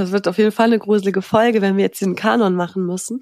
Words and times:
Es 0.00 0.12
wird 0.12 0.28
auf 0.28 0.38
jeden 0.38 0.52
Fall 0.52 0.66
eine 0.66 0.78
gruselige 0.78 1.22
Folge, 1.22 1.60
wenn 1.60 1.76
wir 1.76 1.84
jetzt 1.84 2.00
den 2.00 2.16
Kanon 2.16 2.54
machen 2.54 2.86
müssen. 2.86 3.20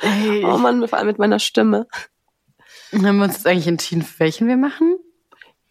Ey. 0.00 0.44
Oh 0.44 0.58
Mann, 0.58 0.86
vor 0.88 0.98
allem 0.98 1.06
mit 1.06 1.18
meiner 1.18 1.38
Stimme. 1.38 1.86
Haben 2.92 3.16
wir 3.16 3.24
uns 3.24 3.34
jetzt 3.34 3.46
eigentlich 3.46 3.66
entschieden, 3.66 4.06
welchen 4.18 4.48
wir 4.48 4.56
machen? 4.56 4.96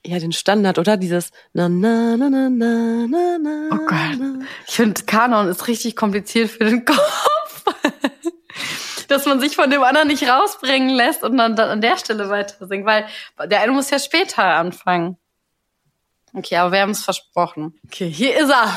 Ja, 0.06 0.18
den 0.18 0.32
Standard, 0.32 0.80
oder? 0.80 0.98
Dieses 0.98 1.32
na 1.54 1.70
na 1.70 2.18
na 2.18 2.30
na 2.30 2.50
na 2.50 3.08
na 3.08 3.38
na. 3.38 3.70
Oh 3.72 3.86
Gott. 3.86 4.46
Ich 4.68 4.76
finde, 4.76 5.04
Kanon 5.04 5.48
ist 5.48 5.68
richtig 5.68 5.96
kompliziert 5.96 6.50
für 6.50 6.66
den 6.66 6.86
Kopf. 6.86 7.64
Dass 9.08 9.26
man 9.26 9.40
sich 9.40 9.56
von 9.56 9.70
dem 9.70 9.84
anderen 9.84 10.08
nicht 10.08 10.28
rausbringen 10.28 10.90
lässt 10.90 11.24
und 11.24 11.38
dann, 11.38 11.56
dann 11.56 11.70
an 11.70 11.82
der 11.82 11.98
Stelle 11.98 12.30
weiter 12.30 12.66
singt, 12.66 12.86
weil 12.86 13.06
der 13.46 13.62
eine 13.62 13.74
muss 13.74 13.90
ja 13.90 14.00
später 14.00 14.44
anfangen. 14.44 15.18
Okay, 16.34 16.56
aber 16.56 16.72
wir 16.72 16.80
haben 16.80 16.92
es 16.92 17.04
versprochen. 17.04 17.78
Okay, 17.86 18.10
hier 18.10 18.40
ist 18.40 18.50
er. 18.50 18.74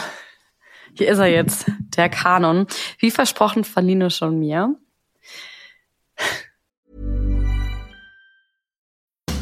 Hier 0.97 1.09
ist 1.09 1.19
er 1.19 1.27
jetzt, 1.27 1.67
der 1.97 2.09
Kanon. 2.09 2.67
Wie 2.99 3.11
versprochen 3.11 3.65
von 3.65 3.85
Nino 3.85 4.11
schon 4.11 4.39
mir. 4.39 4.77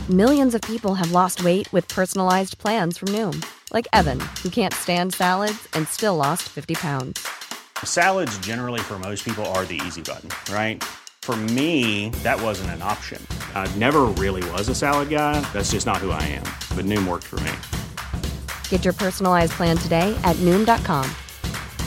Millions 0.09 0.55
of 0.55 0.61
people 0.62 0.95
have 0.95 1.12
lost 1.12 1.45
weight 1.45 1.73
with 1.73 1.87
personalized 1.89 2.59
plans 2.59 2.99
from 2.99 3.09
Noom. 3.09 3.45
Like 3.73 3.87
Evan, 3.93 4.21
who 4.43 4.51
can't 4.51 4.75
stand 4.75 5.15
salads 5.15 5.69
and 5.75 5.87
still 5.89 6.17
lost 6.17 6.43
50 6.49 6.75
pounds. 6.75 7.27
Salads 7.84 8.37
generally 8.39 8.81
for 8.81 8.98
most 8.98 9.25
people 9.25 9.45
are 9.55 9.65
the 9.65 9.81
easy 9.87 10.03
button, 10.03 10.31
right? 10.53 10.83
For 11.23 11.37
me, 11.37 12.11
that 12.25 12.41
wasn't 12.43 12.71
an 12.71 12.83
option. 12.83 13.25
I 13.55 13.69
never 13.77 14.03
really 14.19 14.43
was 14.51 14.69
a 14.69 14.75
salad 14.75 15.09
guy. 15.09 15.41
That's 15.53 15.71
just 15.71 15.87
not 15.87 15.98
who 15.98 16.11
I 16.11 16.23
am. 16.23 16.45
But 16.77 16.84
Noom 16.84 17.07
worked 17.07 17.25
for 17.25 17.41
me. 17.41 17.53
Get 18.69 18.84
your 18.84 18.95
personalized 18.95 19.53
plan 19.53 19.77
today 19.77 20.19
at 20.25 20.37
Noom.com. 20.37 21.09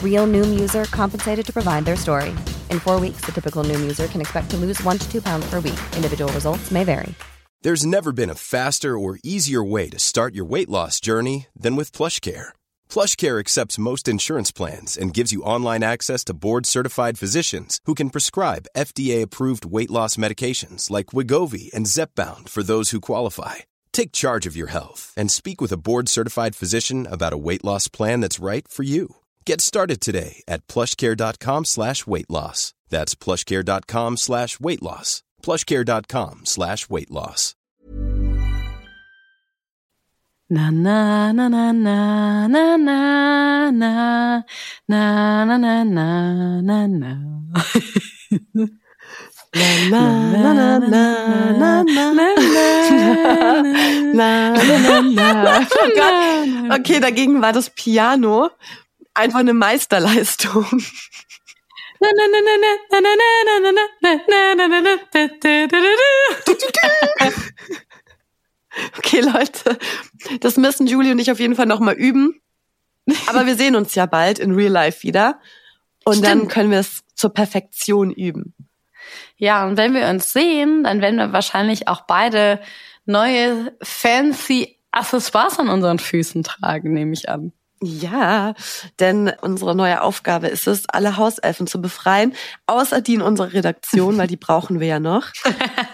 Real 0.06 0.26
Noom 0.26 0.58
user 0.58 0.86
compensated 0.86 1.46
to 1.48 1.52
provide 1.52 1.84
their 1.84 1.98
story. 1.98 2.30
In 2.70 2.80
four 2.80 2.98
weeks, 3.00 3.26
the 3.26 3.34
typical 3.34 3.66
Noom 3.66 3.82
user 3.82 4.08
can 4.08 4.22
expect 4.22 4.50
to 4.52 4.58
lose 4.58 4.82
one 4.84 4.98
to 5.00 5.12
two 5.12 5.22
pounds 5.22 5.50
per 5.50 5.60
week. 5.60 5.82
Individual 5.98 6.32
results 6.32 6.72
may 6.72 6.86
vary. 6.86 7.14
There's 7.66 7.86
never 7.86 8.12
been 8.12 8.30
a 8.30 8.36
faster 8.36 8.98
or 8.98 9.18
easier 9.24 9.64
way 9.64 9.90
to 9.90 9.98
start 9.98 10.36
your 10.36 10.46
weight 10.46 10.70
loss 10.70 11.00
journey 11.00 11.48
than 11.64 11.76
with 11.76 11.98
PlushCare. 11.98 12.50
PlushCare 12.94 13.40
accepts 13.40 13.80
most 13.80 14.08
insurance 14.08 14.52
plans 14.52 14.96
and 14.96 15.18
gives 15.18 15.32
you 15.32 15.42
online 15.42 15.82
access 15.82 16.24
to 16.26 16.36
board-certified 16.36 17.18
physicians 17.18 17.80
who 17.86 17.96
can 17.96 18.12
prescribe 18.12 18.68
FDA-approved 18.78 19.66
weight 19.66 19.90
loss 19.90 20.16
medications 20.16 20.92
like 20.92 21.08
Wigovi 21.08 21.74
and 21.74 21.88
Zepbound 21.88 22.50
for 22.50 22.62
those 22.62 22.92
who 22.92 23.02
qualify. 23.02 23.56
Take 23.92 24.12
charge 24.12 24.46
of 24.46 24.56
your 24.56 24.70
health 24.70 25.12
and 25.18 25.32
speak 25.32 25.60
with 25.60 25.72
a 25.72 25.82
board-certified 25.88 26.56
physician 26.56 27.08
about 27.10 27.34
a 27.34 27.42
weight 27.48 27.64
loss 27.66 27.88
plan 27.88 28.20
that's 28.22 28.40
right 28.52 28.68
for 28.68 28.84
you. 28.84 29.16
Get 29.46 29.62
started 29.62 30.02
today 30.02 30.42
at 30.48 30.66
plushcare.com 30.66 31.66
slash 31.66 32.08
weight 32.08 32.30
loss. 32.32 32.74
That's 32.90 33.14
plushcare.com 33.14 34.18
slash 34.18 34.60
weight 34.60 34.82
loss. 34.82 35.22
plushcare.com 35.44 36.46
slash 36.46 36.90
weight 36.90 37.12
loss. 37.12 37.54
Na 40.50 40.70
na 40.72 41.32
na 41.32 41.48
na 41.48 41.72
na 41.72 42.48
na 42.48 42.78
na 42.78 43.70
na 43.70 44.42
na 44.88 45.46
na 45.46 45.54
na 45.54 45.84
na 45.84 46.62
na 46.62 46.88
na. 46.88 47.14
Na 49.56 49.70
na 49.90 50.04
na 50.42 50.54
na 50.54 51.04
na 51.54 51.84
na 51.84 52.14
na 52.14 52.34
na 54.14 55.02
na 55.02 55.68
Oh 55.72 55.90
Gott. 55.96 56.80
Okay, 56.80 57.00
dagegen 57.00 57.42
war 57.42 57.54
das 57.54 57.70
Piano 57.70 58.50
einfach 59.16 59.40
eine 59.40 59.54
Meisterleistung. 59.54 60.66
Okay, 68.98 69.22
Leute, 69.22 69.80
das 70.42 70.58
müssen 70.58 70.86
Julie 70.86 71.12
und 71.12 71.20
ich 71.20 71.32
auf 71.32 71.40
jeden 71.40 71.56
Fall 71.56 71.66
noch 71.66 71.80
mal 71.80 71.94
üben. 71.96 72.42
Aber 73.28 73.46
wir 73.46 73.56
sehen 73.56 73.76
uns 73.76 73.96
ja 73.96 74.06
bald 74.06 74.40
in 74.40 74.54
Real 74.54 74.72
Life 74.72 75.04
wieder. 75.04 75.40
Und 76.04 76.18
Stimmt. 76.18 76.28
dann 76.28 76.48
können 76.48 76.72
wir 76.72 76.80
es 76.80 77.04
zur 77.16 77.34
Perfektion 77.34 78.12
üben. 78.12 78.54
Ja, 79.38 79.66
und 79.66 79.78
wenn 79.78 79.94
wir 79.94 80.08
uns 80.08 80.34
sehen, 80.34 80.84
dann 80.84 81.02
werden 81.02 81.18
wir 81.18 81.32
wahrscheinlich 81.32 81.88
auch 81.88 82.02
beide 82.02 82.60
neue 83.06 83.76
fancy 83.82 84.78
Accessoires 84.92 85.60
an 85.60 85.70
unseren 85.70 86.00
Füßen 86.00 86.44
tragen, 86.44 86.94
nehme 86.94 87.14
ich 87.14 87.28
an. 87.28 87.52
Ja, 87.82 88.54
denn 89.00 89.32
unsere 89.42 89.76
neue 89.76 90.02
Aufgabe 90.02 90.48
ist 90.48 90.66
es, 90.66 90.88
alle 90.88 91.18
Hauselfen 91.18 91.68
zu 91.68 91.82
befreien, 91.82 92.34
außer 92.68 93.02
die 93.02 93.16
in 93.16 93.22
unserer 93.22 93.52
Redaktion, 93.52 94.18
weil 94.18 94.28
die 94.28 94.38
brauchen 94.38 94.80
wir 94.80 94.88
ja 94.88 95.00
noch. 95.00 95.28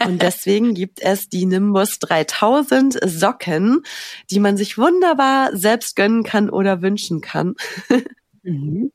Und 0.06 0.22
deswegen 0.22 0.76
gibt 0.76 1.02
es 1.02 1.28
die 1.28 1.46
Nimbus 1.48 1.98
3000 2.00 3.00
Socken, 3.04 3.82
die 4.30 4.40
man 4.40 4.58
sich 4.58 4.78
wunderbar 4.78 5.56
selbst 5.58 5.96
gönnen 5.96 6.24
kann 6.24 6.50
oder 6.50 6.82
wünschen 6.82 7.22
kann. 7.22 7.56
Mhm. 8.44 8.92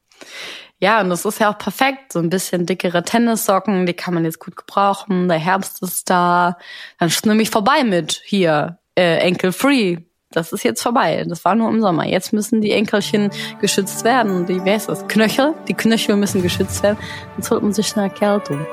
Ja, 0.81 1.01
und 1.01 1.09
das 1.09 1.25
ist 1.25 1.39
ja 1.39 1.53
auch 1.53 1.59
perfekt. 1.59 2.13
So 2.13 2.19
ein 2.19 2.31
bisschen 2.31 2.67
dickere 2.67 3.05
Tennissocken, 3.05 3.87
die 3.87 3.95
kann 3.95 4.13
man 4.13 4.25
jetzt 4.25 4.41
gut 4.41 4.57
gebrauchen. 4.57 5.29
Der 5.29 5.39
Herbst 5.39 5.81
ist 5.83 6.11
da. 6.11 6.59
Dann 6.99 7.07
ist 7.07 7.25
nämlich 7.27 7.51
vorbei 7.51 7.85
mit 7.85 8.21
hier, 8.25 8.81
äh, 8.97 9.19
Enkel 9.19 9.53
Free 9.53 9.99
das 10.37 10.53
ist 10.53 10.63
jetzt 10.65 10.83
vorbei. 10.83 11.25
Das 11.27 11.45
war 11.45 11.55
nur 11.55 11.71
im 11.71 11.81
Sommer. 11.81 12.07
Jetzt 12.07 12.33
müssen 12.33 12.61
die 12.61 12.73
Enkelchen 12.73 13.31
geschützt 13.61 14.05
werden. 14.05 14.45
Die, 14.45 14.63
wer 14.65 14.77
ist 14.77 14.89
das? 14.89 15.09
Knöchel? 15.09 15.55
Die 15.67 15.75
Knöchel 15.75 16.17
müssen 16.17 16.43
geschützt 16.43 16.83
werden. 16.83 16.99
Sonst 17.37 17.51
holt 17.51 17.63
man 17.63 17.73
sich 17.73 17.97
eine 17.97 18.05
Erkältung. 18.05 18.67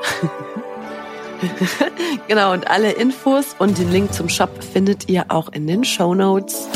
genau, 2.28 2.52
und 2.52 2.68
alle 2.70 2.92
Infos 2.92 3.56
und 3.58 3.78
den 3.78 3.90
Link 3.90 4.12
zum 4.12 4.28
Shop 4.28 4.50
findet 4.62 5.08
ihr 5.08 5.24
auch 5.28 5.48
in 5.52 5.66
den 5.66 5.84
Show 5.84 6.14
Notes. 6.14 6.68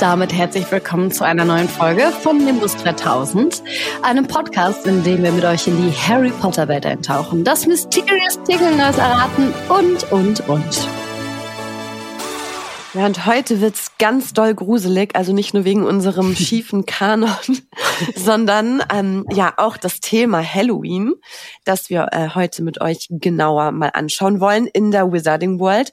Damit 0.00 0.30
herzlich 0.30 0.70
willkommen 0.70 1.10
zu 1.10 1.24
einer 1.24 1.46
neuen 1.46 1.68
Folge 1.68 2.10
von 2.22 2.44
Nimbus 2.44 2.76
3000, 2.76 3.62
einem 4.02 4.26
Podcast, 4.26 4.86
in 4.86 5.02
dem 5.04 5.22
wir 5.22 5.32
mit 5.32 5.44
euch 5.44 5.66
in 5.66 5.76
die 5.80 5.90
Harry 5.90 6.30
Potter 6.30 6.68
Welt 6.68 6.84
eintauchen, 6.84 7.44
das 7.44 7.66
Mysterious 7.66 8.38
Tickelners 8.44 8.98
erraten 8.98 9.54
und, 9.70 10.12
und, 10.12 10.48
und. 10.48 10.88
Ja, 12.92 13.06
und 13.06 13.26
heute 13.26 13.60
wird's 13.60 13.92
ganz 13.98 14.32
doll 14.32 14.54
gruselig, 14.54 15.14
also 15.14 15.32
nicht 15.32 15.54
nur 15.54 15.64
wegen 15.64 15.84
unserem 15.84 16.34
schiefen 16.36 16.84
Kanon, 16.84 17.28
sondern 18.14 18.82
ähm, 18.92 19.24
ja 19.32 19.54
auch 19.56 19.78
das 19.78 20.00
Thema 20.00 20.42
Halloween, 20.42 21.14
das 21.64 21.88
wir 21.88 22.08
äh, 22.12 22.30
heute 22.34 22.62
mit 22.62 22.80
euch 22.82 23.06
genauer 23.10 23.72
mal 23.72 23.90
anschauen 23.94 24.40
wollen 24.40 24.66
in 24.66 24.90
der 24.90 25.10
Wizarding 25.10 25.58
World. 25.58 25.92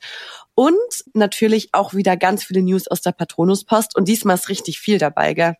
Und 0.55 0.75
natürlich 1.13 1.69
auch 1.73 1.93
wieder 1.93 2.15
ganz 2.17 2.43
viele 2.43 2.61
News 2.61 2.87
aus 2.87 3.01
der 3.01 3.11
Patronuspost. 3.11 3.95
Und 3.95 4.07
diesmal 4.07 4.35
ist 4.35 4.49
richtig 4.49 4.79
viel 4.79 4.97
dabei, 4.97 5.33
gell? 5.33 5.55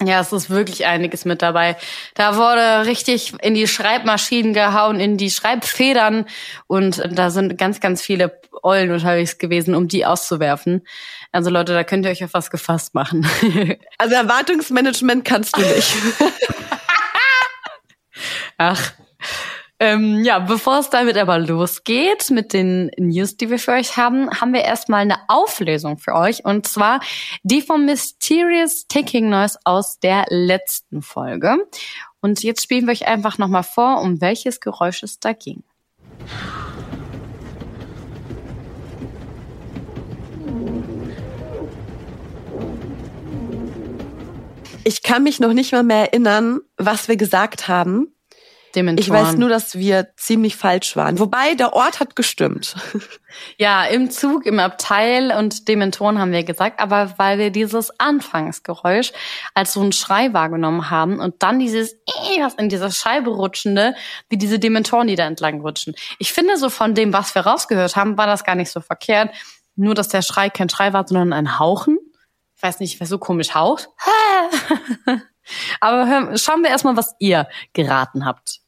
Ja, 0.00 0.20
es 0.20 0.32
ist 0.32 0.48
wirklich 0.48 0.86
einiges 0.86 1.24
mit 1.24 1.42
dabei. 1.42 1.76
Da 2.14 2.36
wurde 2.36 2.88
richtig 2.88 3.34
in 3.42 3.54
die 3.54 3.66
Schreibmaschinen 3.66 4.54
gehauen, 4.54 5.00
in 5.00 5.16
die 5.16 5.30
Schreibfedern 5.30 6.26
und 6.68 7.02
da 7.10 7.30
sind 7.30 7.58
ganz, 7.58 7.80
ganz 7.80 8.00
viele 8.00 8.40
Eulen 8.62 8.92
unterwegs 8.92 9.38
gewesen, 9.38 9.74
um 9.74 9.88
die 9.88 10.06
auszuwerfen. 10.06 10.86
Also 11.32 11.50
Leute, 11.50 11.72
da 11.74 11.82
könnt 11.82 12.04
ihr 12.04 12.12
euch 12.12 12.22
auf 12.22 12.32
was 12.32 12.50
gefasst 12.50 12.94
machen. 12.94 13.26
Also 13.98 14.14
Erwartungsmanagement 14.14 15.24
kannst 15.24 15.56
du 15.56 15.60
nicht. 15.60 15.92
Ach, 18.56 18.92
ähm, 19.80 20.24
ja, 20.24 20.40
bevor 20.40 20.80
es 20.80 20.90
damit 20.90 21.16
aber 21.16 21.38
losgeht 21.38 22.30
mit 22.30 22.52
den 22.52 22.90
News, 22.98 23.36
die 23.36 23.48
wir 23.48 23.58
für 23.60 23.72
euch 23.72 23.96
haben, 23.96 24.28
haben 24.40 24.52
wir 24.52 24.62
erstmal 24.62 25.02
eine 25.02 25.18
Auflösung 25.28 25.98
für 25.98 26.14
euch 26.14 26.44
und 26.44 26.66
zwar 26.66 27.00
die 27.44 27.62
vom 27.62 27.84
Mysterious 27.84 28.88
Ticking 28.88 29.28
Noise 29.28 29.58
aus 29.64 30.00
der 30.00 30.24
letzten 30.30 31.00
Folge. 31.00 31.56
Und 32.20 32.42
jetzt 32.42 32.62
spielen 32.62 32.86
wir 32.86 32.92
euch 32.92 33.06
einfach 33.06 33.38
nochmal 33.38 33.62
vor, 33.62 34.00
um 34.00 34.20
welches 34.20 34.58
Geräusch 34.58 35.04
es 35.04 35.20
da 35.20 35.32
ging. 35.32 35.62
Ich 44.82 45.02
kann 45.02 45.22
mich 45.22 45.38
noch 45.38 45.52
nicht 45.52 45.70
mal 45.72 45.84
mehr 45.84 46.12
erinnern, 46.12 46.60
was 46.78 47.08
wir 47.08 47.16
gesagt 47.16 47.68
haben. 47.68 48.12
Dementoren. 48.74 48.98
Ich 48.98 49.10
weiß 49.10 49.36
nur, 49.36 49.48
dass 49.48 49.76
wir 49.76 50.08
ziemlich 50.16 50.56
falsch 50.56 50.96
waren. 50.96 51.18
Wobei, 51.18 51.54
der 51.54 51.72
Ort 51.72 52.00
hat 52.00 52.16
gestimmt. 52.16 52.74
Ja, 53.58 53.84
im 53.84 54.10
Zug, 54.10 54.46
im 54.46 54.58
Abteil 54.58 55.32
und 55.32 55.68
Dementoren 55.68 56.18
haben 56.18 56.32
wir 56.32 56.44
gesagt, 56.44 56.80
aber 56.80 57.14
weil 57.18 57.38
wir 57.38 57.50
dieses 57.50 57.92
Anfangsgeräusch 58.00 59.12
als 59.54 59.74
so 59.74 59.80
einen 59.80 59.92
Schrei 59.92 60.32
wahrgenommen 60.32 60.90
haben 60.90 61.20
und 61.20 61.42
dann 61.42 61.58
dieses 61.58 61.94
was 62.40 62.54
in 62.54 62.70
dieser 62.70 62.90
Scheibe 62.90 63.30
rutschende, 63.30 63.94
wie 64.30 64.38
diese 64.38 64.58
Dementoren, 64.58 65.08
die 65.08 65.14
da 65.14 65.26
entlang 65.26 65.60
rutschen. 65.60 65.94
Ich 66.18 66.32
finde, 66.32 66.56
so 66.56 66.70
von 66.70 66.94
dem, 66.94 67.12
was 67.12 67.34
wir 67.34 67.42
rausgehört 67.42 67.96
haben, 67.96 68.16
war 68.16 68.26
das 68.26 68.44
gar 68.44 68.54
nicht 68.54 68.70
so 68.70 68.80
verkehrt. 68.80 69.30
Nur, 69.76 69.94
dass 69.94 70.08
der 70.08 70.22
Schrei 70.22 70.50
kein 70.50 70.68
Schrei 70.70 70.92
war, 70.92 71.06
sondern 71.06 71.32
ein 71.32 71.58
Hauchen. 71.58 71.98
Ich 72.56 72.62
weiß 72.62 72.80
nicht, 72.80 72.98
wer 72.98 73.06
so 73.06 73.18
komisch 73.18 73.54
haucht. 73.54 73.88
Aber 75.80 76.06
hör, 76.06 76.38
schauen 76.38 76.62
wir 76.62 76.70
erstmal, 76.70 76.96
was 76.96 77.14
ihr 77.18 77.48
geraten 77.72 78.24
habt. 78.24 78.60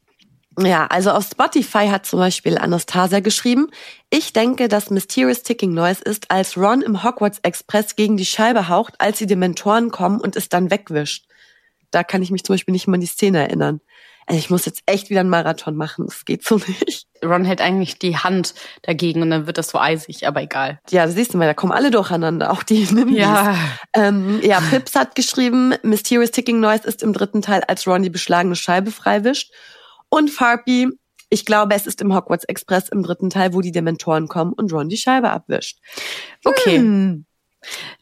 Ja, 0.59 0.87
also 0.87 1.13
auf 1.13 1.25
Spotify 1.25 1.89
hat 1.89 2.07
zum 2.07 2.19
Beispiel 2.19 2.59
Anastasia 2.59 3.21
geschrieben, 3.21 3.69
ich 4.11 4.33
denke, 4.33 4.69
dass 4.69 4.91
Mysterious 4.91 5.43
Ticking 5.43 5.73
Noise 5.73 6.03
ist, 6.03 6.31
als 6.31 6.57
Ron 6.57 6.83
im 6.83 7.03
Hogwarts 7.03 7.39
Express 7.43 7.97
gegen 7.97 8.17
die 8.17 8.27
Scheibe 8.27 8.69
haucht, 8.69 8.95
als 8.99 9.19
die 9.19 9.27
Dementoren 9.27 9.91
kommen 9.91 10.21
und 10.21 10.37
es 10.37 10.49
dann 10.49 10.71
wegwischt. 10.71 11.27
Da 11.91 12.05
kann 12.05 12.23
ich 12.23 12.31
mich 12.31 12.45
zum 12.45 12.55
Beispiel 12.55 12.73
nicht 12.73 12.89
mehr 12.89 12.95
an 12.95 13.01
die 13.01 13.07
Szene 13.07 13.39
erinnern. 13.39 13.81
Also 14.27 14.39
ich 14.39 14.51
muss 14.51 14.67
jetzt 14.67 14.83
echt 14.87 15.09
wieder 15.11 15.21
einen 15.21 15.31
Marathon 15.31 15.77
machen. 15.77 16.07
Das 16.07 16.25
geht 16.25 16.45
so 16.45 16.57
nicht. 16.67 17.07
Ron 17.25 17.45
hält 17.45 17.61
eigentlich 17.61 17.99
die 17.99 18.17
Hand 18.17 18.55
dagegen 18.83 19.23
und 19.23 19.31
dann 19.31 19.47
wird 19.47 19.59
das 19.59 19.69
so 19.69 19.79
eisig, 19.79 20.27
aber 20.27 20.43
egal. 20.43 20.81
Ja, 20.91 21.07
siehst 21.09 21.35
du 21.35 21.39
mal, 21.39 21.47
da 21.47 21.55
kommen 21.55 21.73
alle 21.73 21.91
durcheinander, 21.91 22.51
auch 22.51 22.63
die 22.63 22.85
Nimbys. 22.91 23.19
Ja. 23.19 23.57
Ähm, 23.95 24.41
ja, 24.43 24.61
Pips 24.61 24.95
hat 24.95 25.15
geschrieben, 25.15 25.75
Mysterious 25.83 26.31
Ticking 26.31 26.61
Noise 26.61 26.87
ist 26.87 27.03
im 27.03 27.13
dritten 27.13 27.43
Teil, 27.43 27.63
als 27.67 27.87
Ron 27.87 28.03
die 28.03 28.11
beschlagene 28.11 28.57
Scheibe 28.57 28.91
freiwischt. 28.91 29.53
Und 30.09 30.31
Farpy, 30.31 30.89
ich 31.29 31.45
glaube, 31.45 31.75
es 31.75 31.87
ist 31.87 32.01
im 32.01 32.15
Hogwarts 32.15 32.45
Express 32.45 32.89
im 32.89 33.03
dritten 33.03 33.31
Teil, 33.31 33.55
wo 33.55 33.61
die 33.61 33.73
Dementoren 33.73 34.27
kommen 34.27 34.53
und 34.53 34.73
Ron 34.73 34.89
die 34.89 34.97
Scheibe 34.97 35.31
abwischt. 35.31 35.79
Okay. 36.45 36.79
Hm. 36.79 37.27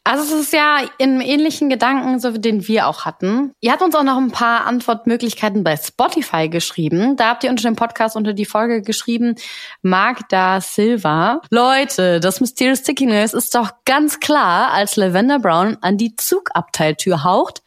Also 0.03 0.35
es 0.35 0.41
ist 0.41 0.53
ja 0.53 0.79
im 0.97 1.21
ähnlichen 1.21 1.69
Gedanken, 1.69 2.19
so 2.19 2.33
wie 2.33 2.39
den 2.39 2.67
wir 2.67 2.87
auch 2.87 3.05
hatten. 3.05 3.51
Ihr 3.59 3.71
habt 3.71 3.81
uns 3.81 3.95
auch 3.95 4.03
noch 4.03 4.17
ein 4.17 4.31
paar 4.31 4.65
Antwortmöglichkeiten 4.65 5.63
bei 5.63 5.75
Spotify 5.77 6.49
geschrieben. 6.49 7.15
Da 7.17 7.29
habt 7.29 7.43
ihr 7.43 7.49
unter 7.49 7.63
dem 7.69 7.75
Podcast 7.75 8.15
unter 8.15 8.33
die 8.33 8.45
Folge 8.45 8.81
geschrieben, 8.81 9.35
Magda 9.81 10.61
Silva. 10.61 11.41
Leute, 11.49 12.19
das 12.19 12.41
Mysterious 12.41 12.79
Stickiness 12.79 13.33
ist 13.33 13.53
doch 13.53 13.71
ganz 13.85 14.19
klar, 14.19 14.71
als 14.71 14.95
Lavender 14.95 15.39
Brown 15.39 15.77
an 15.81 15.97
die 15.97 16.15
Zugabteiltür 16.15 17.23
haucht. 17.23 17.61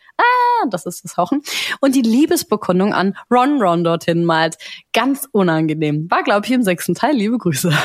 Das 0.70 0.86
ist 0.86 1.04
das 1.04 1.16
Hauchen. 1.16 1.42
Und 1.80 1.94
die 1.94 2.02
Liebesbekundung 2.02 2.92
an 2.92 3.16
Ron 3.30 3.60
Ron 3.62 3.84
dorthin 3.84 4.24
malt. 4.24 4.56
Ganz 4.92 5.28
unangenehm. 5.32 6.10
War, 6.10 6.22
glaube 6.22 6.46
ich, 6.46 6.52
im 6.52 6.62
sechsten 6.62 6.94
Teil. 6.94 7.14
Liebe 7.14 7.38
Grüße. 7.38 7.72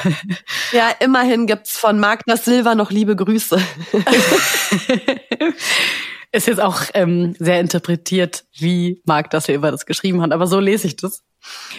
Ja, 0.74 0.90
immerhin 1.00 1.48
gibt's 1.48 1.78
von 1.78 2.00
Magda 2.00 2.36
Silva 2.36 2.76
noch 2.76 2.92
liebe 2.92 3.16
Grüße. 3.16 3.58
ist 6.32 6.48
jetzt 6.48 6.62
auch 6.62 6.82
ähm, 6.94 7.36
sehr 7.40 7.60
interpretiert, 7.60 8.46
wie 8.54 9.02
Magda 9.06 9.40
Silva 9.40 9.72
das 9.72 9.86
geschrieben 9.86 10.22
hat, 10.22 10.32
aber 10.32 10.48
so 10.48 10.60
lese 10.60 10.88
ich 10.88 10.98
das. 10.98 11.24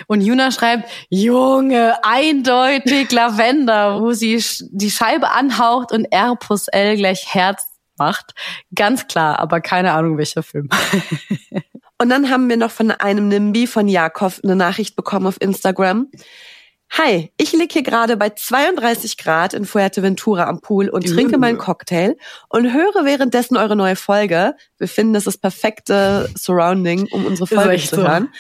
Und 0.07 0.23
Juna 0.23 0.51
schreibt, 0.51 0.89
Junge, 1.11 1.97
eindeutig 2.03 3.11
Lavender, 3.13 4.01
wo 4.01 4.13
sie 4.13 4.43
die 4.71 4.91
Scheibe 4.91 5.31
anhaucht 5.31 5.93
und 5.93 6.07
R 6.07 6.37
plus 6.37 6.69
L 6.69 6.97
gleich 6.97 7.27
Herz 7.35 7.67
macht. 7.99 8.35
Ganz 8.75 9.07
klar, 9.07 9.39
aber 9.39 9.61
keine 9.61 9.93
Ahnung, 9.93 10.19
welcher 10.19 10.43
Film. 10.43 10.69
Und 12.01 12.11
dann 12.11 12.31
haben 12.31 12.49
wir 12.49 12.57
noch 12.57 12.71
von 12.71 12.91
einem 12.93 13.29
Nimbi 13.29 13.67
von 13.67 13.89
Jakob 13.89 14.35
eine 14.45 14.55
Nachricht 14.55 14.95
bekommen 14.95 15.27
auf 15.27 15.41
Instagram. 15.41 16.09
Hi, 16.91 17.31
ich 17.37 17.53
lieg 17.53 17.73
hier 17.73 17.83
gerade 17.83 18.17
bei 18.17 18.31
32 18.31 19.19
Grad 19.19 19.55
in 19.55 19.67
Fuerteventura 19.67 20.49
am 20.49 20.61
Pool 20.61 20.89
und 20.89 21.07
trinke 21.07 21.39
meinen 21.39 21.59
Cocktail 21.59 22.17
und 22.49 22.73
höre 22.73 23.05
währenddessen 23.05 23.57
eure 23.57 23.77
neue 23.77 23.95
Folge. 23.95 24.55
Wir 24.79 24.89
finden, 24.89 25.13
das 25.13 25.23
ist 25.23 25.27
das 25.27 25.39
perfekte 25.39 26.29
Surrounding, 26.35 27.07
um 27.13 27.27
unsere 27.27 27.47
Folge 27.47 27.83
zu 27.83 27.97
so. 27.97 28.03
hören. 28.03 28.33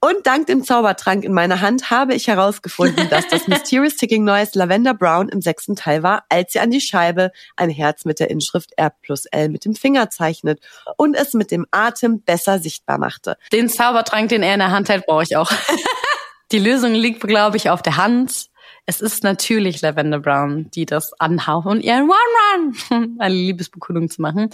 Und 0.00 0.26
dank 0.26 0.46
dem 0.46 0.64
Zaubertrank 0.64 1.24
in 1.24 1.32
meiner 1.32 1.60
Hand 1.60 1.90
habe 1.90 2.14
ich 2.14 2.28
herausgefunden, 2.28 3.08
dass 3.10 3.28
das 3.28 3.46
Mysterious 3.48 3.96
Ticking 3.96 4.24
Noise 4.24 4.58
Lavender 4.58 4.94
Brown 4.94 5.28
im 5.28 5.42
sechsten 5.42 5.76
Teil 5.76 6.02
war, 6.02 6.24
als 6.28 6.52
sie 6.52 6.60
an 6.60 6.70
die 6.70 6.80
Scheibe 6.80 7.32
ein 7.56 7.70
Herz 7.70 8.04
mit 8.04 8.18
der 8.18 8.30
Inschrift 8.30 8.70
R 8.76 8.92
plus 9.02 9.26
L 9.26 9.48
mit 9.50 9.64
dem 9.64 9.74
Finger 9.74 10.10
zeichnet 10.10 10.60
und 10.96 11.14
es 11.14 11.34
mit 11.34 11.50
dem 11.50 11.66
Atem 11.70 12.22
besser 12.22 12.58
sichtbar 12.58 12.98
machte. 12.98 13.36
Den 13.52 13.68
Zaubertrank, 13.68 14.30
den 14.30 14.42
er 14.42 14.54
in 14.54 14.60
der 14.60 14.70
Hand 14.70 14.88
hält, 14.88 15.06
brauche 15.06 15.24
ich 15.24 15.36
auch. 15.36 15.52
Die 16.54 16.60
Lösung 16.60 16.94
liegt, 16.94 17.20
glaube 17.20 17.56
ich, 17.56 17.68
auf 17.68 17.82
der 17.82 17.96
Hand. 17.96 18.46
Es 18.86 19.00
ist 19.00 19.24
natürlich 19.24 19.82
Lavender 19.82 20.20
Brown, 20.20 20.70
die 20.70 20.86
das 20.86 21.12
anhaut 21.18 21.66
und 21.66 21.80
ihren 21.80 22.08
One-Run 22.08 23.16
eine 23.18 23.34
Liebesbekundung 23.34 24.08
zu 24.08 24.22
machen. 24.22 24.50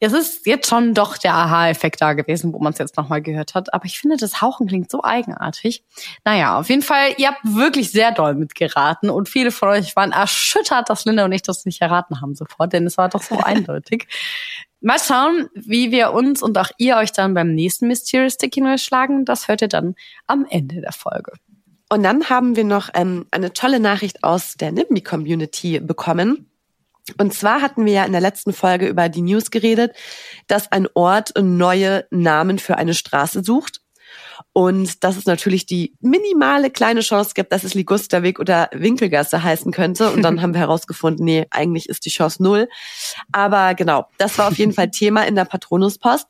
Es 0.00 0.12
ist 0.12 0.44
jetzt 0.44 0.68
schon 0.68 0.92
doch 0.92 1.16
der 1.16 1.32
Aha-Effekt 1.32 2.02
da 2.02 2.12
gewesen, 2.12 2.52
wo 2.52 2.58
man 2.58 2.74
es 2.74 2.78
jetzt 2.78 2.98
nochmal 2.98 3.22
gehört 3.22 3.54
hat. 3.54 3.72
Aber 3.72 3.86
ich 3.86 3.98
finde, 3.98 4.18
das 4.18 4.42
Hauchen 4.42 4.66
klingt 4.66 4.90
so 4.90 5.02
eigenartig. 5.02 5.82
Naja, 6.26 6.58
auf 6.58 6.68
jeden 6.68 6.82
Fall, 6.82 7.14
ihr 7.16 7.28
habt 7.28 7.40
wirklich 7.42 7.90
sehr 7.90 8.12
doll 8.12 8.34
mitgeraten 8.34 9.08
und 9.08 9.30
viele 9.30 9.50
von 9.50 9.70
euch 9.70 9.96
waren 9.96 10.12
erschüttert, 10.12 10.90
dass 10.90 11.06
Linda 11.06 11.24
und 11.24 11.32
ich 11.32 11.40
das 11.40 11.64
nicht 11.64 11.80
erraten 11.80 12.20
haben 12.20 12.34
sofort, 12.34 12.74
denn 12.74 12.86
es 12.86 12.98
war 12.98 13.08
doch 13.08 13.22
so 13.22 13.38
eindeutig. 13.42 14.08
Mal 14.84 14.98
schauen, 14.98 15.48
wie 15.54 15.92
wir 15.92 16.12
uns 16.12 16.42
und 16.42 16.58
auch 16.58 16.68
ihr 16.76 16.98
euch 16.98 17.10
dann 17.10 17.32
beim 17.32 17.54
nächsten 17.54 17.88
Mysterious 17.88 18.36
Noise 18.38 18.84
schlagen. 18.84 19.24
Das 19.24 19.48
hört 19.48 19.62
ihr 19.62 19.68
dann 19.68 19.94
am 20.26 20.44
Ende 20.50 20.82
der 20.82 20.92
Folge. 20.92 21.32
Und 21.88 22.02
dann 22.02 22.28
haben 22.28 22.54
wir 22.54 22.64
noch 22.64 22.90
ähm, 22.92 23.24
eine 23.30 23.54
tolle 23.54 23.80
Nachricht 23.80 24.22
aus 24.22 24.56
der 24.56 24.72
NIMBY-Community 24.72 25.80
bekommen. 25.80 26.50
Und 27.18 27.32
zwar 27.32 27.62
hatten 27.62 27.86
wir 27.86 27.94
ja 27.94 28.04
in 28.04 28.12
der 28.12 28.20
letzten 28.20 28.52
Folge 28.52 28.86
über 28.86 29.08
die 29.08 29.22
News 29.22 29.50
geredet, 29.50 29.96
dass 30.48 30.70
ein 30.70 30.86
Ort 30.92 31.32
neue 31.40 32.04
Namen 32.10 32.58
für 32.58 32.76
eine 32.76 32.92
Straße 32.92 33.42
sucht. 33.42 33.80
Und 34.52 35.02
dass 35.04 35.16
es 35.16 35.26
natürlich 35.26 35.66
die 35.66 35.94
minimale 36.00 36.70
kleine 36.70 37.00
Chance 37.00 37.32
gibt, 37.34 37.52
dass 37.52 37.64
es 37.64 37.74
Ligusterweg 37.74 38.38
oder 38.38 38.68
Winkelgasse 38.72 39.42
heißen 39.42 39.72
könnte. 39.72 40.10
Und 40.10 40.22
dann 40.22 40.40
haben 40.42 40.54
wir 40.54 40.60
herausgefunden, 40.60 41.24
nee, 41.24 41.46
eigentlich 41.50 41.88
ist 41.88 42.06
die 42.06 42.10
Chance 42.10 42.42
null. 42.42 42.68
Aber 43.32 43.74
genau, 43.74 44.06
das 44.18 44.38
war 44.38 44.48
auf 44.48 44.58
jeden 44.58 44.72
Fall 44.72 44.90
Thema 44.90 45.26
in 45.26 45.34
der 45.34 45.44
Patronuspost. 45.44 46.26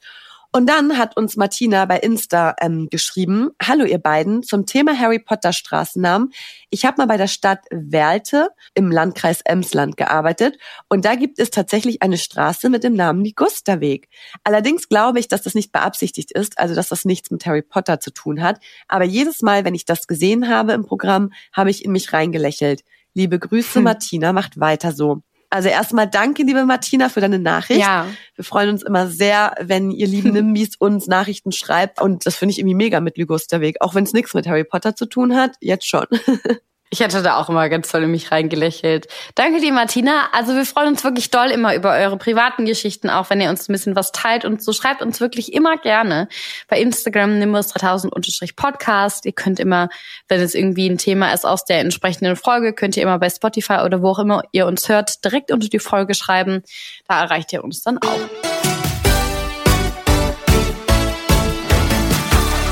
Und 0.57 0.69
dann 0.69 0.99
hat 0.99 1.17
uns 1.17 1.35
Martina 1.35 1.85
bei 1.85 1.99
Insta 1.99 2.55
ähm, 2.61 2.87
geschrieben, 2.89 3.51
hallo 3.61 3.85
ihr 3.85 3.99
beiden, 3.99 4.45
zum 4.45 4.67
Thema 4.67 4.97
Harry 4.97 5.19
Potter 5.19 5.53
Straßennamen. 5.53 6.33
Ich 6.71 6.85
habe 6.85 6.95
mal 6.99 7.07
bei 7.07 7.17
der 7.17 7.27
Stadt 7.27 7.65
Werlte 7.73 8.51
im 8.73 8.93
Landkreis 8.93 9.41
Emsland 9.41 9.97
gearbeitet 9.97 10.57
und 10.89 11.05
da 11.07 11.17
gibt 11.17 11.41
es 11.41 11.51
tatsächlich 11.51 12.03
eine 12.03 12.19
Straße 12.19 12.71
mit 12.71 12.85
dem 12.85 12.95
Namen 12.95 13.25
Ligusterweg. 13.25 14.09
Allerdings 14.45 14.89
glaube 14.89 15.19
ich, 15.19 15.27
dass 15.27 15.43
das 15.43 15.57
nicht 15.57 15.73
beabsichtigt 15.73 16.31
ist, 16.31 16.57
also 16.57 16.77
dass 16.77 16.89
das 16.89 17.05
nichts 17.05 17.33
mit 17.33 17.45
Harry 17.47 17.63
Potter 17.63 17.99
zu 17.99 18.13
tun 18.13 18.41
hat. 18.41 18.61
Aber 18.87 19.05
jedes 19.05 19.43
Mal, 19.43 19.65
wenn 19.65 19.75
ich 19.75 19.87
das 19.87 20.07
gesehen 20.07 20.49
habe 20.49 20.73
im 20.73 20.85
Programm, 20.87 21.33
habe 21.53 21.71
ich 21.71 21.85
in 21.85 21.91
mich 21.91 22.13
reingelächelt. 22.13 22.85
Liebe 23.13 23.41
Grüße, 23.41 23.81
Hm. 23.81 23.83
Martina, 23.83 24.33
macht 24.33 24.61
weiter 24.61 24.93
so. 24.93 25.23
Also 25.55 25.69
erstmal 25.69 26.09
danke, 26.09 26.43
liebe 26.43 26.65
Martina, 26.65 27.09
für 27.09 27.21
deine 27.21 27.39
Nachricht. 27.39 27.79
Ja. 27.79 28.09
Wir 28.35 28.45
freuen 28.45 28.71
uns 28.71 28.83
immer 28.83 29.07
sehr, 29.07 29.55
wenn 29.61 29.93
ihr 29.93 30.09
lieben 30.09 30.33
Nimbis 30.33 30.75
uns 30.75 31.07
Nachrichten 31.07 31.53
schreibt. 31.53 32.03
Und 32.03 32.27
das 32.27 32.35
finde 32.35 32.51
ich 32.51 32.59
irgendwie 32.59 32.75
mega 32.75 32.99
mit 32.99 33.17
Ligusterweg. 33.17 33.77
Auch 33.81 33.95
wenn 33.95 34.03
es 34.03 34.13
nichts 34.13 34.35
mit 34.35 34.49
Harry 34.49 34.65
Potter 34.65 34.97
zu 34.97 35.07
tun 35.07 35.37
hat, 35.37 35.53
jetzt 35.61 35.89
schon. 35.89 36.07
Ich 36.95 37.03
hatte 37.03 37.23
da 37.23 37.39
auch 37.39 37.49
immer 37.49 37.69
ganz 37.69 37.91
toll 37.91 38.05
in 38.05 38.13
mich 38.13 38.31
reingelächelt. 38.31 39.09
Danke 39.35 39.61
dir, 39.61 39.73
Martina. 39.73 40.29
Also 40.31 40.55
wir 40.55 40.65
freuen 40.65 40.91
uns 40.91 41.03
wirklich 41.03 41.29
doll 41.29 41.51
immer 41.51 41.75
über 41.75 41.91
eure 41.91 42.17
privaten 42.17 42.67
Geschichten, 42.67 43.11
auch 43.11 43.31
wenn 43.31 43.41
ihr 43.41 43.51
uns 43.51 43.69
ein 43.69 43.73
bisschen 43.73 43.97
was 43.97 44.13
teilt 44.13 44.45
und 44.45 44.63
so 44.63 44.73
schreibt 44.73 45.03
uns 45.03 45.21
wirklich 45.21 45.53
immer 45.55 45.77
gerne 45.77 46.29
bei 46.69 46.79
Instagram 46.79 47.41
nimbus 47.41 47.67
3000 47.67 48.15
Podcast. 48.55 49.27
Ihr 49.27 49.33
könnt 49.33 49.59
immer, 49.59 49.89
wenn 50.29 50.41
es 50.41 50.55
irgendwie 50.55 50.89
ein 50.89 50.97
Thema 50.97 51.33
ist 51.33 51.45
aus 51.45 51.65
der 51.65 51.81
entsprechenden 51.81 52.37
Folge, 52.37 52.73
könnt 52.73 52.97
ihr 52.97 53.03
immer 53.03 53.19
bei 53.19 53.29
Spotify 53.29 53.81
oder 53.85 54.01
wo 54.01 54.11
auch 54.11 54.21
immer 54.21 54.43
ihr 54.53 54.69
uns 54.69 54.89
hört, 54.89 55.25
direkt 55.25 55.51
unter 55.51 55.69
die 55.69 55.81
Folge 55.81 56.15
schreiben. 56.15 56.63
Da 57.09 57.23
erreicht 57.23 57.53
ihr 57.53 57.65
uns 57.65 57.83
dann 57.83 57.99
auch. 57.99 58.54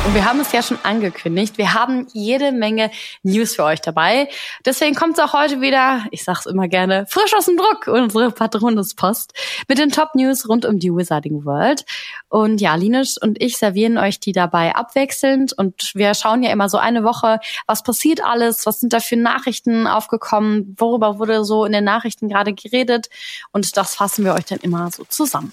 Und 0.05 0.15
wir 0.15 0.25
haben 0.25 0.41
es 0.41 0.51
ja 0.51 0.63
schon 0.65 0.81
angekündigt. 0.83 1.59
Wir 1.59 1.75
haben 1.75 2.09
jede 2.13 2.51
Menge 2.51 2.91
News 3.23 3.55
für 3.55 3.63
euch 3.63 3.81
dabei. 3.81 4.29
Deswegen 4.65 4.97
kommt 4.97 5.17
es 5.17 5.25
auch 5.25 5.33
heute 5.33 5.61
wieder, 5.61 6.05
ich 6.11 6.25
sag's 6.25 6.47
immer 6.47 6.67
gerne, 6.67 7.07
frisch 7.09 7.33
aus 7.35 7.45
dem 7.45 7.57
Druck, 7.57 7.87
unsere 7.87 8.33
Patronuspost 8.33 9.33
mit 9.69 9.79
den 9.79 9.91
Top-News 9.91 10.49
rund 10.49 10.67
um 10.67 10.81
die 10.81 10.91
Wizarding 10.93 11.45
World. 11.45 11.85
Und 12.29 12.61
ja, 12.61 12.75
Linus 12.75 13.17
und 13.17 13.41
ich 13.41 13.59
servieren 13.59 13.97
euch 13.97 14.19
die 14.19 14.33
dabei 14.33 14.75
abwechselnd. 14.75 15.53
Und 15.53 15.93
wir 15.95 16.15
schauen 16.15 16.43
ja 16.43 16.51
immer 16.51 16.69
so 16.69 16.79
eine 16.79 17.05
Woche, 17.05 17.39
was 17.69 17.85
passiert 17.85 18.25
alles, 18.25 18.67
was 18.67 18.81
sind 18.81 18.93
da 18.93 18.99
für 18.99 19.17
Nachrichten 19.17 19.87
aufgekommen, 19.87 20.75
worüber 20.79 21.21
wurde 21.21 21.45
so 21.45 21.65
in 21.65 21.73
den 21.73 21.85
Nachrichten 21.85 22.29
gerade 22.29 22.55
geredet. 22.55 23.09
Und 23.53 23.77
das 23.77 23.95
fassen 23.95 24.25
wir 24.25 24.35
euch 24.35 24.47
dann 24.47 24.59
immer 24.59 24.91
so 24.91 25.05
zusammen. 25.05 25.53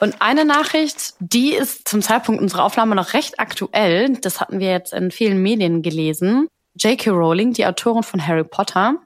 Und 0.00 0.20
eine 0.20 0.44
Nachricht, 0.44 1.14
die 1.20 1.52
ist 1.52 1.88
zum 1.88 2.02
Zeitpunkt 2.02 2.42
unserer 2.42 2.64
Aufnahme 2.64 2.94
noch 2.94 3.14
recht 3.14 3.40
aktuell. 3.40 4.16
Das 4.20 4.40
hatten 4.40 4.58
wir 4.60 4.70
jetzt 4.70 4.92
in 4.92 5.10
vielen 5.10 5.42
Medien 5.42 5.82
gelesen. 5.82 6.48
J.K. 6.74 7.10
Rowling, 7.10 7.52
die 7.52 7.66
Autorin 7.66 8.02
von 8.02 8.26
Harry 8.26 8.44
Potter, 8.44 8.96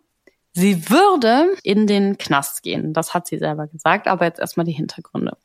sie 0.53 0.89
würde 0.89 1.55
in 1.63 1.87
den 1.87 2.17
Knast 2.17 2.63
gehen. 2.63 2.95
Das 2.95 3.13
hat 3.13 3.27
sie 3.27 3.39
selber 3.39 3.67
gesagt, 3.67 4.09
aber 4.09 4.25
jetzt 4.25 4.41
erstmal 4.41 4.65
die 4.65 4.73
Hintergründe. 4.73 5.37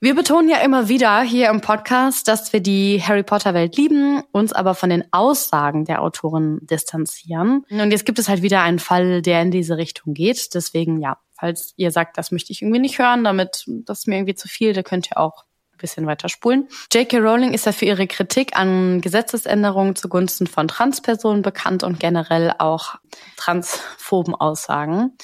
Wir 0.00 0.14
betonen 0.14 0.50
ja 0.50 0.58
immer 0.58 0.88
wieder 0.88 1.22
hier 1.22 1.48
im 1.48 1.62
Podcast, 1.62 2.28
dass 2.28 2.52
wir 2.52 2.60
die 2.60 3.02
Harry 3.02 3.22
Potter 3.22 3.54
Welt 3.54 3.76
lieben, 3.78 4.22
uns 4.32 4.52
aber 4.52 4.74
von 4.74 4.90
den 4.90 5.04
Aussagen 5.12 5.86
der 5.86 6.02
Autoren 6.02 6.58
distanzieren. 6.66 7.64
Und 7.70 7.90
jetzt 7.90 8.04
gibt 8.04 8.18
es 8.18 8.28
halt 8.28 8.42
wieder 8.42 8.60
einen 8.60 8.80
Fall, 8.80 9.22
der 9.22 9.40
in 9.40 9.50
diese 9.50 9.78
Richtung 9.78 10.12
geht. 10.12 10.54
Deswegen 10.54 11.00
ja, 11.00 11.16
falls 11.34 11.74
ihr 11.76 11.90
sagt, 11.90 12.18
das 12.18 12.30
möchte 12.30 12.52
ich 12.52 12.62
irgendwie 12.62 12.80
nicht 12.80 12.98
hören, 12.98 13.24
damit 13.24 13.64
das 13.66 14.00
ist 14.00 14.08
mir 14.08 14.16
irgendwie 14.16 14.34
zu 14.34 14.48
viel, 14.48 14.72
da 14.72 14.82
könnt 14.82 15.10
ihr 15.10 15.18
auch 15.18 15.44
ein 15.72 15.78
bisschen 15.78 16.06
weiter 16.06 16.28
spulen. 16.28 16.68
J.K. 16.92 17.18
Rowling 17.18 17.52
ist 17.52 17.66
ja 17.66 17.72
für 17.72 17.84
ihre 17.84 18.06
Kritik 18.06 18.56
an 18.56 19.00
Gesetzesänderungen 19.00 19.96
zugunsten 19.96 20.46
von 20.46 20.68
Transpersonen 20.68 21.42
bekannt 21.42 21.82
und 21.82 21.98
generell 22.00 22.52
auch 22.58 22.94
transphoben 23.36 24.34
Aussagen. 24.34 25.16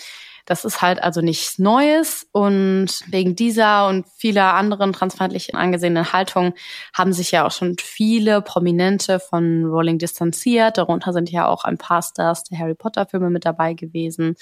Das 0.51 0.65
ist 0.65 0.83
halt 0.83 1.01
also 1.01 1.21
nichts 1.21 1.61
Neues 1.61 2.27
und 2.33 2.89
wegen 3.07 3.37
dieser 3.37 3.87
und 3.87 4.09
vieler 4.17 4.55
anderen 4.55 4.93
transfeindlich 4.93 5.55
angesehenen 5.55 6.13
Haltungen 6.13 6.55
haben 6.93 7.13
sich 7.13 7.31
ja 7.31 7.47
auch 7.47 7.53
schon 7.53 7.77
viele 7.79 8.43
Prominente 8.43 9.21
von 9.21 9.65
Rowling 9.65 9.99
distanziert. 9.99 10.77
Darunter 10.77 11.13
sind 11.13 11.31
ja 11.31 11.47
auch 11.47 11.63
ein 11.63 11.79
paar 11.79 12.03
Stars 12.03 12.43
der 12.43 12.59
Harry 12.59 12.75
Potter 12.75 13.07
Filme 13.07 13.31
mit 13.31 13.45
dabei 13.45 13.75
gewesen. 13.75 14.35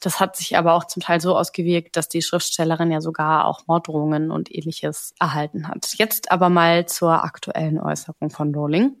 Das 0.00 0.20
hat 0.20 0.36
sich 0.36 0.56
aber 0.56 0.74
auch 0.74 0.84
zum 0.84 1.02
Teil 1.02 1.20
so 1.20 1.36
ausgewirkt, 1.36 1.96
dass 1.96 2.08
die 2.08 2.22
Schriftstellerin 2.22 2.92
ja 2.92 3.00
sogar 3.00 3.46
auch 3.46 3.66
Morddrohungen 3.66 4.30
und 4.30 4.54
ähnliches 4.54 5.14
erhalten 5.18 5.68
hat. 5.68 5.94
Jetzt 5.96 6.30
aber 6.30 6.48
mal 6.48 6.86
zur 6.86 7.24
aktuellen 7.24 7.80
Äußerung 7.80 8.30
von 8.30 8.54
Rowling. 8.54 8.96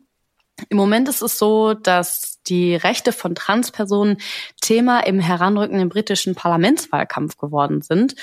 Im 0.70 0.78
Moment 0.78 1.08
ist 1.08 1.20
es 1.20 1.38
so, 1.38 1.74
dass 1.74 2.40
die 2.46 2.76
Rechte 2.76 3.12
von 3.12 3.34
Transpersonen 3.34 4.16
Thema 4.60 5.00
im 5.00 5.20
heranrückenden 5.20 5.90
britischen 5.90 6.34
Parlamentswahlkampf 6.34 7.36
geworden 7.36 7.82
sind. 7.82 8.14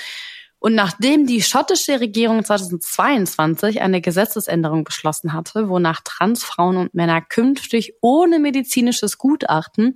Und 0.58 0.74
nachdem 0.74 1.26
die 1.26 1.42
schottische 1.42 2.00
Regierung 2.00 2.42
2022 2.42 3.82
eine 3.82 4.00
Gesetzesänderung 4.00 4.82
beschlossen 4.82 5.34
hatte, 5.34 5.68
wonach 5.68 6.00
Transfrauen 6.02 6.78
und 6.78 6.94
Männer 6.94 7.20
künftig 7.20 7.92
ohne 8.00 8.38
medizinisches 8.38 9.18
Gutachten 9.18 9.94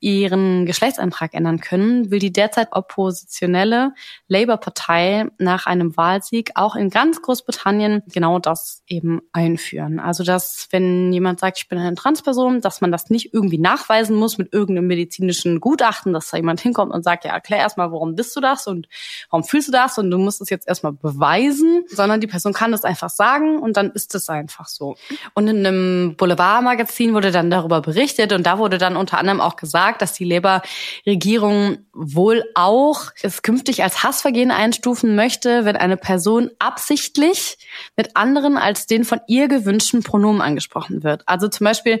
ihren 0.00 0.64
Geschlechtsantrag 0.66 1.34
ändern 1.34 1.60
können, 1.60 2.10
will 2.10 2.18
die 2.18 2.32
derzeit 2.32 2.68
oppositionelle 2.72 3.92
Labour-Partei 4.28 5.26
nach 5.38 5.66
einem 5.66 5.96
Wahlsieg 5.96 6.52
auch 6.54 6.76
in 6.76 6.90
ganz 6.90 7.20
Großbritannien 7.22 8.02
genau 8.06 8.38
das 8.38 8.82
eben 8.86 9.20
einführen. 9.32 9.98
Also 9.98 10.22
dass, 10.22 10.68
wenn 10.70 11.12
jemand 11.12 11.40
sagt, 11.40 11.58
ich 11.58 11.68
bin 11.68 11.78
eine 11.78 11.96
Transperson, 11.96 12.60
dass 12.60 12.80
man 12.80 12.92
das 12.92 13.10
nicht 13.10 13.34
irgendwie 13.34 13.58
nachweisen 13.58 14.16
muss 14.16 14.38
mit 14.38 14.52
irgendeinem 14.52 14.86
medizinischen 14.86 15.60
Gutachten, 15.60 16.12
dass 16.12 16.30
da 16.30 16.36
jemand 16.36 16.60
hinkommt 16.60 16.92
und 16.92 17.02
sagt, 17.02 17.24
ja, 17.24 17.32
erklär 17.32 17.58
erstmal, 17.58 17.90
warum 17.90 18.14
bist 18.14 18.36
du 18.36 18.40
das 18.40 18.66
und 18.66 18.88
warum 19.30 19.44
fühlst 19.44 19.68
du 19.68 19.72
das 19.72 19.98
und 19.98 20.10
du 20.10 20.18
musst 20.18 20.40
es 20.40 20.50
jetzt 20.50 20.68
erstmal 20.68 20.92
beweisen, 20.92 21.84
sondern 21.88 22.20
die 22.20 22.26
Person 22.26 22.52
kann 22.52 22.72
das 22.72 22.84
einfach 22.84 23.10
sagen 23.10 23.58
und 23.58 23.76
dann 23.76 23.90
ist 23.90 24.14
es 24.14 24.28
einfach 24.28 24.68
so. 24.68 24.96
Und 25.34 25.48
in 25.48 25.66
einem 25.66 26.16
Boulevardmagazin 26.16 27.14
wurde 27.14 27.32
dann 27.32 27.50
darüber 27.50 27.80
berichtet 27.80 28.32
und 28.32 28.46
da 28.46 28.58
wurde 28.58 28.78
dann 28.78 28.96
unter 28.96 29.18
anderem 29.18 29.40
auch 29.40 29.56
gesagt, 29.56 29.87
gesagt, 29.88 30.02
dass 30.02 30.12
die 30.12 30.24
Labour-Regierung 30.24 31.78
wohl 31.92 32.44
auch 32.54 33.10
es 33.22 33.42
künftig 33.42 33.82
als 33.82 34.02
Hassvergehen 34.02 34.50
einstufen 34.50 35.14
möchte, 35.16 35.64
wenn 35.64 35.76
eine 35.76 35.96
Person 35.96 36.50
absichtlich 36.58 37.58
mit 37.96 38.16
anderen 38.16 38.56
als 38.56 38.86
den 38.86 39.04
von 39.04 39.20
ihr 39.26 39.48
gewünschten 39.48 40.02
Pronomen 40.02 40.42
angesprochen 40.42 41.02
wird. 41.02 41.22
Also 41.26 41.48
zum 41.48 41.64
Beispiel 41.64 42.00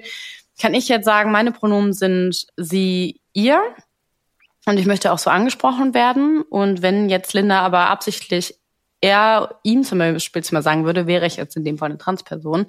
kann 0.60 0.74
ich 0.74 0.88
jetzt 0.88 1.04
sagen, 1.04 1.30
meine 1.30 1.52
Pronomen 1.52 1.92
sind 1.92 2.46
sie, 2.56 3.20
ihr. 3.32 3.60
Und 4.66 4.78
ich 4.78 4.86
möchte 4.86 5.12
auch 5.12 5.18
so 5.18 5.30
angesprochen 5.30 5.94
werden. 5.94 6.42
Und 6.42 6.82
wenn 6.82 7.08
jetzt 7.08 7.32
Linda 7.32 7.60
aber 7.60 7.88
absichtlich 7.88 8.56
er 9.00 9.58
ihm 9.62 9.84
zum 9.84 9.98
Beispiel 9.98 10.42
mal 10.50 10.62
sagen 10.62 10.84
würde, 10.84 11.06
wäre 11.06 11.26
ich 11.26 11.36
jetzt 11.36 11.56
in 11.56 11.64
dem 11.64 11.78
Fall 11.78 11.90
eine 11.90 11.98
Transperson, 11.98 12.66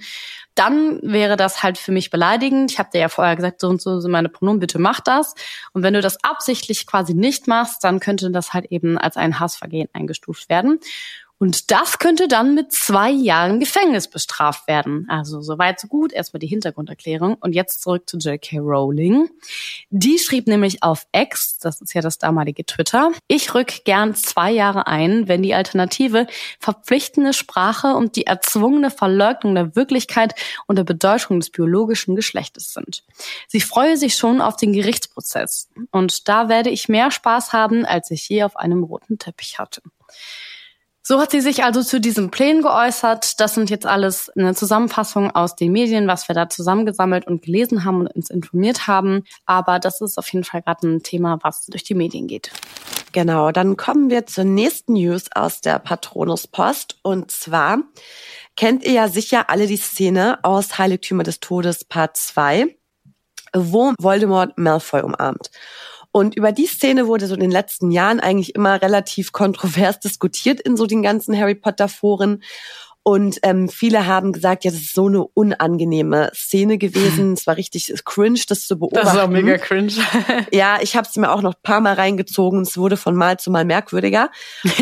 dann 0.55 0.99
wäre 1.01 1.37
das 1.37 1.63
halt 1.63 1.77
für 1.77 1.91
mich 1.91 2.09
beleidigend. 2.09 2.71
Ich 2.71 2.79
habe 2.79 2.89
dir 2.93 3.01
ja 3.01 3.09
vorher 3.09 3.35
gesagt, 3.35 3.61
so 3.61 3.67
und 3.67 3.81
so 3.81 3.99
sind 3.99 4.11
meine 4.11 4.29
Pronomen, 4.29 4.59
bitte 4.59 4.79
mach 4.79 4.99
das. 4.99 5.33
Und 5.73 5.83
wenn 5.83 5.93
du 5.93 6.01
das 6.01 6.23
absichtlich 6.23 6.85
quasi 6.85 7.13
nicht 7.13 7.47
machst, 7.47 7.83
dann 7.83 7.99
könnte 7.99 8.29
das 8.31 8.53
halt 8.53 8.65
eben 8.71 8.97
als 8.97 9.17
ein 9.17 9.39
Hassvergehen 9.39 9.89
eingestuft 9.93 10.49
werden. 10.49 10.79
Und 11.39 11.71
das 11.71 11.99
könnte 11.99 12.27
dann 12.27 12.53
mit 12.53 12.73
zwei 12.73 13.09
Jahren 13.09 13.61
Gefängnis 13.61 14.09
bestraft 14.09 14.67
werden. 14.67 15.05
Also 15.09 15.41
soweit 15.41 15.79
so 15.79 15.87
gut. 15.87 16.11
Erstmal 16.11 16.39
die 16.39 16.47
Hintergrunderklärung. 16.47 17.35
Und 17.39 17.55
jetzt 17.55 17.81
zurück 17.81 18.09
zu 18.09 18.17
J.K. 18.17 18.59
Rowling. 18.59 19.29
Die 19.89 20.19
schrieb 20.19 20.47
nämlich 20.47 20.83
auf 20.83 21.07
X, 21.13 21.57
das 21.57 21.79
ist 21.79 21.93
ja 21.93 22.01
das 22.01 22.17
damalige 22.17 22.65
Twitter, 22.65 23.11
ich 23.27 23.53
rück 23.53 23.85
gern 23.85 24.15
zwei 24.15 24.51
Jahre 24.51 24.87
ein, 24.87 25.27
wenn 25.27 25.41
die 25.41 25.53
Alternative 25.53 26.27
verpflichtende 26.59 27.33
Sprache 27.33 27.95
und 27.95 28.15
die 28.17 28.25
erzwungene 28.25 28.91
Verleugnung 28.91 29.55
der 29.55 29.75
Wirklichkeit 29.75 30.35
und 30.67 30.75
der 30.75 30.83
Bedeutung 30.83 31.39
des 31.39 31.49
biologischen 31.49 32.15
Geschlechtes 32.15 32.73
sind. 32.73 33.03
Sie 33.47 33.61
freue 33.61 33.95
sich 33.95 34.15
schon 34.15 34.41
auf 34.41 34.57
den 34.57 34.73
Gerichtsprozess. 34.73 35.69
Und 35.91 36.27
da 36.27 36.49
werde 36.49 36.69
ich 36.69 36.89
mehr 36.89 37.11
Spaß 37.11 37.53
haben, 37.53 37.85
als 37.85 38.11
ich 38.11 38.27
je 38.27 38.43
auf 38.43 38.57
einem 38.57 38.83
roten 38.83 39.17
Teppich 39.17 39.57
hatte. 39.57 39.81
So 41.09 41.19
hat 41.19 41.31
sie 41.31 41.41
sich 41.41 41.63
also 41.63 41.81
zu 41.81 41.99
diesem 41.99 42.29
Plänen 42.29 42.61
geäußert. 42.61 43.39
Das 43.39 43.55
sind 43.55 43.71
jetzt 43.71 43.87
alles 43.87 44.29
eine 44.37 44.53
Zusammenfassung 44.53 45.31
aus 45.31 45.55
den 45.55 45.71
Medien, 45.71 46.07
was 46.07 46.27
wir 46.27 46.35
da 46.35 46.49
zusammengesammelt 46.49 47.25
und 47.25 47.41
gelesen 47.41 47.83
haben 47.83 48.01
und 48.01 48.15
uns 48.15 48.29
informiert 48.29 48.85
haben. 48.85 49.23
Aber 49.47 49.79
das 49.79 50.01
ist 50.01 50.19
auf 50.19 50.31
jeden 50.31 50.43
Fall 50.43 50.61
gerade 50.61 50.87
ein 50.87 51.01
Thema, 51.01 51.39
was 51.41 51.65
durch 51.65 51.83
die 51.83 51.95
Medien 51.95 52.27
geht. 52.27 52.51
Genau, 53.11 53.51
dann 53.51 53.75
kommen 53.75 54.11
wir 54.11 54.27
zur 54.27 54.43
nächsten 54.43 54.93
News 54.93 55.31
aus 55.33 55.61
der 55.61 55.79
Patronuspost. 55.79 56.99
Und 57.01 57.31
zwar 57.31 57.79
kennt 58.55 58.83
ihr 58.83 58.91
ja 58.91 59.07
sicher 59.07 59.49
alle 59.49 59.65
die 59.65 59.77
Szene 59.77 60.37
aus 60.43 60.77
Heiligtümer 60.77 61.23
des 61.23 61.39
Todes 61.39 61.85
Part 61.85 62.17
2, 62.17 62.77
wo 63.55 63.93
Voldemort 63.97 64.59
Malfoy 64.59 65.01
umarmt. 65.01 65.49
Und 66.11 66.35
über 66.35 66.51
die 66.51 66.65
Szene 66.65 67.07
wurde 67.07 67.27
so 67.27 67.35
in 67.35 67.39
den 67.39 67.51
letzten 67.51 67.91
Jahren 67.91 68.19
eigentlich 68.19 68.55
immer 68.55 68.81
relativ 68.81 69.31
kontrovers 69.31 69.99
diskutiert 69.99 70.59
in 70.59 70.75
so 70.75 70.85
den 70.85 71.03
ganzen 71.03 71.37
Harry 71.37 71.55
Potter 71.55 71.87
Foren. 71.87 72.41
Und 73.01 73.39
ähm, 73.43 73.69
viele 73.69 74.05
haben 74.05 74.33
gesagt, 74.33 74.65
ja, 74.65 74.71
das 74.71 74.81
ist 74.81 74.93
so 74.93 75.07
eine 75.07 75.23
unangenehme 75.23 76.31
Szene 76.35 76.77
gewesen. 76.77 77.33
Es 77.33 77.47
war 77.47 77.57
richtig 77.57 77.91
cringe, 78.05 78.41
das 78.47 78.67
zu 78.67 78.77
beobachten. 78.77 79.05
Das 79.05 79.15
ist 79.15 79.19
auch 79.19 79.29
mega 79.29 79.57
cringe. 79.57 79.93
ja, 80.51 80.77
ich 80.81 80.95
habe 80.95 81.07
es 81.09 81.15
mir 81.15 81.31
auch 81.31 81.41
noch 81.41 81.53
ein 81.55 81.61
paar 81.63 81.79
Mal 81.79 81.93
reingezogen. 81.93 82.61
Es 82.61 82.77
wurde 82.77 82.97
von 82.97 83.15
Mal 83.15 83.39
zu 83.39 83.51
Mal 83.51 83.65
merkwürdiger. 83.65 84.29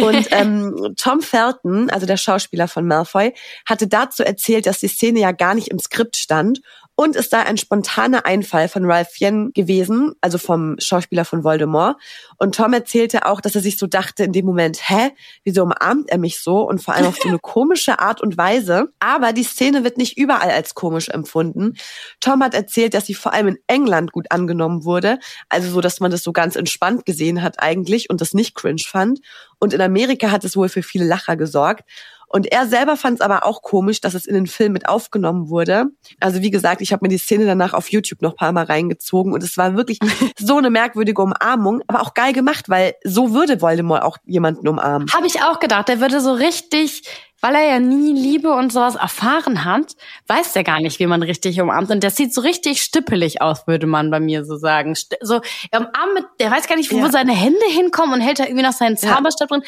Und 0.01 0.27
ähm, 0.31 0.93
Tom 0.97 1.21
Felton, 1.21 1.89
also 1.89 2.05
der 2.05 2.17
Schauspieler 2.17 2.67
von 2.67 2.87
Malfoy, 2.87 3.33
hatte 3.65 3.87
dazu 3.87 4.23
erzählt, 4.23 4.65
dass 4.65 4.79
die 4.79 4.87
Szene 4.87 5.19
ja 5.19 5.31
gar 5.31 5.53
nicht 5.53 5.67
im 5.67 5.79
Skript 5.79 6.17
stand 6.17 6.61
und 6.99 7.15
es 7.15 7.29
sei 7.29 7.43
ein 7.43 7.57
spontaner 7.57 8.25
Einfall 8.25 8.67
von 8.67 8.83
Ralph 8.83 9.09
Fiennes 9.09 9.51
gewesen, 9.53 10.13
also 10.19 10.39
vom 10.39 10.77
Schauspieler 10.79 11.25
von 11.25 11.43
Voldemort. 11.43 11.95
Und 12.39 12.55
Tom 12.55 12.73
erzählte 12.73 13.27
auch, 13.27 13.39
dass 13.39 13.53
er 13.53 13.61
sich 13.61 13.77
so 13.77 13.85
dachte 13.85 14.23
in 14.23 14.33
dem 14.33 14.47
Moment, 14.47 14.89
hä, 14.89 15.11
wieso 15.43 15.61
umarmt 15.61 16.09
er 16.09 16.17
mich 16.17 16.39
so? 16.39 16.67
Und 16.67 16.81
vor 16.81 16.95
allem 16.95 17.05
auf 17.05 17.17
so 17.21 17.29
eine 17.29 17.37
komische 17.41 17.99
Art 17.99 18.19
und 18.19 18.35
Weise. 18.35 18.87
Aber 18.99 19.31
die 19.31 19.43
Szene 19.43 19.83
wird 19.83 19.99
nicht 19.99 20.17
überall 20.17 20.49
als 20.49 20.73
komisch 20.73 21.09
empfunden. 21.09 21.75
Tom 22.19 22.41
hat 22.41 22.55
erzählt, 22.55 22.95
dass 22.95 23.05
sie 23.05 23.13
vor 23.13 23.31
allem 23.31 23.49
in 23.49 23.59
England 23.67 24.11
gut 24.11 24.31
angenommen 24.31 24.83
wurde. 24.83 25.19
Also 25.49 25.69
so, 25.69 25.81
dass 25.81 25.99
man 25.99 26.09
das 26.09 26.23
so 26.23 26.33
ganz 26.33 26.55
entspannt 26.55 27.05
gesehen 27.05 27.43
hat 27.43 27.61
eigentlich 27.61 28.09
und 28.09 28.21
das 28.21 28.33
nicht 28.33 28.55
cringe 28.55 28.81
fand. 28.83 29.19
Und 29.59 29.71
in 29.71 29.81
Amerika 29.81 30.31
hat 30.31 30.43
es 30.43 30.57
wohl 30.57 30.67
für 30.67 30.81
viele 30.81 31.05
Lacher 31.05 31.37
gesorgt. 31.37 31.83
Und 32.29 32.51
er 32.51 32.67
selber 32.67 32.97
fand 32.97 33.15
es 33.15 33.21
aber 33.21 33.45
auch 33.45 33.61
komisch, 33.61 34.01
dass 34.01 34.13
es 34.13 34.25
in 34.25 34.35
den 34.35 34.47
Film 34.47 34.73
mit 34.73 34.87
aufgenommen 34.89 35.49
wurde. 35.49 35.85
Also 36.19 36.41
wie 36.41 36.51
gesagt, 36.51 36.81
ich 36.81 36.91
habe 36.91 37.05
mir 37.05 37.09
die 37.09 37.17
Szene 37.17 37.45
danach 37.45 37.73
auf 37.73 37.89
YouTube 37.89 38.21
noch 38.21 38.35
paar 38.35 38.51
Mal 38.51 38.65
reingezogen 38.65 39.33
und 39.33 39.43
es 39.43 39.57
war 39.57 39.75
wirklich 39.75 39.99
so 40.37 40.57
eine 40.57 40.69
merkwürdige 40.69 41.21
Umarmung, 41.21 41.81
aber 41.87 42.01
auch 42.01 42.13
geil 42.13 42.33
gemacht, 42.33 42.67
weil 42.67 42.95
so 43.03 43.33
würde 43.33 43.61
Voldemort 43.61 44.03
auch 44.03 44.17
jemanden 44.25 44.67
umarmen. 44.67 45.07
Habe 45.13 45.27
ich 45.27 45.41
auch 45.41 45.59
gedacht, 45.59 45.87
der 45.87 46.01
würde 46.01 46.19
so 46.19 46.33
richtig 46.33 47.03
weil 47.39 47.53
er 47.55 47.65
ja 47.65 47.79
nie 47.79 48.13
Liebe 48.13 48.51
und 48.51 48.73
sowas 48.73 48.95
erfahren 48.95 49.63
hat, 49.63 49.95
weiß 50.25 50.55
er 50.55 50.63
gar 50.63 50.79
nicht, 50.79 50.99
wie 50.99 51.05
man 51.05 51.21
richtig 51.21 51.61
umarmt. 51.61 51.91
Und 51.91 52.01
der 52.01 52.09
sieht 52.09 52.33
so 52.33 52.41
richtig 52.41 52.81
stippelig 52.81 53.41
aus, 53.41 53.67
würde 53.67 53.85
man 53.85 54.09
bei 54.09 54.19
mir 54.19 54.43
so 54.43 54.57
sagen. 54.57 54.95
So, 55.21 55.41
er 55.71 55.79
umarmt 55.79 56.13
mit, 56.15 56.25
der 56.39 56.49
weiß 56.49 56.67
gar 56.67 56.75
nicht, 56.75 56.91
wo 56.91 56.97
ja. 56.97 57.11
seine 57.11 57.33
Hände 57.33 57.65
hinkommen 57.69 58.15
und 58.15 58.21
hält 58.21 58.39
da 58.39 58.45
irgendwie 58.45 58.63
noch 58.63 58.73
seinen 58.73 58.97
Zauberstab 58.97 59.51
ja. 59.51 59.57
drin 59.57 59.67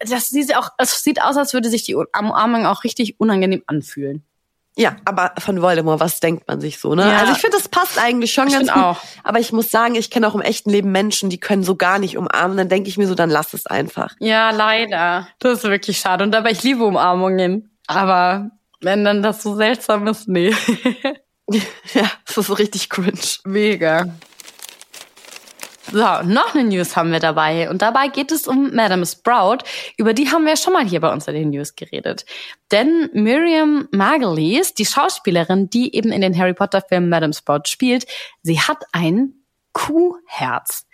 das 0.00 0.28
sieht 0.30 0.56
auch, 0.56 0.70
es 0.78 1.02
sieht 1.02 1.22
aus, 1.22 1.36
als 1.36 1.54
würde 1.54 1.68
sich 1.68 1.84
die 1.84 1.94
Umarmung 1.94 2.66
auch 2.66 2.84
richtig 2.84 3.18
unangenehm 3.20 3.62
anfühlen. 3.66 4.24
Ja, 4.74 4.96
aber 5.04 5.32
von 5.38 5.60
Voldemort, 5.60 6.00
was 6.00 6.20
denkt 6.20 6.48
man 6.48 6.60
sich 6.62 6.78
so, 6.78 6.94
ne? 6.94 7.02
Ja. 7.02 7.18
Also 7.18 7.32
ich 7.32 7.38
finde, 7.40 7.58
das 7.58 7.68
passt 7.68 7.98
eigentlich 7.98 8.32
schon 8.32 8.48
Ich 8.48 8.54
ganz 8.54 8.72
gut. 8.72 8.82
auch. 8.82 8.96
Aber 9.22 9.38
ich 9.38 9.52
muss 9.52 9.70
sagen, 9.70 9.96
ich 9.96 10.10
kenne 10.10 10.26
auch 10.26 10.34
im 10.34 10.40
echten 10.40 10.70
Leben 10.70 10.90
Menschen, 10.92 11.28
die 11.28 11.38
können 11.38 11.62
so 11.62 11.76
gar 11.76 11.98
nicht 11.98 12.16
umarmen. 12.16 12.56
Dann 12.56 12.70
denke 12.70 12.88
ich 12.88 12.96
mir 12.96 13.06
so, 13.06 13.14
dann 13.14 13.28
lass 13.28 13.52
es 13.52 13.66
einfach. 13.66 14.14
Ja, 14.18 14.50
leider. 14.50 15.28
Das 15.40 15.58
ist 15.58 15.64
wirklich 15.64 15.98
schade. 15.98 16.24
Und 16.24 16.32
dabei, 16.32 16.52
ich 16.52 16.62
liebe 16.62 16.84
Umarmungen. 16.84 17.76
Aber 17.86 18.50
wenn 18.80 19.04
dann 19.04 19.22
das 19.22 19.42
so 19.42 19.54
seltsam 19.56 20.06
ist, 20.06 20.26
nee. 20.26 20.54
ja, 21.92 22.10
das 22.24 22.38
ist 22.38 22.46
so 22.46 22.54
richtig 22.54 22.88
cringe. 22.88 23.18
Mega. 23.44 24.06
So, 25.92 25.98
noch 25.98 26.54
eine 26.54 26.64
News 26.64 26.96
haben 26.96 27.12
wir 27.12 27.20
dabei. 27.20 27.68
Und 27.68 27.82
dabei 27.82 28.08
geht 28.08 28.32
es 28.32 28.48
um 28.48 28.74
Madame 28.74 29.04
Sprout. 29.04 29.58
Über 29.98 30.14
die 30.14 30.30
haben 30.30 30.46
wir 30.46 30.56
schon 30.56 30.72
mal 30.72 30.86
hier 30.86 31.00
bei 31.00 31.12
uns 31.12 31.28
in 31.28 31.34
den 31.34 31.50
News 31.50 31.76
geredet. 31.76 32.24
Denn 32.70 33.10
Miriam 33.12 33.88
Margolyes, 33.92 34.72
die 34.72 34.86
Schauspielerin, 34.86 35.68
die 35.68 35.94
eben 35.94 36.10
in 36.10 36.22
den 36.22 36.36
Harry 36.36 36.54
Potter 36.54 36.80
Filmen 36.80 37.10
Madame 37.10 37.34
Sprout 37.34 37.64
spielt, 37.66 38.06
sie 38.42 38.58
hat 38.58 38.84
ein 38.92 39.34
Kuhherz. 39.74 40.86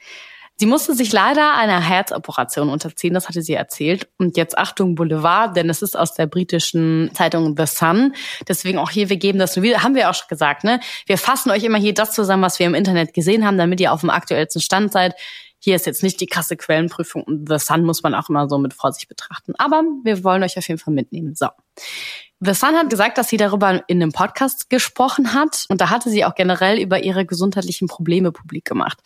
Sie 0.60 0.66
musste 0.66 0.94
sich 0.94 1.12
leider 1.12 1.54
einer 1.54 1.80
Herzoperation 1.80 2.68
unterziehen, 2.68 3.14
das 3.14 3.28
hatte 3.28 3.42
sie 3.42 3.54
erzählt. 3.54 4.08
Und 4.18 4.36
jetzt 4.36 4.58
Achtung 4.58 4.96
Boulevard, 4.96 5.56
denn 5.56 5.70
es 5.70 5.82
ist 5.82 5.96
aus 5.96 6.14
der 6.14 6.26
britischen 6.26 7.10
Zeitung 7.14 7.54
The 7.56 7.66
Sun. 7.66 8.14
Deswegen 8.48 8.78
auch 8.78 8.90
hier, 8.90 9.08
wir 9.08 9.18
geben 9.18 9.38
das 9.38 9.54
nur 9.54 9.62
wieder, 9.62 9.84
haben 9.84 9.94
wir 9.94 10.10
auch 10.10 10.14
schon 10.14 10.26
gesagt, 10.28 10.64
ne? 10.64 10.80
Wir 11.06 11.16
fassen 11.16 11.50
euch 11.50 11.62
immer 11.62 11.78
hier 11.78 11.94
das 11.94 12.12
zusammen, 12.12 12.42
was 12.42 12.58
wir 12.58 12.66
im 12.66 12.74
Internet 12.74 13.14
gesehen 13.14 13.46
haben, 13.46 13.56
damit 13.56 13.80
ihr 13.80 13.92
auf 13.92 14.00
dem 14.00 14.10
aktuellsten 14.10 14.60
Stand 14.60 14.92
seid. 14.92 15.14
Hier 15.60 15.76
ist 15.76 15.86
jetzt 15.86 16.02
nicht 16.02 16.20
die 16.20 16.26
krasse 16.26 16.56
Quellenprüfung 16.56 17.22
und 17.22 17.48
The 17.48 17.58
Sun 17.58 17.84
muss 17.84 18.02
man 18.02 18.14
auch 18.14 18.28
immer 18.28 18.48
so 18.48 18.58
mit 18.58 18.74
Vorsicht 18.74 19.08
betrachten. 19.08 19.54
Aber 19.58 19.84
wir 20.02 20.24
wollen 20.24 20.42
euch 20.42 20.58
auf 20.58 20.66
jeden 20.66 20.80
Fall 20.80 20.94
mitnehmen. 20.94 21.36
So. 21.36 21.48
The 22.40 22.54
Sun 22.54 22.76
hat 22.76 22.90
gesagt, 22.90 23.18
dass 23.18 23.28
sie 23.28 23.36
darüber 23.36 23.82
in 23.88 24.00
einem 24.00 24.12
Podcast 24.12 24.70
gesprochen 24.70 25.34
hat 25.34 25.66
und 25.68 25.80
da 25.80 25.90
hatte 25.90 26.10
sie 26.10 26.24
auch 26.24 26.36
generell 26.36 26.78
über 26.78 27.02
ihre 27.02 27.26
gesundheitlichen 27.26 27.88
Probleme 27.88 28.30
publik 28.30 28.64
gemacht. 28.64 28.98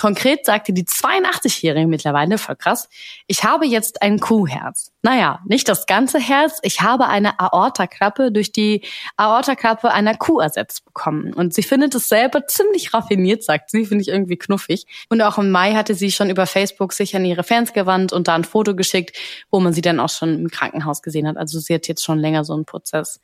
Konkret 0.00 0.44
sagte 0.44 0.72
die 0.72 0.84
82-Jährige 0.84 1.86
mittlerweile, 1.86 2.38
voll 2.38 2.56
krass, 2.56 2.88
ich 3.26 3.44
habe 3.44 3.64
jetzt 3.64 4.02
ein 4.02 4.18
Kuhherz. 4.18 4.90
Naja, 5.02 5.40
nicht 5.46 5.68
das 5.68 5.86
ganze 5.86 6.18
Herz, 6.18 6.58
ich 6.62 6.80
habe 6.80 7.06
eine 7.06 7.38
Aortaklappe 7.38 8.32
durch 8.32 8.50
die 8.50 8.84
Aortaklappe 9.16 9.92
einer 9.92 10.16
Kuh 10.16 10.40
ersetzt 10.40 10.84
bekommen. 10.84 11.32
Und 11.32 11.54
sie 11.54 11.62
findet 11.62 11.94
es 11.94 12.08
selber 12.08 12.46
ziemlich 12.46 12.92
raffiniert, 12.92 13.44
sagt 13.44 13.70
sie, 13.70 13.86
finde 13.86 14.02
ich 14.02 14.08
irgendwie 14.08 14.36
knuffig. 14.36 14.86
Und 15.10 15.22
auch 15.22 15.38
im 15.38 15.50
Mai 15.50 15.74
hatte 15.74 15.94
sie 15.94 16.10
schon 16.10 16.30
über 16.30 16.46
Facebook 16.46 16.92
sich 16.92 17.14
an 17.14 17.24
ihre 17.24 17.44
Fans 17.44 17.72
gewandt 17.72 18.12
und 18.12 18.26
da 18.26 18.34
ein 18.34 18.44
Foto 18.44 18.74
geschickt, 18.74 19.16
wo 19.50 19.60
man 19.60 19.72
sie 19.72 19.82
dann 19.82 20.00
auch 20.00 20.08
schon 20.10 20.34
im 20.34 20.50
Krankenhaus 20.50 21.02
gesehen 21.02 21.28
hat. 21.28 21.36
Also 21.36 21.60
sie 21.60 21.74
hat 21.74 21.86
jetzt 21.86 22.02
schon 22.02 22.18
länger 22.18 22.44
so 22.44 22.54
einen 22.54 22.64
Prozess. 22.64 23.20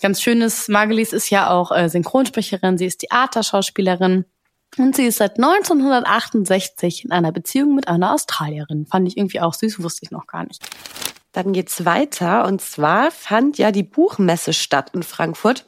Ganz 0.00 0.22
schönes, 0.22 0.68
Margelis 0.68 1.12
ist 1.12 1.30
ja 1.30 1.50
auch 1.50 1.72
äh, 1.72 1.88
Synchronsprecherin, 1.88 2.76
sie 2.76 2.86
ist 2.86 2.98
Theaterschauspielerin. 2.98 4.26
Und 4.78 4.94
sie 4.94 5.06
ist 5.06 5.18
seit 5.18 5.36
1968 5.36 7.04
in 7.04 7.12
einer 7.12 7.32
Beziehung 7.32 7.74
mit 7.74 7.88
einer 7.88 8.12
Australierin. 8.12 8.86
Fand 8.86 9.08
ich 9.08 9.16
irgendwie 9.16 9.40
auch 9.40 9.54
süß, 9.54 9.82
wusste 9.82 10.00
ich 10.02 10.10
noch 10.10 10.26
gar 10.26 10.44
nicht. 10.44 10.62
Dann 11.32 11.52
geht's 11.52 11.84
weiter. 11.84 12.44
Und 12.46 12.60
zwar 12.60 13.10
fand 13.10 13.58
ja 13.58 13.72
die 13.72 13.82
Buchmesse 13.82 14.52
statt 14.52 14.90
in 14.94 15.02
Frankfurt. 15.02 15.64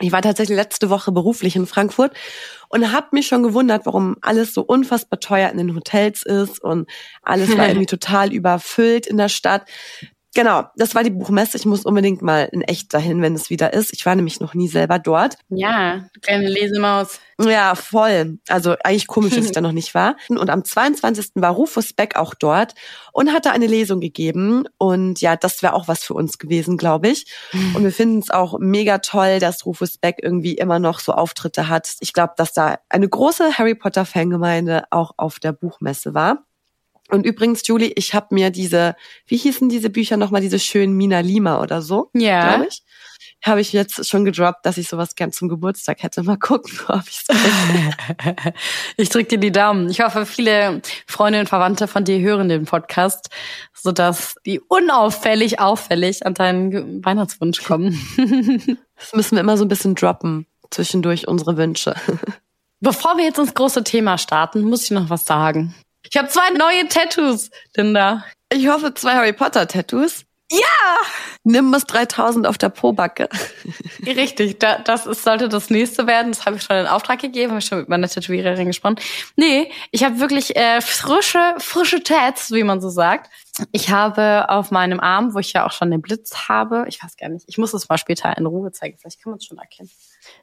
Ich 0.00 0.10
war 0.10 0.22
tatsächlich 0.22 0.56
letzte 0.56 0.90
Woche 0.90 1.12
beruflich 1.12 1.54
in 1.54 1.66
Frankfurt 1.66 2.12
und 2.68 2.90
habe 2.90 3.08
mich 3.12 3.28
schon 3.28 3.44
gewundert, 3.44 3.86
warum 3.86 4.16
alles 4.22 4.52
so 4.52 4.62
unfassbar 4.62 5.20
teuer 5.20 5.50
in 5.50 5.58
den 5.58 5.76
Hotels 5.76 6.24
ist 6.24 6.58
und 6.60 6.90
alles 7.22 7.56
war 7.56 7.68
irgendwie 7.68 7.86
total 7.86 8.32
überfüllt 8.32 9.06
in 9.06 9.16
der 9.16 9.28
Stadt. 9.28 9.68
Genau, 10.34 10.64
das 10.76 10.96
war 10.96 11.04
die 11.04 11.10
Buchmesse. 11.10 11.56
Ich 11.56 11.64
muss 11.64 11.84
unbedingt 11.84 12.20
mal 12.20 12.48
in 12.50 12.62
echt 12.62 12.92
dahin, 12.92 13.22
wenn 13.22 13.34
es 13.34 13.50
wieder 13.50 13.72
ist. 13.72 13.92
Ich 13.92 14.04
war 14.04 14.16
nämlich 14.16 14.40
noch 14.40 14.54
nie 14.54 14.66
selber 14.66 14.98
dort. 14.98 15.36
Ja, 15.48 16.08
kleine 16.22 16.48
Lesemaus. 16.48 17.20
Ja, 17.40 17.76
voll. 17.76 18.38
Also 18.48 18.74
eigentlich 18.82 19.06
komisch, 19.06 19.34
dass 19.34 19.44
ich 19.44 19.52
da 19.52 19.60
noch 19.60 19.72
nicht 19.72 19.94
war. 19.94 20.16
Und 20.28 20.50
am 20.50 20.64
22. 20.64 21.32
war 21.36 21.52
Rufus 21.52 21.92
Beck 21.92 22.16
auch 22.16 22.34
dort 22.34 22.74
und 23.12 23.32
hatte 23.32 23.52
eine 23.52 23.68
Lesung 23.68 24.00
gegeben. 24.00 24.64
Und 24.76 25.20
ja, 25.20 25.36
das 25.36 25.62
wäre 25.62 25.74
auch 25.74 25.86
was 25.86 26.02
für 26.02 26.14
uns 26.14 26.38
gewesen, 26.38 26.76
glaube 26.76 27.08
ich. 27.08 27.26
Und 27.74 27.84
wir 27.84 27.92
finden 27.92 28.18
es 28.18 28.30
auch 28.30 28.58
mega 28.58 28.98
toll, 28.98 29.38
dass 29.38 29.64
Rufus 29.64 29.98
Beck 29.98 30.16
irgendwie 30.20 30.54
immer 30.54 30.80
noch 30.80 30.98
so 30.98 31.12
Auftritte 31.12 31.68
hat. 31.68 31.94
Ich 32.00 32.12
glaube, 32.12 32.34
dass 32.36 32.52
da 32.52 32.78
eine 32.88 33.08
große 33.08 33.56
Harry 33.56 33.76
Potter 33.76 34.04
Fangemeinde 34.04 34.84
auch 34.90 35.12
auf 35.16 35.38
der 35.38 35.52
Buchmesse 35.52 36.12
war. 36.12 36.44
Und 37.10 37.26
übrigens, 37.26 37.66
Julie, 37.66 37.92
ich 37.96 38.14
habe 38.14 38.28
mir 38.34 38.50
diese, 38.50 38.96
wie 39.26 39.36
hießen 39.36 39.68
diese 39.68 39.90
Bücher 39.90 40.16
nochmal, 40.16 40.40
diese 40.40 40.58
schönen 40.58 40.96
Mina 40.96 41.20
Lima 41.20 41.60
oder 41.60 41.82
so, 41.82 42.10
Ja. 42.14 42.54
glaube 42.56 42.68
ich, 42.70 42.82
habe 43.42 43.60
ich 43.60 43.74
jetzt 43.74 44.08
schon 44.08 44.24
gedroppt, 44.24 44.64
dass 44.64 44.78
ich 44.78 44.88
sowas 44.88 45.14
gern 45.16 45.30
zum 45.30 45.50
Geburtstag 45.50 46.02
hätte. 46.02 46.22
Mal 46.22 46.38
gucken, 46.38 46.72
ob 46.88 47.02
ich 47.08 47.20
es 47.28 48.54
Ich 48.96 49.08
drücke 49.10 49.28
dir 49.28 49.38
die 49.38 49.52
Daumen. 49.52 49.90
Ich 49.90 50.00
hoffe, 50.00 50.24
viele 50.24 50.80
Freunde 51.06 51.40
und 51.40 51.48
Verwandte 51.48 51.86
von 51.88 52.04
dir 52.04 52.18
hören 52.20 52.48
den 52.48 52.64
Podcast, 52.64 53.28
sodass 53.74 54.36
die 54.46 54.60
unauffällig 54.60 55.60
auffällig 55.60 56.24
an 56.24 56.32
deinen 56.34 57.04
Weihnachtswunsch 57.04 57.62
kommen. 57.62 57.98
Das 58.96 59.12
müssen 59.12 59.34
wir 59.34 59.40
immer 59.40 59.56
so 59.58 59.64
ein 59.64 59.68
bisschen 59.68 59.96
droppen, 59.96 60.46
zwischendurch 60.70 61.26
unsere 61.26 61.56
Wünsche. 61.56 61.96
Bevor 62.80 63.16
wir 63.18 63.24
jetzt 63.24 63.38
ins 63.40 63.52
große 63.52 63.82
Thema 63.82 64.18
starten, 64.18 64.62
muss 64.62 64.84
ich 64.84 64.92
noch 64.92 65.10
was 65.10 65.26
sagen. 65.26 65.74
Ich 66.10 66.16
habe 66.16 66.28
zwei 66.28 66.50
neue 66.50 66.88
Tattoos, 66.88 67.50
Linda. 67.76 68.24
Ich 68.52 68.68
hoffe, 68.68 68.94
zwei 68.94 69.14
Harry 69.14 69.32
Potter 69.32 69.66
Tattoos. 69.66 70.24
Ja! 70.50 70.58
Nimbus 71.42 71.84
3000 71.84 72.46
auf 72.46 72.58
der 72.58 72.68
Pobacke. 72.68 73.28
Richtig, 74.06 74.60
da, 74.60 74.78
das 74.78 75.06
ist, 75.06 75.24
sollte 75.24 75.48
das 75.48 75.70
nächste 75.70 76.06
werden. 76.06 76.32
Das 76.32 76.46
habe 76.46 76.56
ich 76.56 76.62
schon 76.62 76.76
in 76.76 76.86
Auftrag 76.86 77.20
gegeben, 77.20 77.50
habe 77.50 77.58
ich 77.58 77.66
schon 77.66 77.78
mit 77.78 77.88
meiner 77.88 78.08
Tätowiererin 78.08 78.66
gesprochen. 78.66 78.96
Nee, 79.36 79.70
ich 79.90 80.04
habe 80.04 80.20
wirklich 80.20 80.56
äh, 80.56 80.80
frische, 80.80 81.54
frische 81.58 82.02
Tats, 82.02 82.52
wie 82.52 82.62
man 82.62 82.80
so 82.80 82.88
sagt. 82.88 83.30
Ich 83.72 83.90
habe 83.90 84.48
auf 84.48 84.70
meinem 84.70 85.00
Arm, 85.00 85.34
wo 85.34 85.38
ich 85.38 85.52
ja 85.52 85.66
auch 85.66 85.72
schon 85.72 85.90
den 85.90 86.02
Blitz 86.02 86.48
habe, 86.48 86.84
ich 86.88 87.02
weiß 87.02 87.16
gar 87.16 87.28
nicht, 87.28 87.44
ich 87.48 87.58
muss 87.58 87.74
es 87.74 87.88
mal 87.88 87.98
später 87.98 88.36
in 88.36 88.46
Ruhe 88.46 88.72
zeigen, 88.72 88.96
vielleicht 88.98 89.22
kann 89.22 89.32
man 89.32 89.38
es 89.38 89.44
schon 89.44 89.58
erkennen. 89.58 89.90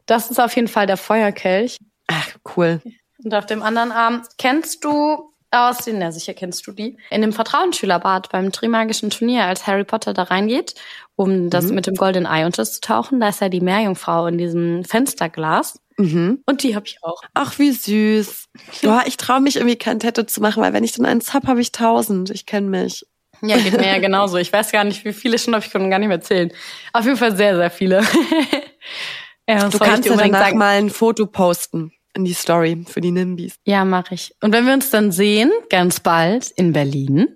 Das 0.05 0.31
ist 0.31 0.39
auf 0.39 0.55
jeden 0.55 0.67
Fall 0.67 0.87
der 0.87 0.97
Feuerkelch. 0.97 1.79
Ach, 2.07 2.35
cool. 2.55 2.81
Und 3.23 3.33
auf 3.33 3.45
dem 3.45 3.63
anderen 3.63 3.91
Arm 3.91 4.23
kennst 4.37 4.83
du 4.83 5.30
aus 5.51 5.79
den, 5.79 5.99
na 5.99 6.11
sicher 6.11 6.33
kennst 6.33 6.65
du 6.65 6.71
die, 6.71 6.97
in 7.09 7.21
dem 7.21 7.33
Vertrauensschülerbad 7.33 8.29
beim 8.29 8.51
Trimagischen 8.51 9.09
Turnier, 9.09 9.45
als 9.45 9.67
Harry 9.67 9.83
Potter 9.83 10.13
da 10.13 10.23
reingeht, 10.23 10.75
um 11.15 11.49
das 11.49 11.71
mit 11.71 11.87
dem 11.87 11.95
Golden 11.95 12.25
Eye 12.25 12.45
unterzutauchen, 12.45 13.19
da 13.19 13.29
ist 13.29 13.41
ja 13.41 13.49
die 13.49 13.61
Meerjungfrau 13.61 14.27
in 14.27 14.37
diesem 14.37 14.83
Fensterglas. 14.85 15.79
Mhm. 15.97 16.41
Und 16.45 16.63
die 16.63 16.75
habe 16.75 16.87
ich 16.87 16.97
auch. 17.03 17.21
Ach, 17.33 17.59
wie 17.59 17.71
süß. 17.71 18.49
Boah, 18.81 19.03
ich 19.05 19.17
traue 19.17 19.41
mich 19.41 19.57
irgendwie 19.57 19.75
kein 19.75 19.99
Tattoo 19.99 20.23
zu 20.23 20.41
machen, 20.41 20.63
weil 20.63 20.73
wenn 20.73 20.83
ich 20.83 20.93
dann 20.93 21.05
eins 21.05 21.33
hab, 21.33 21.47
habe 21.47 21.61
ich 21.61 21.71
tausend. 21.71 22.29
Ich 22.31 22.45
kenne 22.45 22.67
mich. 22.67 23.05
Ja, 23.43 23.57
geht 23.57 23.77
mir 23.77 23.87
ja 23.87 23.99
genauso. 23.99 24.37
Ich 24.37 24.51
weiß 24.51 24.71
gar 24.71 24.83
nicht, 24.83 25.03
wie 25.03 25.13
viele 25.13 25.37
schon 25.37 25.53
habe 25.53 25.65
ich 25.65 25.71
kann 25.71 25.89
gar 25.89 25.99
nicht 25.99 26.07
mehr 26.07 26.21
zählen. 26.21 26.51
Auf 26.93 27.05
jeden 27.05 27.17
Fall 27.17 27.35
sehr, 27.35 27.55
sehr 27.55 27.71
viele. 27.71 28.01
ja, 29.49 29.69
Du 29.69 29.79
kannst 29.79 30.05
dir 30.05 30.09
ja 30.09 30.11
unbedingt 30.13 30.35
danach 30.35 30.45
sagen. 30.47 30.57
mal 30.57 30.77
ein 30.77 30.89
Foto 30.89 31.25
posten 31.25 31.91
in 32.13 32.25
die 32.25 32.33
Story 32.33 32.83
für 32.87 33.01
die 33.01 33.11
Nimbis. 33.11 33.55
Ja, 33.65 33.85
mache 33.85 34.15
ich. 34.15 34.35
Und 34.41 34.53
wenn 34.53 34.65
wir 34.65 34.73
uns 34.73 34.89
dann 34.89 35.11
sehen, 35.11 35.51
ganz 35.69 35.99
bald 35.99 36.51
in 36.51 36.73
Berlin, 36.73 37.27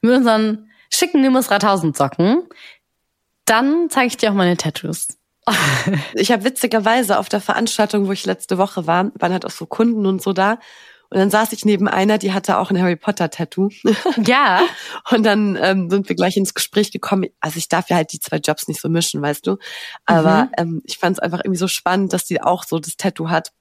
mit 0.00 0.14
unseren 0.14 0.70
schicken 0.90 1.20
Nimbus 1.20 1.48
3000 1.48 1.96
Socken, 1.96 2.42
dann 3.44 3.88
zeige 3.90 4.08
ich 4.08 4.16
dir 4.16 4.30
auch 4.30 4.34
meine 4.34 4.56
Tattoos. 4.56 5.08
Ich 6.14 6.32
habe 6.32 6.44
witzigerweise 6.44 7.18
auf 7.18 7.28
der 7.28 7.40
Veranstaltung, 7.40 8.08
wo 8.08 8.12
ich 8.12 8.26
letzte 8.26 8.58
Woche 8.58 8.86
war, 8.86 9.12
waren 9.14 9.32
halt 9.32 9.46
auch 9.46 9.50
so 9.50 9.66
Kunden 9.66 10.06
und 10.06 10.20
so 10.20 10.32
da. 10.32 10.58
Und 11.08 11.18
dann 11.18 11.30
saß 11.30 11.52
ich 11.52 11.64
neben 11.64 11.86
einer, 11.86 12.18
die 12.18 12.32
hatte 12.32 12.58
auch 12.58 12.70
ein 12.70 12.80
Harry 12.80 12.96
Potter 12.96 13.30
Tattoo. 13.30 13.68
Ja. 14.24 14.62
Und 15.10 15.24
dann 15.24 15.56
ähm, 15.60 15.88
sind 15.88 16.08
wir 16.08 16.16
gleich 16.16 16.36
ins 16.36 16.54
Gespräch 16.54 16.90
gekommen. 16.90 17.26
Also 17.40 17.58
ich 17.58 17.68
darf 17.68 17.90
ja 17.90 17.96
halt 17.96 18.12
die 18.12 18.18
zwei 18.18 18.38
Jobs 18.38 18.66
nicht 18.66 18.80
so 18.80 18.88
mischen, 18.88 19.22
weißt 19.22 19.46
du. 19.46 19.58
Aber 20.04 20.50
ähm, 20.58 20.82
ich 20.84 20.98
fand 20.98 21.16
es 21.16 21.20
einfach 21.20 21.40
irgendwie 21.44 21.58
so 21.58 21.68
spannend, 21.68 22.12
dass 22.12 22.24
die 22.24 22.42
auch 22.42 22.64
so 22.64 22.78
das 22.78 22.96
Tattoo 22.96 23.28
hat. 23.28 23.52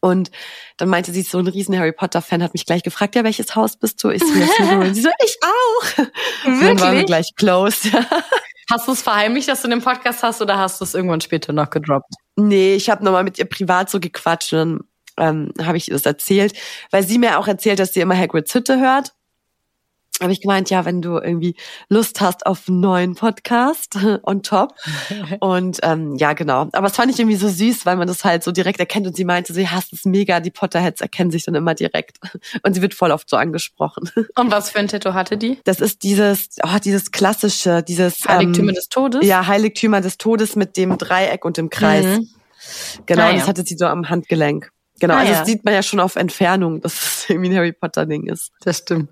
Und 0.00 0.30
dann 0.78 0.88
meinte 0.88 1.12
sie, 1.12 1.22
so 1.22 1.38
ein 1.38 1.46
riesen 1.46 1.78
Harry 1.78 1.92
Potter 1.92 2.22
Fan, 2.22 2.42
hat 2.42 2.54
mich 2.54 2.64
gleich 2.64 2.82
gefragt, 2.82 3.14
ja, 3.14 3.24
welches 3.24 3.54
Haus 3.54 3.76
bist 3.76 4.02
du? 4.02 4.10
Ich 4.10 4.22
so, 4.22 4.28
Slytherin. 4.28 4.94
sie 4.94 5.02
so, 5.02 5.10
ich 5.24 5.38
auch. 5.42 5.98
Und 5.98 6.10
dann 6.46 6.60
waren 6.62 6.78
wir 6.78 6.80
Wirklich? 6.80 7.06
gleich 7.06 7.34
close. 7.36 7.90
Hast 8.70 8.86
du 8.86 8.92
es 8.92 9.02
verheimlicht, 9.02 9.48
dass 9.48 9.62
du 9.62 9.68
den 9.68 9.82
Podcast 9.82 10.22
hast 10.22 10.40
oder 10.40 10.56
hast 10.56 10.80
du 10.80 10.84
es 10.84 10.94
irgendwann 10.94 11.20
später 11.20 11.52
noch 11.52 11.70
gedroppt? 11.70 12.14
Nee, 12.36 12.74
ich 12.76 12.88
habe 12.88 13.04
nochmal 13.04 13.24
mit 13.24 13.36
ihr 13.36 13.46
privat 13.46 13.90
so 13.90 13.98
gequatscht 13.98 14.52
und 14.52 14.84
dann 15.18 15.48
ähm, 15.58 15.66
habe 15.66 15.76
ich 15.76 15.88
ihr 15.88 15.94
das 15.94 16.06
erzählt, 16.06 16.56
weil 16.92 17.02
sie 17.02 17.18
mir 17.18 17.40
auch 17.40 17.48
erzählt, 17.48 17.80
dass 17.80 17.92
sie 17.92 18.00
immer 18.00 18.16
Hagrids 18.16 18.54
Hütte 18.54 18.78
hört. 18.78 19.12
Habe 20.20 20.32
ich 20.32 20.40
gemeint, 20.40 20.70
ja, 20.70 20.84
wenn 20.84 21.00
du 21.02 21.18
irgendwie 21.18 21.54
Lust 21.88 22.20
hast 22.20 22.46
auf 22.46 22.68
einen 22.68 22.80
neuen 22.80 23.14
Podcast 23.14 23.96
on 24.22 24.42
top. 24.42 24.74
Und 25.40 25.78
ähm, 25.82 26.16
ja, 26.16 26.32
genau. 26.32 26.68
Aber 26.72 26.86
es 26.88 26.96
fand 26.96 27.10
ich 27.12 27.18
irgendwie 27.18 27.36
so 27.36 27.48
süß, 27.48 27.86
weil 27.86 27.96
man 27.96 28.06
das 28.08 28.24
halt 28.24 28.42
so 28.44 28.52
direkt 28.52 28.80
erkennt. 28.80 29.06
Und 29.06 29.16
sie 29.16 29.24
meinte, 29.24 29.52
sie 29.52 29.68
hasst 29.68 29.92
es 29.92 30.04
mega. 30.04 30.40
Die 30.40 30.50
Potterheads 30.50 31.00
erkennen 31.00 31.30
sich 31.30 31.44
dann 31.44 31.54
immer 31.54 31.74
direkt. 31.74 32.18
Und 32.62 32.74
sie 32.74 32.82
wird 32.82 32.94
voll 32.94 33.10
oft 33.10 33.28
so 33.30 33.36
angesprochen. 33.36 34.10
Und 34.36 34.50
was 34.50 34.70
für 34.70 34.78
ein 34.78 34.88
Tattoo 34.88 35.14
hatte 35.14 35.36
die? 35.36 35.58
Das 35.64 35.80
ist 35.80 36.02
dieses, 36.02 36.48
oh, 36.62 36.78
dieses 36.84 37.10
klassische, 37.10 37.82
dieses 37.82 38.24
Heiligtümer 38.26 38.70
ähm, 38.70 38.74
des 38.74 38.88
Todes? 38.88 39.24
Ja, 39.26 39.46
Heiligtümer 39.46 40.00
des 40.00 40.18
Todes 40.18 40.56
mit 40.56 40.76
dem 40.76 40.98
Dreieck 40.98 41.44
und 41.44 41.56
dem 41.56 41.70
Kreis. 41.70 42.04
Mhm. 42.04 42.28
Genau, 43.06 43.22
Ah, 43.22 43.30
ja. 43.30 43.38
das 43.38 43.48
hatte 43.48 43.64
sie 43.64 43.76
so 43.76 43.86
am 43.86 44.10
Handgelenk. 44.10 44.70
Genau, 45.00 45.14
Ah, 45.14 45.20
also 45.20 45.32
ja. 45.32 45.38
das 45.38 45.48
sieht 45.48 45.64
man 45.64 45.72
ja 45.72 45.82
schon 45.82 45.98
auf 45.98 46.16
Entfernung, 46.16 46.82
dass 46.82 46.92
es 46.92 47.30
irgendwie 47.30 47.48
ein 47.50 47.56
Harry 47.56 47.72
Potter 47.72 48.04
Ding 48.04 48.26
ist. 48.26 48.50
Das 48.60 48.78
stimmt. 48.78 49.08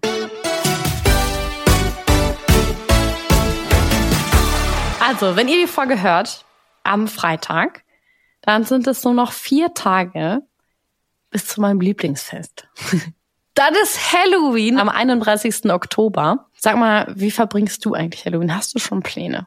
Also, 5.08 5.36
wenn 5.36 5.48
ihr 5.48 5.56
die 5.56 5.66
Folge 5.66 6.02
hört, 6.02 6.44
am 6.84 7.08
Freitag, 7.08 7.82
dann 8.42 8.64
sind 8.64 8.86
es 8.86 9.04
nur 9.04 9.14
noch 9.14 9.32
vier 9.32 9.72
Tage 9.72 10.42
bis 11.30 11.46
zu 11.46 11.62
meinem 11.62 11.80
Lieblingsfest. 11.80 12.68
Dann 13.54 13.74
ist 13.82 14.12
Halloween 14.12 14.78
am 14.78 14.90
31. 14.90 15.70
Oktober. 15.70 16.50
Sag 16.54 16.76
mal, 16.76 17.10
wie 17.16 17.30
verbringst 17.30 17.84
du 17.86 17.94
eigentlich 17.94 18.26
Halloween? 18.26 18.54
Hast 18.54 18.74
du 18.74 18.78
schon 18.78 19.02
Pläne? 19.02 19.46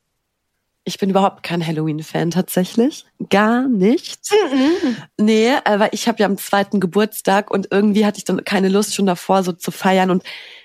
Ich 0.83 0.97
bin 0.97 1.11
überhaupt 1.11 1.43
kein 1.43 1.65
Halloween-Fan 1.65 2.31
tatsächlich. 2.31 3.05
Gar 3.29 3.67
nicht. 3.67 4.19
Nee, 5.17 5.53
äh, 5.63 5.79
weil 5.79 5.89
ich 5.91 6.07
habe 6.07 6.17
ja 6.17 6.25
am 6.25 6.39
zweiten 6.39 6.79
Geburtstag 6.79 7.51
und 7.51 7.67
irgendwie 7.69 8.03
hatte 8.05 8.17
ich 8.17 8.25
dann 8.25 8.43
keine 8.43 8.67
Lust 8.67 8.95
schon 8.95 9.05
davor 9.05 9.43
so 9.43 9.51
zu 9.51 9.69
feiern. 9.69 10.09
Und 10.09 10.23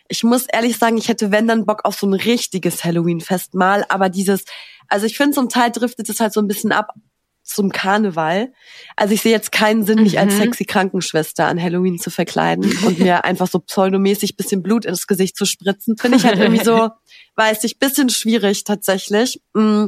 ich 0.08 0.24
muss 0.24 0.46
ehrlich 0.46 0.78
sagen, 0.78 0.96
ich 0.96 1.08
hätte, 1.08 1.30
wenn 1.32 1.46
dann 1.46 1.66
Bock 1.66 1.84
auf 1.84 1.96
so 1.96 2.06
ein 2.06 2.14
richtiges 2.14 2.82
Halloween-Fest 2.82 3.54
mal. 3.54 3.84
Aber 3.90 4.08
dieses, 4.08 4.44
also 4.88 5.06
ich 5.06 5.16
finde, 5.16 5.34
zum 5.34 5.48
Teil 5.48 5.70
driftet 5.70 6.08
es 6.08 6.20
halt 6.20 6.32
so 6.32 6.40
ein 6.40 6.48
bisschen 6.48 6.72
ab 6.72 6.92
zum 7.42 7.70
Karneval. 7.70 8.52
Also 8.96 9.14
ich 9.14 9.22
sehe 9.22 9.32
jetzt 9.32 9.52
keinen 9.52 9.84
Sinn, 9.84 10.02
mich 10.02 10.18
als 10.18 10.34
Mhm. 10.34 10.38
sexy 10.40 10.64
Krankenschwester 10.64 11.46
an 11.46 11.62
Halloween 11.62 11.98
zu 11.98 12.10
verkleiden 12.10 12.64
und 12.84 12.98
mir 12.98 13.24
einfach 13.24 13.46
so 13.46 13.60
pseudomäßig 13.60 14.36
bisschen 14.36 14.62
Blut 14.62 14.84
ins 14.84 15.06
Gesicht 15.06 15.36
zu 15.36 15.44
spritzen. 15.46 15.96
Finde 15.96 16.18
ich 16.18 16.24
halt 16.24 16.38
irgendwie 16.38 16.64
so, 16.64 16.90
weiß 17.36 17.62
ich, 17.64 17.78
bisschen 17.78 18.08
schwierig 18.10 18.64
tatsächlich. 18.64 19.40
Mm. 19.54 19.86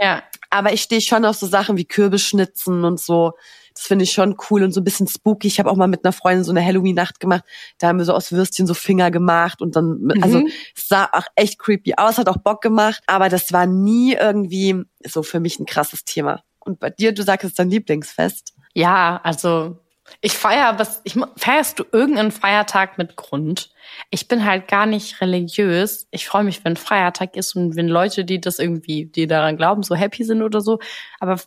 Ja. 0.00 0.22
Aber 0.50 0.72
ich 0.74 0.82
stehe 0.82 1.00
schon 1.00 1.24
auf 1.24 1.36
so 1.36 1.46
Sachen 1.46 1.78
wie 1.78 1.86
Kürbisschnitzen 1.86 2.84
und 2.84 3.00
so. 3.00 3.32
Das 3.78 3.86
finde 3.86 4.02
ich 4.02 4.10
schon 4.10 4.36
cool 4.50 4.64
und 4.64 4.72
so 4.72 4.80
ein 4.80 4.84
bisschen 4.84 5.06
spooky. 5.06 5.46
Ich 5.46 5.60
habe 5.60 5.70
auch 5.70 5.76
mal 5.76 5.86
mit 5.86 6.04
einer 6.04 6.10
Freundin 6.10 6.42
so 6.42 6.50
eine 6.50 6.64
Halloween-Nacht 6.64 7.20
gemacht. 7.20 7.44
Da 7.78 7.86
haben 7.86 7.98
wir 7.98 8.04
so 8.04 8.12
aus 8.12 8.32
Würstchen 8.32 8.66
so 8.66 8.74
Finger 8.74 9.12
gemacht 9.12 9.62
und 9.62 9.76
dann, 9.76 10.12
also 10.20 10.40
Mhm. 10.40 10.48
es 10.74 10.88
sah 10.88 11.08
auch 11.12 11.26
echt 11.36 11.60
creepy 11.60 11.94
aus, 11.96 12.18
hat 12.18 12.28
auch 12.28 12.38
Bock 12.38 12.60
gemacht. 12.60 13.00
Aber 13.06 13.28
das 13.28 13.52
war 13.52 13.66
nie 13.66 14.14
irgendwie 14.14 14.82
so 15.06 15.22
für 15.22 15.38
mich 15.38 15.60
ein 15.60 15.64
krasses 15.66 16.04
Thema. 16.04 16.42
Und 16.58 16.80
bei 16.80 16.90
dir, 16.90 17.12
du 17.12 17.22
sagst, 17.22 17.44
es 17.44 17.50
ist 17.52 17.58
dein 17.60 17.70
Lieblingsfest. 17.70 18.52
Ja, 18.74 19.20
also 19.22 19.78
ich 20.22 20.32
feier 20.32 20.76
was, 20.80 21.00
ich, 21.04 21.14
feierst 21.36 21.78
du 21.78 21.84
irgendeinen 21.92 22.32
Feiertag 22.32 22.98
mit 22.98 23.14
Grund? 23.14 23.70
Ich 24.10 24.26
bin 24.26 24.44
halt 24.44 24.66
gar 24.66 24.86
nicht 24.86 25.20
religiös. 25.20 26.08
Ich 26.10 26.26
freue 26.26 26.42
mich, 26.42 26.64
wenn 26.64 26.76
Feiertag 26.76 27.36
ist 27.36 27.54
und 27.54 27.76
wenn 27.76 27.86
Leute, 27.86 28.24
die 28.24 28.40
das 28.40 28.58
irgendwie, 28.58 29.06
die 29.06 29.28
daran 29.28 29.56
glauben, 29.56 29.84
so 29.84 29.94
happy 29.94 30.24
sind 30.24 30.42
oder 30.42 30.60
so. 30.62 30.80
Aber 31.20 31.38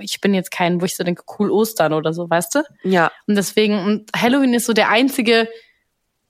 ich 0.00 0.20
bin 0.20 0.34
jetzt 0.34 0.50
kein, 0.50 0.80
wo 0.80 0.84
ich 0.84 0.96
so 0.96 1.04
denke, 1.04 1.22
cool 1.38 1.50
Ostern 1.50 1.92
oder 1.92 2.12
so, 2.12 2.28
weißt 2.28 2.54
du? 2.54 2.62
Ja, 2.84 3.10
Und 3.26 3.36
deswegen, 3.36 3.78
und 3.78 4.10
Halloween 4.16 4.54
ist 4.54 4.66
so 4.66 4.72
der 4.72 4.88
einzige 4.88 5.48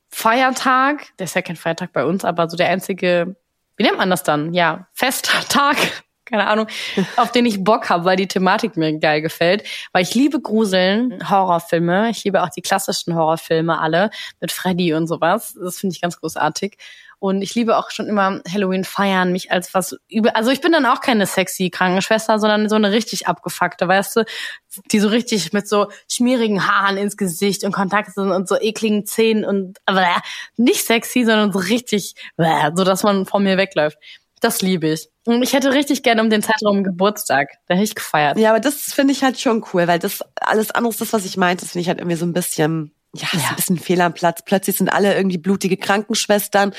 Feiertag, 0.09 1.07
der 1.19 1.25
ist 1.25 1.35
ja 1.35 1.43
kein 1.43 1.57
Feiertag 1.57 1.93
bei 1.93 2.05
uns, 2.05 2.25
aber 2.25 2.49
so 2.49 2.57
der 2.57 2.69
einzige, 2.69 3.37
wie 3.77 3.85
nennt 3.85 3.99
man 3.99 4.11
das 4.11 4.23
dann? 4.23 4.55
Ja, 4.55 4.89
Festtag, 4.93 5.77
keine 6.25 6.47
Ahnung, 6.47 6.67
auf 7.17 7.33
den 7.33 7.47
ich 7.47 7.63
Bock 7.63 7.89
habe, 7.91 8.05
weil 8.05 8.17
die 8.17 8.29
Thematik 8.29 8.77
mir 8.77 8.99
geil 8.99 9.23
gefällt. 9.23 9.65
Weil 9.93 10.03
ich 10.03 10.15
liebe 10.15 10.41
Gruseln, 10.41 11.29
Horrorfilme. 11.29 12.11
Ich 12.11 12.25
liebe 12.25 12.43
auch 12.43 12.51
die 12.51 12.63
klassischen 12.63 13.15
Horrorfilme 13.15 13.79
alle 13.79 14.11
mit 14.41 14.53
Freddy 14.53 14.95
und 14.95 15.07
sowas. 15.07 15.57
Das 15.61 15.79
finde 15.79 15.95
ich 15.95 16.01
ganz 16.01 16.19
großartig. 16.21 16.77
Und 17.21 17.43
ich 17.43 17.55
liebe 17.55 17.77
auch 17.77 17.91
schon 17.91 18.07
immer 18.07 18.41
Halloween 18.49 18.85
feiern, 18.85 19.33
mich 19.33 19.51
als 19.51 19.75
was 19.75 19.97
über. 20.09 20.37
Also 20.37 20.51
ich 20.51 20.61
bin 20.61 20.71
dann 20.71 20.87
auch 20.87 21.01
keine 21.01 21.27
sexy 21.27 21.69
Krankenschwester, 21.69 22.39
sondern 22.39 22.69
so 22.69 22.77
eine 22.77 22.93
richtig 22.93 23.27
abgefuckte, 23.27 23.89
weißt 23.89 24.17
du, 24.17 24.25
die 24.93 25.01
so 25.01 25.09
richtig 25.09 25.53
mit 25.53 25.67
so 25.69 25.89
schmierigen 26.09 26.67
Haaren 26.69 26.97
ins 26.97 27.17
Gesicht 27.17 27.65
und 27.65 27.73
Kontakt 27.73 28.15
sind 28.15 28.31
und 28.31 28.49
so 28.49 28.57
ekligen 28.61 29.05
Zähnen 29.05 29.45
und 29.45 29.79
aber 29.87 30.07
nicht 30.57 30.87
sexy, 30.87 31.25
sondern 31.25 31.53
so 31.53 31.59
richtig, 31.59 32.15
so 32.37 32.85
dass 32.85 33.03
man 33.03 33.27
von 33.27 33.43
mir 33.43 33.57
wegläuft. 33.57 33.99
Das 34.41 34.63
liebe 34.63 34.89
ich. 34.89 35.09
Und 35.25 35.43
ich 35.43 35.53
hätte 35.53 35.73
richtig 35.73 36.03
gerne 36.03 36.23
um 36.23 36.31
den 36.31 36.43
Zeitraum 36.43 36.85
Geburtstag. 36.85 37.49
Da 37.67 37.75
hätte 37.75 37.85
ich 37.85 37.95
gefeiert. 37.95 38.39
ja, 38.39 38.51
aber 38.51 38.61
das 38.61 38.93
finde 38.93 39.13
ich 39.13 39.25
halt 39.25 39.41
schon 39.41 39.65
cool, 39.73 39.89
weil 39.89 39.99
das 39.99 40.25
alles 40.41 40.71
andere, 40.71 40.95
das, 40.97 41.13
was 41.13 41.25
ich 41.25 41.37
meinte, 41.37 41.65
das 41.65 41.73
finde 41.73 41.83
ich 41.83 41.89
halt 41.89 41.99
irgendwie 41.99 42.17
so 42.17 42.25
ein 42.25 42.33
bisschen, 42.33 42.93
ja, 43.15 43.27
ist 43.33 43.43
Ja. 43.43 43.49
ein 43.51 43.57
bisschen 43.57 43.79
fehl 43.79 44.01
am 44.01 44.15
Platz. 44.15 44.43
Plötzlich 44.45 44.77
sind 44.77 44.89
alle 44.89 45.15
irgendwie 45.17 45.39
blutige 45.39 45.77
Krankenschwestern. 45.77 46.73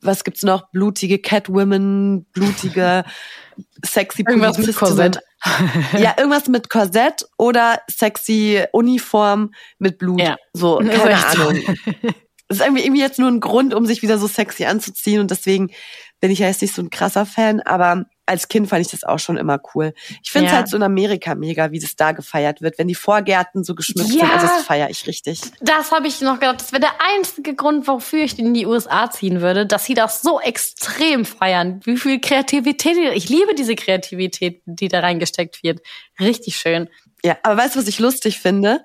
Was 0.00 0.24
gibt's 0.24 0.42
noch? 0.42 0.70
Blutige 0.70 1.18
Catwomen, 1.18 2.24
blutige 2.32 3.04
sexy 3.84 4.24
Irgendwas 4.26 4.58
mit. 4.58 4.74
Korsett. 4.76 5.18
Ja, 5.98 6.14
irgendwas 6.18 6.48
mit 6.48 6.70
Korsett 6.70 7.26
oder 7.38 7.80
sexy 7.88 8.64
Uniform 8.72 9.52
mit 9.78 9.98
Blut. 9.98 10.20
Ja. 10.20 10.36
So, 10.52 10.80
Ist 10.80 10.90
keine 10.90 11.16
so. 11.34 11.48
Ahnung. 11.48 11.60
Das 12.48 12.58
ist 12.58 12.64
irgendwie, 12.64 12.84
irgendwie 12.84 13.00
jetzt 13.00 13.18
nur 13.18 13.28
ein 13.28 13.40
Grund, 13.40 13.74
um 13.74 13.86
sich 13.86 14.02
wieder 14.02 14.18
so 14.18 14.28
sexy 14.28 14.66
anzuziehen 14.66 15.20
und 15.20 15.32
deswegen 15.32 15.72
bin 16.20 16.30
ich 16.30 16.38
ja 16.38 16.46
jetzt 16.46 16.62
nicht 16.62 16.72
so 16.76 16.80
ein 16.80 16.90
krasser 16.90 17.26
Fan, 17.26 17.60
aber 17.60 18.04
als 18.26 18.48
Kind 18.48 18.68
fand 18.68 18.84
ich 18.84 18.90
das 18.90 19.04
auch 19.04 19.18
schon 19.18 19.36
immer 19.36 19.60
cool. 19.74 19.94
Ich 20.22 20.30
finde 20.32 20.46
es 20.46 20.52
Ja. 20.52 20.58
halt 20.58 20.68
so 20.68 20.76
in 20.76 20.82
Amerika 20.82 21.34
mega, 21.34 21.70
wie 21.70 21.78
das 21.78 21.94
da 21.96 22.12
gefeiert 22.12 22.60
wird, 22.60 22.76
wenn 22.78 22.88
die 22.88 22.94
Vorgärten 22.96 23.64
so 23.64 23.74
geschmückt 23.74 24.08
sind. 24.08 24.20
Ja. 24.20 24.30
Also 24.34 24.46
das 24.48 24.64
feiere 24.64 24.90
ich 24.90 25.06
richtig. 25.06 25.40
Das 25.60 25.92
habe 25.92 26.08
ich 26.08 26.20
noch 26.20 26.40
gedacht. 26.40 26.60
Das 26.60 26.72
wäre 26.72 26.80
der 26.80 26.94
einzige 27.16 27.54
Grund, 27.54 27.86
wofür 27.86 28.24
ich 28.24 28.38
in 28.38 28.52
die 28.52 28.66
USA 28.66 29.10
ziehen 29.10 29.40
würde, 29.40 29.64
dass 29.66 29.84
sie 29.84 29.94
das 29.94 30.22
so 30.22 30.40
extrem 30.40 31.24
feiern. 31.24 31.80
Wie 31.84 31.96
viel 31.96 32.20
Kreativität. 32.20 32.96
Ich 33.14 33.28
liebe 33.28 33.54
diese 33.54 33.76
Kreativität, 33.76 34.60
die 34.66 34.88
da 34.88 35.00
reingesteckt 35.00 35.62
wird. 35.62 35.80
Richtig 36.20 36.56
schön. 36.56 36.88
Ja, 37.24 37.36
aber 37.42 37.56
weißt 37.56 37.74
du, 37.76 37.80
was 37.80 37.88
ich 37.88 37.98
lustig 37.98 38.40
finde? 38.40 38.84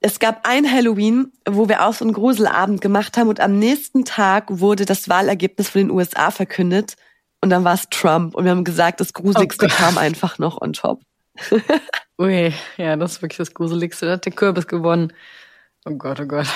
Es 0.00 0.18
gab 0.18 0.46
ein 0.46 0.70
Halloween, 0.70 1.32
wo 1.48 1.68
wir 1.68 1.84
auch 1.86 1.94
so 1.94 2.04
einen 2.04 2.12
Gruselabend 2.14 2.80
gemacht 2.80 3.16
haben 3.16 3.28
und 3.28 3.40
am 3.40 3.58
nächsten 3.58 4.04
Tag 4.04 4.46
wurde 4.48 4.84
das 4.84 5.08
Wahlergebnis 5.08 5.70
von 5.70 5.82
den 5.82 5.90
USA 5.90 6.30
verkündet 6.30 6.96
und 7.40 7.50
dann 7.50 7.64
war 7.64 7.74
es 7.74 7.88
Trump 7.90 8.34
und 8.34 8.44
wir 8.44 8.50
haben 8.50 8.64
gesagt, 8.64 9.00
das 9.00 9.12
Gruseligste 9.12 9.66
Oh 9.66 9.74
kam 9.74 9.98
einfach 9.98 10.38
noch 10.38 10.60
on 10.60 10.72
top. 10.72 11.00
Ui, 12.18 12.52
ja, 12.76 12.96
das 12.96 13.12
ist 13.12 13.22
wirklich 13.22 13.38
das 13.38 13.54
Gruseligste. 13.54 14.06
Da 14.06 14.12
hat 14.12 14.24
der 14.24 14.32
Kürbis 14.32 14.66
gewonnen. 14.66 15.12
Oh 15.84 15.92
Gott, 15.92 16.18
oh 16.20 16.26
Gott. 16.26 16.46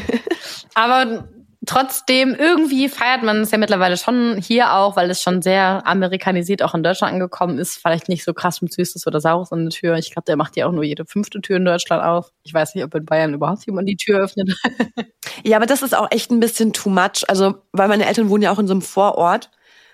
Aber 0.74 1.28
trotzdem, 1.66 2.34
irgendwie 2.36 2.88
feiert 2.88 3.24
man 3.24 3.38
es 3.38 3.50
ja 3.50 3.58
mittlerweile 3.58 3.96
schon 3.96 4.36
hier 4.40 4.74
auch, 4.74 4.94
weil 4.94 5.10
es 5.10 5.20
schon 5.20 5.42
sehr 5.42 5.84
amerikanisiert 5.86 6.62
auch 6.62 6.74
in 6.74 6.84
Deutschland 6.84 7.14
angekommen 7.14 7.58
ist. 7.58 7.78
Vielleicht 7.78 8.08
nicht 8.08 8.24
so 8.24 8.32
krass 8.32 8.62
mit 8.62 8.72
Süßes 8.72 9.06
oder 9.08 9.20
Saures 9.20 9.50
an 9.50 9.64
der 9.64 9.70
Tür. 9.70 9.96
Ich 9.96 10.12
glaube, 10.12 10.26
der 10.26 10.36
macht 10.36 10.56
ja 10.56 10.66
auch 10.66 10.72
nur 10.72 10.84
jede 10.84 11.04
fünfte 11.04 11.40
Tür 11.40 11.56
in 11.56 11.64
Deutschland 11.64 12.04
auf. 12.04 12.30
Ich 12.44 12.54
weiß 12.54 12.76
nicht, 12.76 12.84
ob 12.84 12.94
in 12.94 13.04
Bayern 13.04 13.34
überhaupt 13.34 13.66
jemand 13.66 13.88
die 13.88 13.96
Tür 13.96 14.20
öffnet. 14.20 14.54
Ja, 15.44 15.56
aber 15.56 15.66
das 15.66 15.82
ist 15.82 15.96
auch 15.96 16.08
echt 16.10 16.30
ein 16.30 16.38
bisschen 16.38 16.72
too 16.72 16.90
much. 16.90 17.24
Also, 17.26 17.54
weil 17.72 17.88
meine 17.88 18.06
Eltern 18.06 18.28
wohnen 18.28 18.42
ja 18.42 18.52
auch 18.52 18.60
in 18.60 18.68
so 18.68 18.74
einem 18.74 18.82
Vorort. 18.82 19.50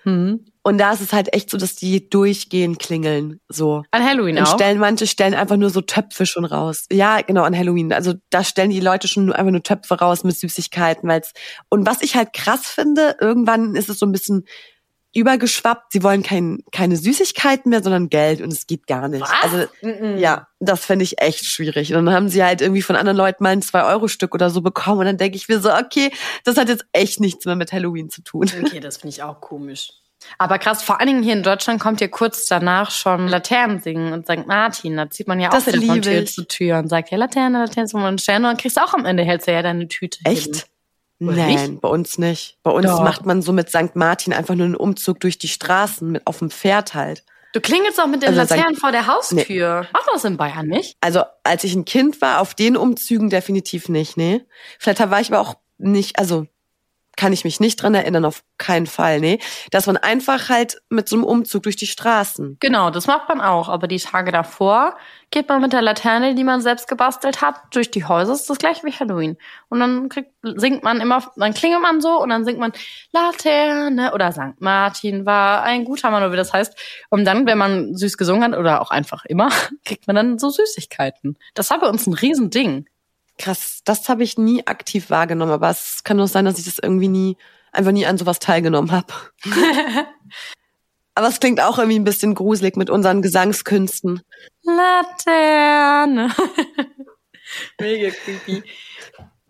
Hm. 0.09 0.45
Und 0.63 0.79
da 0.79 0.93
ist 0.93 1.01
es 1.01 1.13
halt 1.13 1.33
echt 1.33 1.49
so, 1.51 1.57
dass 1.57 1.77
die 1.77 2.11
durchgehend 2.11 2.79
klingeln. 2.79 3.41
So. 3.49 3.85
An 3.91 4.05
Halloween 4.05 4.37
Und 4.39 4.45
auch. 4.45 4.55
stellen, 4.55 4.79
manche 4.79 5.07
stellen 5.07 5.33
einfach 5.35 5.57
nur 5.57 5.71
so 5.71 5.81
Töpfe 5.81 6.27
schon 6.27 6.45
raus. 6.45 6.85
Ja, 6.93 7.21
genau, 7.23 7.43
an 7.45 7.57
Halloween. 7.57 7.93
Also 7.93 8.15
da 8.31 8.45
stellen 8.45 8.71
die 8.71 8.81
Leute 8.81 9.09
schon 9.09 9.33
einfach 9.33 9.51
nur 9.53 9.63
Töpfe 9.63 9.95
raus 9.99 10.25
mit 10.25 10.37
Süßigkeiten. 10.37 11.09
Weil's, 11.09 11.33
und 11.71 11.87
was 11.87 12.03
ich 12.03 12.17
halt 12.17 12.33
krass 12.35 12.67
finde, 12.67 13.17
irgendwann 13.21 13.75
ist 13.77 13.89
es 13.89 13.99
so 13.99 14.05
ein 14.07 14.13
bisschen 14.13 14.45
übergeschwappt. 15.15 15.93
Sie 15.93 16.03
wollen 16.03 16.23
kein, 16.23 16.59
keine 16.71 16.97
Süßigkeiten 16.97 17.71
mehr, 17.71 17.83
sondern 17.83 18.09
Geld. 18.11 18.43
Und 18.43 18.53
es 18.53 18.67
geht 18.67 18.87
gar 18.87 19.09
nicht. 19.09 19.23
Was? 19.23 19.33
Also 19.43 19.67
Mhm. 19.83 20.19
ja, 20.19 20.49
das 20.61 20.85
finde 20.85 21.05
ich 21.05 21.21
echt 21.21 21.45
schwierig. 21.47 21.95
Und 21.95 22.05
dann 22.05 22.15
haben 22.15 22.29
sie 22.29 22.45
halt 22.45 22.61
irgendwie 22.61 22.83
von 22.83 22.95
anderen 22.95 23.17
Leuten 23.17 23.43
mal 23.43 23.51
ein 23.51 23.63
2-Euro-Stück 23.63 24.35
oder 24.35 24.51
so 24.51 24.61
bekommen. 24.61 25.01
Und 25.01 25.07
dann 25.07 25.17
denke 25.17 25.37
ich 25.37 25.49
mir 25.49 25.61
so, 25.61 25.73
okay, 25.73 26.11
das 26.45 26.57
hat 26.59 26.69
jetzt 26.69 26.85
echt 26.93 27.21
nichts 27.21 27.47
mehr 27.47 27.57
mit 27.57 27.73
Halloween 27.73 28.11
zu 28.11 28.23
tun. 28.23 28.51
Okay, 28.65 28.81
das 28.81 28.99
finde 28.99 29.15
ich 29.15 29.23
auch 29.23 29.41
komisch. 29.41 29.93
Aber 30.39 30.59
krass, 30.59 30.83
vor 30.83 31.01
allen 31.01 31.09
Dingen 31.09 31.23
hier 31.23 31.33
in 31.35 31.43
Deutschland 31.43 31.81
kommt 31.81 32.01
ja 32.01 32.09
kurz 32.09 32.47
danach 32.47 32.91
schon 32.91 33.29
Laternen 33.29 33.81
singen 33.81 34.13
und 34.13 34.27
St. 34.27 34.47
Martin. 34.47 34.97
Da 34.97 35.11
zieht 35.11 35.29
man 35.29 35.41
ja 35.41 35.49
auch 35.49 35.53
Das 35.55 35.67
wieder 35.67 35.81
von 35.81 36.03
Tür 36.03 36.23
ich. 36.23 36.33
zu 36.35 36.47
Tür 36.47 36.79
und 36.79 36.89
sagt, 36.89 37.11
ja, 37.11 37.19
Laterne, 37.19 37.59
Laterne, 37.61 37.89
so 37.89 37.99
ein 37.99 38.19
Stern. 38.19 38.45
Und 38.45 38.51
dann 38.51 38.57
kriegst 38.57 38.77
du 38.77 38.83
auch 38.83 38.95
am 38.95 39.05
Ende, 39.05 39.25
hältst 39.25 39.47
du 39.49 39.53
ja 39.53 39.63
deine 39.63 39.89
Tüte. 39.89 40.19
hin. 40.25 40.33
Echt? 40.33 40.67
Oder 41.21 41.33
Nein, 41.33 41.49
nicht? 41.71 41.81
bei 41.81 41.89
uns 41.89 42.19
nicht. 42.19 42.59
Bei 42.63 42.71
uns 42.71 42.87
Doch. 42.87 43.03
macht 43.03 43.27
man 43.27 43.43
so 43.43 43.53
mit 43.53 43.69
St. 43.71 43.95
Martin 43.97 44.33
einfach 44.33 44.55
nur 44.55 44.67
einen 44.67 44.77
Umzug 44.77 45.19
durch 45.21 45.39
die 45.39 45.49
Straßen 45.49 46.11
mit 46.13 46.27
auf 46.27 46.39
dem 46.39 46.51
Pferd 46.51 46.95
halt. 46.95 47.25
Du 47.55 47.61
klingelst 47.61 48.01
auch 48.01 48.07
mit 48.07 48.23
den 48.23 48.29
Also 48.29 48.45
St. 48.45 48.51
Laternen 48.51 48.77
vor 48.77 48.93
der 48.93 49.07
Haustür. 49.07 49.87
Macht 49.93 50.07
man 50.07 50.15
das 50.15 50.25
in 50.25 50.37
Bayern 50.37 50.67
nicht? 50.69 50.97
Also 51.01 51.23
als 51.43 51.65
ich 51.65 51.75
ein 51.75 51.85
Kind 51.87 52.21
war, 52.21 52.41
auf 52.41 52.55
den 52.55 52.77
Umzügen 52.77 53.31
definitiv 53.31 53.89
nicht, 53.89 54.17
nee. 54.17 54.45
Vielleicht 54.79 55.01
war 55.11 55.21
ich 55.21 55.33
aber 55.33 55.41
auch 55.41 55.55
nicht, 55.79 56.19
also 56.19 56.47
kann 57.19 57.33
ich 57.33 57.43
mich 57.43 57.59
nicht 57.59 57.83
dran 57.83 57.97
erinnern, 57.97 58.25
auf 58.25 58.45
keinen 58.59 58.87
Fall, 58.87 59.19
nee. 59.19 59.41
Dass 59.73 59.89
man 59.89 59.97
einfach 59.97 60.49
halt 60.49 60.81
mit 60.89 61.09
so 61.09 61.17
einem 61.17 61.25
Umzug 61.25 61.65
durch 61.65 61.75
die 61.75 61.89
Straßen. 61.89 62.59
Genau, 62.61 62.91
das 62.91 63.09
macht 63.09 63.29
man 63.29 63.41
auch. 63.41 63.69
Aber 63.69 63.89
die 63.89 63.99
Tage 63.99 64.31
davor 64.31 64.97
geht 65.33 65.49
man 65.49 65.61
mit 65.61 65.73
der 65.73 65.83
Laterne, 65.83 66.37
die 66.37 66.45
man 66.45 66.61
selbst 66.61 66.87
gebastelt 66.87 67.43
hat, 67.43 67.57
durch 67.73 67.91
die 67.91 68.05
Häuser. 68.05 68.31
Das 68.31 68.43
ist 68.43 68.51
das 68.51 68.59
gleiche 68.59 68.87
wie 68.87 68.93
Halloween. 68.93 69.37
Und 69.69 69.81
dann 69.81 70.09
kriegt, 70.09 70.31
singt 70.43 70.85
man 70.85 71.01
immer, 71.01 71.29
dann 71.35 71.55
klingelt 71.55 71.83
man 71.83 72.01
so 72.01 72.23
und 72.23 72.29
dann 72.29 72.45
singt 72.45 72.61
man 72.61 72.71
Laterne 73.11 74.15
oder 74.15 74.31
St. 74.31 74.61
Martin 74.61 75.27
war 75.27 75.65
ein 75.65 75.85
guter 75.85 76.13
Mann, 76.13 76.23
oder 76.23 76.33
wie 76.33 76.37
das 76.37 76.53
heißt. 76.53 76.79
Und 77.11 77.25
dann, 77.25 77.47
wenn 77.49 77.59
man 77.59 77.97
süß 77.97 78.17
gesungen 78.17 78.53
hat 78.53 78.57
oder 78.57 78.81
auch 78.81 78.93
einfach 78.93 79.25
immer, 79.25 79.51
kriegt 79.85 80.07
man 80.07 80.15
dann 80.15 80.39
so 80.39 80.51
Süßigkeiten. 80.51 81.37
Das 81.55 81.71
war 81.71 81.81
bei 81.81 81.89
uns 81.89 82.07
ein 82.07 82.15
Riesending. 82.15 82.87
Krass, 83.39 83.83
das 83.85 84.09
habe 84.09 84.25
ich 84.25 84.37
nie 84.37 84.67
aktiv 84.67 85.11
wahrgenommen, 85.11 85.53
aber 85.53 85.71
es 85.71 86.03
kann 86.03 86.17
nur 86.17 86.27
sein, 86.27 86.45
dass 86.45 86.59
ich 86.59 86.65
das 86.65 86.81
irgendwie 86.81 87.09
nie, 87.09 87.37
einfach 87.71 87.93
nie 87.93 88.05
an 88.05 88.19
sowas 88.19 88.41
teilgenommen 88.41 88.91
habe. 88.91 89.13
aber 91.15 91.29
es 91.29 91.39
klingt 91.39 91.61
auch 91.61 91.79
irgendwie 91.79 92.01
ein 92.01 92.05
bisschen 92.05 92.35
gruselig 92.35 92.77
mit 92.77 92.91
unseren 92.91 93.23
Gesangskünsten. 93.23 94.23
Laterne. 94.63 96.35
Mega 97.81 98.11
creepy. 98.11 98.63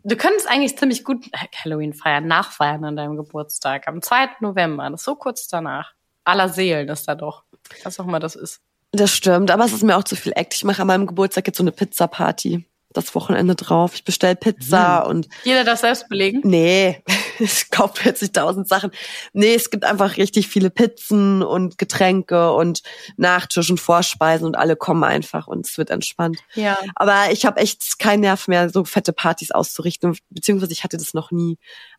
Du 0.05 0.16
könntest 0.16 0.48
eigentlich 0.48 0.79
ziemlich 0.79 1.03
gut 1.03 1.27
Halloween 1.64 1.92
feiern, 1.94 2.27
nachfeiern 2.27 2.85
an 2.85 2.96
deinem 2.96 3.16
Geburtstag. 3.16 3.88
Am 3.88 4.03
2. 4.03 4.29
November, 4.40 4.88
das 4.90 5.01
ist 5.01 5.05
so 5.05 5.16
kurz 5.16 5.48
danach. 5.48 5.94
Aller 6.24 6.51
Seelen 6.51 6.88
ist 6.88 7.09
da 7.09 7.14
doch. 7.14 7.44
Was 7.85 7.98
auch 7.98 8.07
immer 8.07 8.20
das 8.20 8.37
ist. 8.37 8.61
Das 8.92 9.11
stimmt, 9.11 9.51
aber 9.51 9.64
es 9.64 9.72
ist 9.72 9.83
mir 9.83 9.96
auch 9.96 10.05
zu 10.05 10.16
viel 10.16 10.33
Act. 10.35 10.55
Ich 10.55 10.64
mache 10.64 10.83
an 10.83 10.88
meinem 10.88 11.07
Geburtstag 11.07 11.46
jetzt 11.46 11.59
so 11.59 11.64
eine 11.64 11.72
Pizza-Party 11.72 12.64
das 12.92 13.14
Wochenende 13.14 13.55
drauf. 13.55 13.92
Ich 13.94 14.05
bestell 14.05 14.37
Pizza 14.37 15.03
mhm. 15.05 15.11
und. 15.11 15.29
Jeder 15.44 15.64
das 15.64 15.81
selbst 15.81 16.09
belegen? 16.09 16.40
Nee, 16.44 17.03
ich 17.38 17.70
kaufe 17.70 18.05
jetzt 18.05 18.35
tausend 18.35 18.68
Sachen. 18.68 18.90
Nee, 19.33 19.55
es 19.55 19.70
gibt 19.70 19.85
einfach 19.85 20.16
richtig 20.16 20.48
viele 20.48 20.70
Pizzen 20.70 21.42
und 21.42 21.79
Getränke 21.79 22.53
und 22.53 22.83
Nachtisch 23.16 23.70
und 23.70 23.81
Vorspeisen 23.81 24.46
und 24.46 24.57
alle 24.57 24.77
kommen 24.77 25.05
einfach 25.05 25.46
und 25.46 25.66
es 25.66 25.79
wird 25.79 25.90
entspannt. 25.90 26.40
Ja. 26.55 26.79
Aber 26.94 27.31
ich 27.31 27.44
habe 27.44 27.61
echt 27.61 27.98
keinen 27.98 28.20
Nerv 28.20 28.48
mehr, 28.48 28.70
so 28.70 28.85
fette 28.85 29.12
Partys 29.12 29.51
auszurichten, 29.51 30.16
beziehungsweise 30.31 30.72
ich 30.72 30.85
hatte 30.85 30.96
das 30.96 31.14
noch 31.14 31.31
nie. 31.31 31.59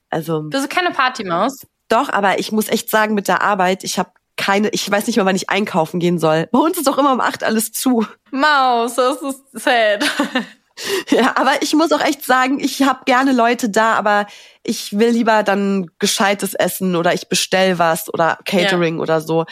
Also. 0.10 0.42
Du 0.42 0.50
bist 0.50 0.70
keine 0.70 0.92
Partymaus? 0.92 1.68
Doch, 1.88 2.10
aber 2.10 2.40
ich 2.40 2.52
muss 2.52 2.68
echt 2.68 2.90
sagen, 2.90 3.16
mit 3.16 3.28
der 3.28 3.42
Arbeit, 3.42 3.84
ich 3.84 3.98
habe 3.98 4.12
keine, 4.38 4.70
ich 4.70 4.90
weiß 4.90 5.06
nicht 5.08 5.18
mal, 5.18 5.26
wann 5.26 5.36
ich 5.36 5.50
einkaufen 5.50 6.00
gehen 6.00 6.18
soll. 6.18 6.48
Bei 6.52 6.60
uns 6.60 6.78
ist 6.78 6.88
doch 6.88 6.98
immer 6.98 7.12
um 7.12 7.20
acht 7.20 7.44
alles 7.44 7.74
zu. 7.74 8.06
Maus, 8.32 8.96
das 8.96 9.22
ist 9.22 9.44
sad. 9.52 10.06
Ja, 11.10 11.36
aber 11.36 11.62
ich 11.62 11.74
muss 11.74 11.92
auch 11.92 12.02
echt 12.02 12.24
sagen, 12.24 12.60
ich 12.60 12.82
habe 12.84 13.02
gerne 13.06 13.34
Leute 13.34 13.70
da, 13.70 13.94
aber 13.94 14.28
ich 14.64 14.98
will 14.98 15.10
lieber 15.10 15.44
dann 15.44 15.90
gescheites 16.00 16.54
Essen 16.54 16.96
oder 16.96 17.14
ich 17.14 17.30
bestell 17.30 17.80
was 17.80 18.14
oder 18.14 18.40
Catering 18.46 18.98
ja. 18.98 19.02
oder 19.02 19.22
so. 19.22 19.46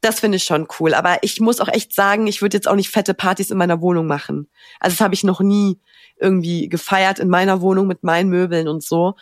Das 0.00 0.20
finde 0.20 0.36
ich 0.36 0.44
schon 0.44 0.68
cool. 0.78 0.94
Aber 0.94 1.18
ich 1.22 1.40
muss 1.40 1.60
auch 1.60 1.68
echt 1.68 1.94
sagen, 1.94 2.26
ich 2.26 2.42
würde 2.42 2.56
jetzt 2.56 2.68
auch 2.68 2.76
nicht 2.76 2.90
fette 2.90 3.14
Partys 3.14 3.50
in 3.50 3.58
meiner 3.58 3.80
Wohnung 3.80 4.06
machen. 4.06 4.48
Also 4.78 4.94
das 4.94 5.00
habe 5.00 5.14
ich 5.14 5.24
noch 5.24 5.40
nie 5.40 5.80
irgendwie 6.20 6.68
gefeiert 6.68 7.18
in 7.18 7.28
meiner 7.28 7.60
Wohnung 7.60 7.86
mit 7.86 8.02
meinen 8.02 8.28
Möbeln 8.28 8.68
und 8.68 8.82
so. 8.82 9.14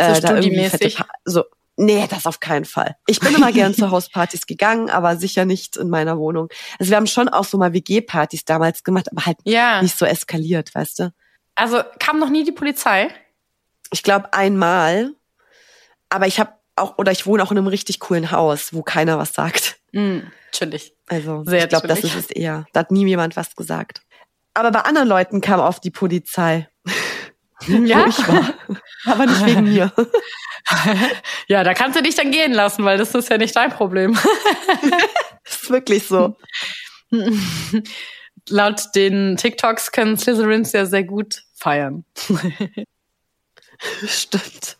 so 0.00 0.06
äh, 0.06 0.20
da 0.20 0.36
irgendwie 0.36 0.68
fette 0.68 1.04
so 1.24 1.44
Nee, 1.76 2.06
das 2.08 2.26
auf 2.26 2.40
keinen 2.40 2.64
Fall. 2.64 2.96
Ich 3.06 3.20
bin 3.20 3.34
immer 3.34 3.52
gern 3.52 3.74
zu 3.74 3.90
Hauspartys 3.90 4.46
gegangen, 4.46 4.90
aber 4.90 5.16
sicher 5.16 5.44
nicht 5.44 5.76
in 5.76 5.88
meiner 5.88 6.18
Wohnung. 6.18 6.48
Also 6.78 6.90
wir 6.90 6.96
haben 6.96 7.06
schon 7.06 7.28
auch 7.28 7.44
so 7.44 7.58
mal 7.58 7.72
WG-Partys 7.72 8.44
damals 8.44 8.84
gemacht, 8.84 9.08
aber 9.10 9.26
halt 9.26 9.38
ja. 9.44 9.82
nicht 9.82 9.98
so 9.98 10.04
eskaliert, 10.04 10.74
weißt 10.74 11.00
du? 11.00 11.12
Also 11.56 11.82
kam 11.98 12.18
noch 12.18 12.30
nie 12.30 12.44
die 12.44 12.52
Polizei? 12.52 13.08
Ich 13.92 14.02
glaube 14.02 14.32
einmal, 14.32 15.14
aber 16.08 16.26
ich 16.26 16.40
habe 16.40 16.52
auch 16.76 16.98
oder 16.98 17.12
ich 17.12 17.26
wohne 17.26 17.42
auch 17.42 17.52
in 17.52 17.58
einem 17.58 17.66
richtig 17.66 18.00
coolen 18.00 18.30
Haus, 18.30 18.72
wo 18.72 18.82
keiner 18.82 19.18
was 19.18 19.34
sagt. 19.34 19.76
Mm, 19.92 20.20
chillig. 20.52 20.94
Also 21.06 21.44
Sehr 21.44 21.64
ich 21.64 21.68
glaube, 21.68 21.86
das 21.86 22.00
ist 22.00 22.16
es 22.16 22.30
eher. 22.30 22.66
Da 22.72 22.80
hat 22.80 22.90
nie 22.90 23.06
jemand 23.06 23.36
was 23.36 23.54
gesagt. 23.54 24.02
Aber 24.54 24.70
bei 24.70 24.80
anderen 24.80 25.08
Leuten 25.08 25.40
kam 25.40 25.60
oft 25.60 25.82
die 25.84 25.90
Polizei. 25.90 26.68
Ja. 27.66 28.06
ich 28.06 28.18
war. 28.28 28.54
Aber 29.06 29.26
nicht 29.26 29.46
wegen 29.46 29.64
mir. 29.64 29.92
ja, 31.48 31.64
da 31.64 31.74
kannst 31.74 31.98
du 31.98 32.02
dich 32.02 32.14
dann 32.14 32.30
gehen 32.30 32.52
lassen, 32.52 32.84
weil 32.84 32.98
das 32.98 33.14
ist 33.14 33.30
ja 33.30 33.38
nicht 33.38 33.54
dein 33.54 33.70
Problem. 33.70 34.14
das 35.44 35.62
ist 35.62 35.70
wirklich 35.70 36.06
so. 36.06 36.36
Laut 38.48 38.82
den 38.94 39.36
TikToks 39.36 39.92
können 39.92 40.16
Slytherins 40.16 40.72
ja 40.72 40.86
sehr 40.86 41.04
gut 41.04 41.42
feiern. 41.54 42.04
Stimmt. 44.06 44.76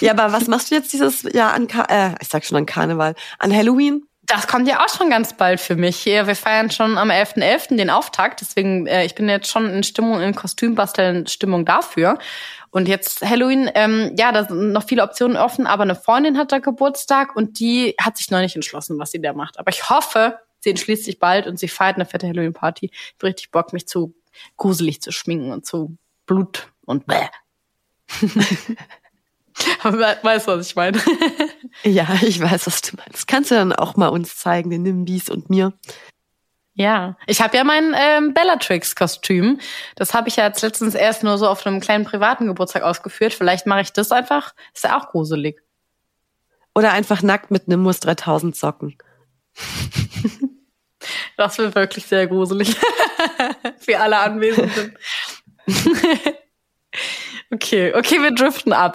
Ja, 0.00 0.12
aber 0.12 0.32
was 0.32 0.46
machst 0.46 0.70
du 0.70 0.74
jetzt 0.74 0.92
dieses 0.92 1.22
Jahr 1.22 1.52
an, 1.52 1.68
Kar 1.68 1.90
äh, 1.90 2.14
ich 2.20 2.28
sag 2.28 2.44
schon 2.44 2.56
an 2.56 2.66
Karneval, 2.66 3.14
an 3.38 3.54
Halloween? 3.54 4.07
Das 4.28 4.46
kommt 4.46 4.68
ja 4.68 4.84
auch 4.84 4.94
schon 4.94 5.08
ganz 5.08 5.32
bald 5.32 5.58
für 5.58 5.74
mich. 5.74 6.04
Ja, 6.04 6.26
wir 6.26 6.36
feiern 6.36 6.70
schon 6.70 6.98
am 6.98 7.10
11.11. 7.10 7.38
.11. 7.38 7.76
den 7.76 7.88
Auftakt. 7.88 8.42
Deswegen, 8.42 8.86
äh, 8.86 9.06
ich 9.06 9.14
bin 9.14 9.26
jetzt 9.26 9.50
schon 9.50 9.70
in 9.70 9.82
Stimmung, 9.82 10.20
in 10.20 10.34
Kostümbasteln 10.34 11.26
Stimmung 11.26 11.64
dafür. 11.64 12.18
Und 12.68 12.88
jetzt 12.88 13.22
Halloween, 13.22 13.70
ähm, 13.74 14.14
ja, 14.18 14.30
da 14.30 14.44
sind 14.44 14.72
noch 14.72 14.84
viele 14.84 15.02
Optionen 15.02 15.38
offen, 15.38 15.66
aber 15.66 15.84
eine 15.84 15.94
Freundin 15.94 16.36
hat 16.36 16.52
da 16.52 16.58
Geburtstag 16.58 17.34
und 17.36 17.58
die 17.58 17.94
hat 17.98 18.18
sich 18.18 18.30
noch 18.30 18.40
nicht 18.40 18.54
entschlossen, 18.54 18.98
was 18.98 19.12
sie 19.12 19.22
da 19.22 19.32
macht. 19.32 19.58
Aber 19.58 19.70
ich 19.70 19.88
hoffe, 19.88 20.38
sie 20.60 20.70
entschließt 20.70 21.06
sich 21.06 21.18
bald 21.18 21.46
und 21.46 21.58
sie 21.58 21.68
feiert 21.68 21.96
eine 21.96 22.04
fette 22.04 22.28
Halloween-Party. 22.28 22.90
Ich 22.92 23.14
habe 23.14 23.28
richtig 23.28 23.50
Bock, 23.50 23.72
mich 23.72 23.88
zu 23.88 24.14
gruselig 24.58 25.00
zu 25.00 25.10
schminken 25.10 25.52
und 25.52 25.64
zu 25.64 25.96
Blut 26.26 26.70
und 26.84 27.06
bäh. 27.06 27.28
weißt 30.22 30.48
du, 30.48 30.52
was 30.52 30.66
ich 30.66 30.76
meine? 30.76 31.00
ja, 31.84 32.06
ich 32.22 32.40
weiß, 32.40 32.66
was 32.66 32.82
du 32.82 32.96
meinst. 32.96 33.26
Kannst 33.26 33.50
du 33.50 33.54
dann 33.54 33.72
auch 33.72 33.96
mal 33.96 34.08
uns 34.08 34.36
zeigen, 34.36 34.70
den 34.70 34.82
Nimbis 34.82 35.28
und 35.28 35.50
mir? 35.50 35.72
Ja, 36.74 37.16
ich 37.26 37.40
habe 37.40 37.56
ja 37.56 37.64
mein 37.64 37.92
ähm, 37.96 38.34
Bellatrix-Kostüm. 38.34 39.58
Das 39.96 40.14
habe 40.14 40.28
ich 40.28 40.36
ja 40.36 40.46
jetzt 40.46 40.62
letztens 40.62 40.94
erst 40.94 41.24
nur 41.24 41.36
so 41.36 41.48
auf 41.48 41.66
einem 41.66 41.80
kleinen 41.80 42.04
privaten 42.04 42.46
Geburtstag 42.46 42.82
ausgeführt. 42.84 43.34
Vielleicht 43.34 43.66
mache 43.66 43.80
ich 43.80 43.92
das 43.92 44.12
einfach. 44.12 44.54
Ist 44.72 44.84
ja 44.84 44.96
auch 44.96 45.08
gruselig. 45.08 45.60
Oder 46.76 46.92
einfach 46.92 47.22
nackt 47.22 47.50
mit 47.50 47.66
Nimbus 47.66 47.98
3000 47.98 48.54
Socken. 48.54 48.96
das 51.36 51.58
wird 51.58 51.74
wirklich 51.74 52.06
sehr 52.06 52.28
gruselig. 52.28 52.76
Für 53.80 53.98
alle 53.98 54.18
Anwesenden. 54.18 54.96
okay, 57.50 57.92
okay, 57.94 58.22
wir 58.22 58.30
driften 58.30 58.72
ab. 58.72 58.94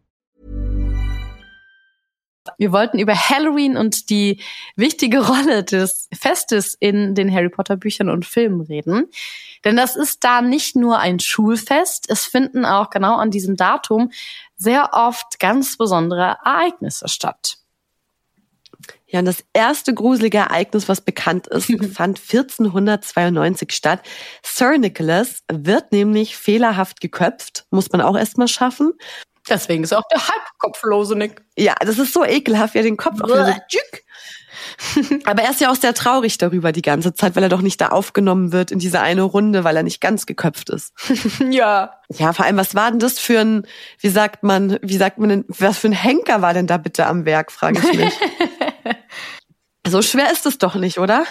Wir 2.57 2.71
wollten 2.71 2.97
über 2.99 3.15
Halloween 3.15 3.77
und 3.77 4.09
die 4.09 4.39
wichtige 4.75 5.19
Rolle 5.27 5.63
des 5.63 6.09
Festes 6.13 6.75
in 6.79 7.15
den 7.15 7.31
Harry 7.33 7.49
Potter 7.49 7.77
Büchern 7.77 8.09
und 8.09 8.25
Filmen 8.25 8.61
reden. 8.61 9.07
Denn 9.63 9.75
das 9.75 9.95
ist 9.95 10.23
da 10.23 10.41
nicht 10.41 10.75
nur 10.75 10.99
ein 10.99 11.19
Schulfest, 11.19 12.09
es 12.09 12.25
finden 12.25 12.65
auch 12.65 12.89
genau 12.89 13.15
an 13.17 13.31
diesem 13.31 13.55
Datum 13.55 14.11
sehr 14.57 14.89
oft 14.93 15.39
ganz 15.39 15.77
besondere 15.77 16.37
Ereignisse 16.43 17.07
statt. 17.07 17.57
Ja, 19.07 19.19
und 19.19 19.25
das 19.25 19.43
erste 19.53 19.93
gruselige 19.93 20.37
Ereignis, 20.37 20.87
was 20.87 21.01
bekannt 21.01 21.47
ist, 21.47 21.65
fand 21.93 22.19
1492 22.19 23.71
statt. 23.71 24.01
Sir 24.41 24.77
Nicholas 24.77 25.43
wird 25.51 25.91
nämlich 25.91 26.37
fehlerhaft 26.37 27.01
geköpft, 27.01 27.65
muss 27.71 27.91
man 27.91 28.01
auch 28.01 28.17
erstmal 28.17 28.47
schaffen. 28.47 28.93
Deswegen 29.51 29.83
ist 29.83 29.93
auch 29.93 30.07
der 30.09 30.27
halbkopflose 30.27 31.17
Nick. 31.17 31.43
Ja, 31.57 31.75
das 31.81 31.99
ist 31.99 32.13
so 32.13 32.23
ekelhaft, 32.23 32.73
wie 32.73 32.79
er 32.79 32.83
den 32.83 32.95
Kopf 32.95 33.17
so 33.17 33.35
Aber 35.25 35.43
er 35.43 35.51
ist 35.51 35.59
ja 35.59 35.69
auch 35.71 35.75
sehr 35.75 35.93
traurig 35.93 36.37
darüber 36.37 36.71
die 36.71 36.81
ganze 36.81 37.13
Zeit, 37.13 37.35
weil 37.35 37.43
er 37.43 37.49
doch 37.49 37.61
nicht 37.61 37.81
da 37.81 37.89
aufgenommen 37.89 38.51
wird 38.51 38.71
in 38.71 38.79
diese 38.79 39.01
eine 39.01 39.23
Runde, 39.23 39.63
weil 39.63 39.75
er 39.75 39.83
nicht 39.83 39.99
ganz 40.01 40.25
geköpft 40.25 40.69
ist. 40.69 40.93
ja. 41.49 41.93
Ja, 42.09 42.33
vor 42.33 42.45
allem, 42.45 42.57
was 42.57 42.75
war 42.75 42.91
denn 42.91 42.99
das 42.99 43.19
für 43.19 43.39
ein, 43.39 43.67
wie 43.99 44.09
sagt 44.09 44.43
man, 44.43 44.79
wie 44.81 44.97
sagt 44.97 45.17
man 45.17 45.29
denn, 45.29 45.45
was 45.47 45.77
für 45.77 45.87
ein 45.87 45.93
Henker 45.93 46.41
war 46.41 46.53
denn 46.53 46.67
da 46.67 46.77
bitte 46.77 47.05
am 47.05 47.25
Werk, 47.25 47.51
frage 47.51 47.79
ich 47.79 47.97
mich. 47.97 48.13
So 49.87 50.03
schwer 50.03 50.31
ist 50.31 50.45
es 50.45 50.59
doch 50.59 50.75
nicht, 50.75 50.99
oder? 50.99 51.25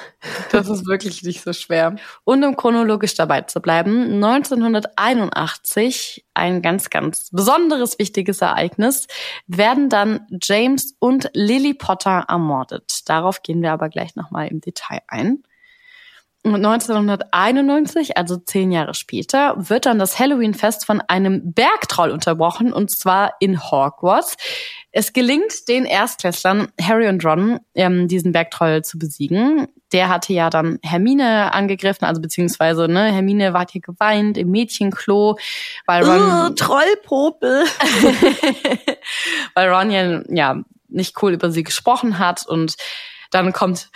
Das 0.51 0.69
ist 0.69 0.85
wirklich 0.87 1.23
nicht 1.23 1.43
so 1.43 1.53
schwer. 1.53 1.95
Und 2.25 2.43
um 2.43 2.57
chronologisch 2.57 3.15
dabei 3.15 3.43
zu 3.43 3.61
bleiben, 3.61 4.21
1981, 4.23 6.27
ein 6.35 6.61
ganz, 6.61 6.91
ganz 6.91 7.31
besonderes, 7.31 8.01
wichtiges 8.01 8.41
Ereignis, 8.41 9.07
werden 9.47 9.89
dann 9.89 10.27
James 10.43 10.97
und 10.99 11.31
Lily 11.33 11.75
Potter 11.75 12.25
ermordet. 12.29 13.09
Darauf 13.09 13.43
gehen 13.43 13.63
wir 13.63 13.71
aber 13.71 13.89
gleich 13.89 14.17
nochmal 14.17 14.49
im 14.49 14.61
Detail 14.61 15.03
ein. 15.07 15.45
Und 16.43 16.55
1991, 16.55 18.17
also 18.17 18.39
zehn 18.39 18.73
Jahre 18.73 18.95
später, 18.95 19.55
wird 19.59 19.85
dann 19.85 19.99
das 19.99 20.19
Halloween-Fest 20.19 20.87
von 20.87 21.03
einem 21.03 21.53
Bergtroll 21.53 22.11
unterbrochen, 22.11 22.73
und 22.73 22.91
zwar 22.91 23.35
in 23.41 23.63
Hogwarts. 23.63 24.39
Es 24.93 25.13
gelingt 25.13 25.69
den 25.69 25.85
Erstklässlern 25.85 26.69
Harry 26.81 27.09
und 27.09 27.25
Ron, 27.25 27.61
ähm, 27.75 28.09
diesen 28.09 28.33
Bergtroll 28.33 28.83
zu 28.83 28.99
besiegen. 28.99 29.69
Der 29.93 30.09
hatte 30.09 30.33
ja 30.33 30.51
dann 30.51 30.79
Hermine 30.83 31.53
angegriffen, 31.53 32.05
also 32.05 32.21
beziehungsweise 32.21 32.89
ne, 32.89 33.13
Hermine 33.13 33.53
war 33.53 33.67
hier 33.71 33.81
geweint 33.81 34.37
im 34.37 34.51
Mädchenklo, 34.51 35.39
weil 35.87 36.05
Ron 36.05 36.51
uh, 36.51 36.55
Trollpopel, 36.55 37.65
weil 39.55 39.69
Ron 39.69 39.91
ja, 39.91 40.23
ja 40.29 40.63
nicht 40.89 41.23
cool 41.23 41.33
über 41.33 41.51
sie 41.51 41.63
gesprochen 41.63 42.19
hat 42.19 42.47
und 42.47 42.75
dann 43.31 43.53
kommt 43.53 43.91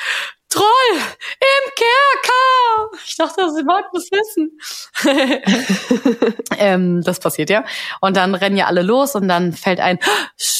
Troll 0.55 1.01
im 1.41 1.73
Kerker. 1.75 2.99
Ich 3.05 3.17
dachte, 3.17 3.51
sie 3.51 3.67
wollten 3.67 3.89
das 3.93 4.09
wissen. 4.13 4.53
ähm, 6.59 7.03
das 7.03 7.19
passiert 7.19 7.51
ja. 7.51 7.65
Und 8.01 8.17
dann 8.17 8.37
rennen 8.37 8.57
ja 8.57 8.67
alle 8.67 8.83
los 8.83 9.17
und 9.17 9.27
dann 9.27 9.53
fällt 9.53 9.81
ein, 9.81 9.99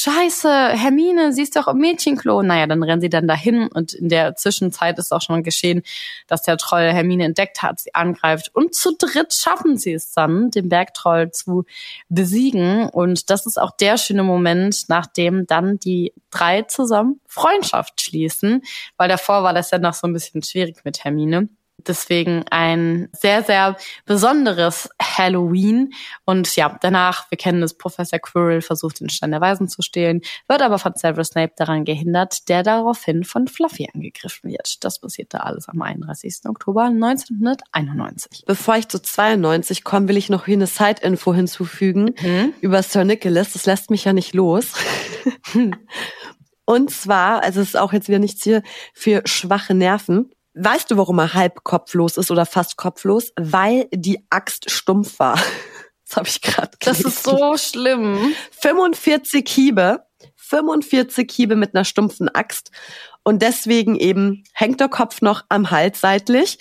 Scheiße, 0.05 0.49
Hermine, 0.49 1.33
sie 1.33 1.43
ist 1.43 1.55
doch 1.55 1.67
im 1.67 1.77
Mädchenklo. 1.77 2.43
Naja, 2.43 2.67
dann 2.67 2.83
rennen 2.83 3.01
sie 3.01 3.09
dann 3.09 3.27
dahin 3.27 3.67
und 3.69 3.93
in 3.93 4.09
der 4.09 4.35
Zwischenzeit 4.35 4.99
ist 4.99 5.11
auch 5.11 5.21
schon 5.21 5.41
geschehen, 5.43 5.81
dass 6.27 6.43
der 6.43 6.57
Troll 6.57 6.91
Hermine 6.91 7.23
entdeckt 7.23 7.61
hat, 7.61 7.79
sie 7.79 7.95
angreift 7.95 8.51
und 8.53 8.75
zu 8.75 8.95
dritt 8.97 9.33
schaffen 9.33 9.77
sie 9.77 9.93
es 9.93 10.11
dann, 10.11 10.51
den 10.51 10.69
Bergtroll 10.69 11.31
zu 11.31 11.65
besiegen. 12.09 12.89
Und 12.89 13.29
das 13.29 13.45
ist 13.45 13.59
auch 13.59 13.71
der 13.71 13.97
schöne 13.97 14.23
Moment, 14.23 14.85
nachdem 14.89 15.47
dann 15.47 15.79
die 15.79 16.13
drei 16.29 16.63
zusammen 16.63 17.19
Freundschaft 17.27 18.01
schließen, 18.01 18.61
weil 18.97 19.09
davor 19.09 19.43
war 19.43 19.53
das 19.53 19.71
ja 19.71 19.77
noch 19.85 19.93
so 19.93 20.07
ein 20.07 20.13
bisschen 20.13 20.43
schwierig 20.43 20.83
mit 20.83 21.03
Hermine. 21.03 21.49
Deswegen 21.77 22.45
ein 22.49 23.09
sehr, 23.11 23.43
sehr 23.43 23.75
besonderes 24.05 24.89
Halloween. 25.01 25.93
Und 26.23 26.55
ja, 26.55 26.77
danach, 26.81 27.29
wir 27.29 27.37
kennen 27.37 27.61
es, 27.61 27.77
Professor 27.77 28.17
Quirrell 28.17 28.61
versucht 28.61 29.01
den 29.01 29.09
Stein 29.09 29.31
der 29.31 29.41
Weisen 29.41 29.67
zu 29.67 29.81
stehlen, 29.81 30.21
wird 30.47 30.61
aber 30.61 30.79
von 30.79 30.93
Severus 30.95 31.27
Snape 31.27 31.53
daran 31.57 31.83
gehindert, 31.83 32.47
der 32.47 32.63
daraufhin 32.63 33.23
von 33.23 33.47
Fluffy 33.47 33.89
angegriffen 33.93 34.51
wird. 34.51 34.83
Das 34.83 34.99
passierte 34.99 35.43
alles 35.43 35.67
am 35.67 35.81
31. 35.81 36.45
Oktober 36.45 36.83
1991. 36.83 38.45
Bevor 38.47 38.77
ich 38.77 38.87
zu 38.87 39.01
92 39.01 39.83
komme, 39.83 40.07
will 40.07 40.17
ich 40.17 40.29
noch 40.29 40.45
hier 40.45 40.55
eine 40.55 40.67
Side-Info 40.67 41.33
hinzufügen 41.33 42.15
mhm. 42.21 42.53
über 42.61 42.81
Sir 42.83 43.03
Nicholas. 43.03 43.53
Das 43.53 43.65
lässt 43.65 43.91
mich 43.91 44.05
ja 44.05 44.13
nicht 44.13 44.33
los. 44.33 44.73
Und 46.65 46.91
zwar, 46.91 47.43
also 47.43 47.61
es 47.61 47.69
ist 47.69 47.77
auch 47.77 47.93
jetzt 47.93 48.07
wieder 48.07 48.19
nichts 48.19 48.43
hier 48.43 48.63
für 48.93 49.21
schwache 49.25 49.73
Nerven. 49.73 50.31
Weißt 50.55 50.89
du, 50.89 50.97
warum 50.97 51.19
er 51.19 51.33
halb 51.33 51.63
kopflos 51.63 52.17
ist 52.17 52.31
oder 52.31 52.45
fast 52.45 52.77
kopflos? 52.77 53.31
Weil 53.35 53.87
die 53.93 54.25
Axt 54.29 54.69
stumpf 54.69 55.19
war. 55.19 55.39
Das 56.07 56.17
habe 56.17 56.27
ich 56.27 56.41
gerade 56.43 56.69
Das 56.81 57.01
ist 57.01 57.23
so 57.23 57.57
schlimm. 57.57 58.35
45 58.51 59.49
Hiebe, 59.49 60.05
45 60.35 61.31
Hiebe 61.31 61.55
mit 61.55 61.73
einer 61.73 61.83
stumpfen 61.83 62.29
Axt. 62.29 62.69
Und 63.23 63.41
deswegen 63.41 63.95
eben 63.95 64.43
hängt 64.53 64.79
der 64.79 64.87
Kopf 64.87 65.21
noch 65.21 65.45
am 65.49 65.71
Hals 65.71 66.01
seitlich. 66.01 66.59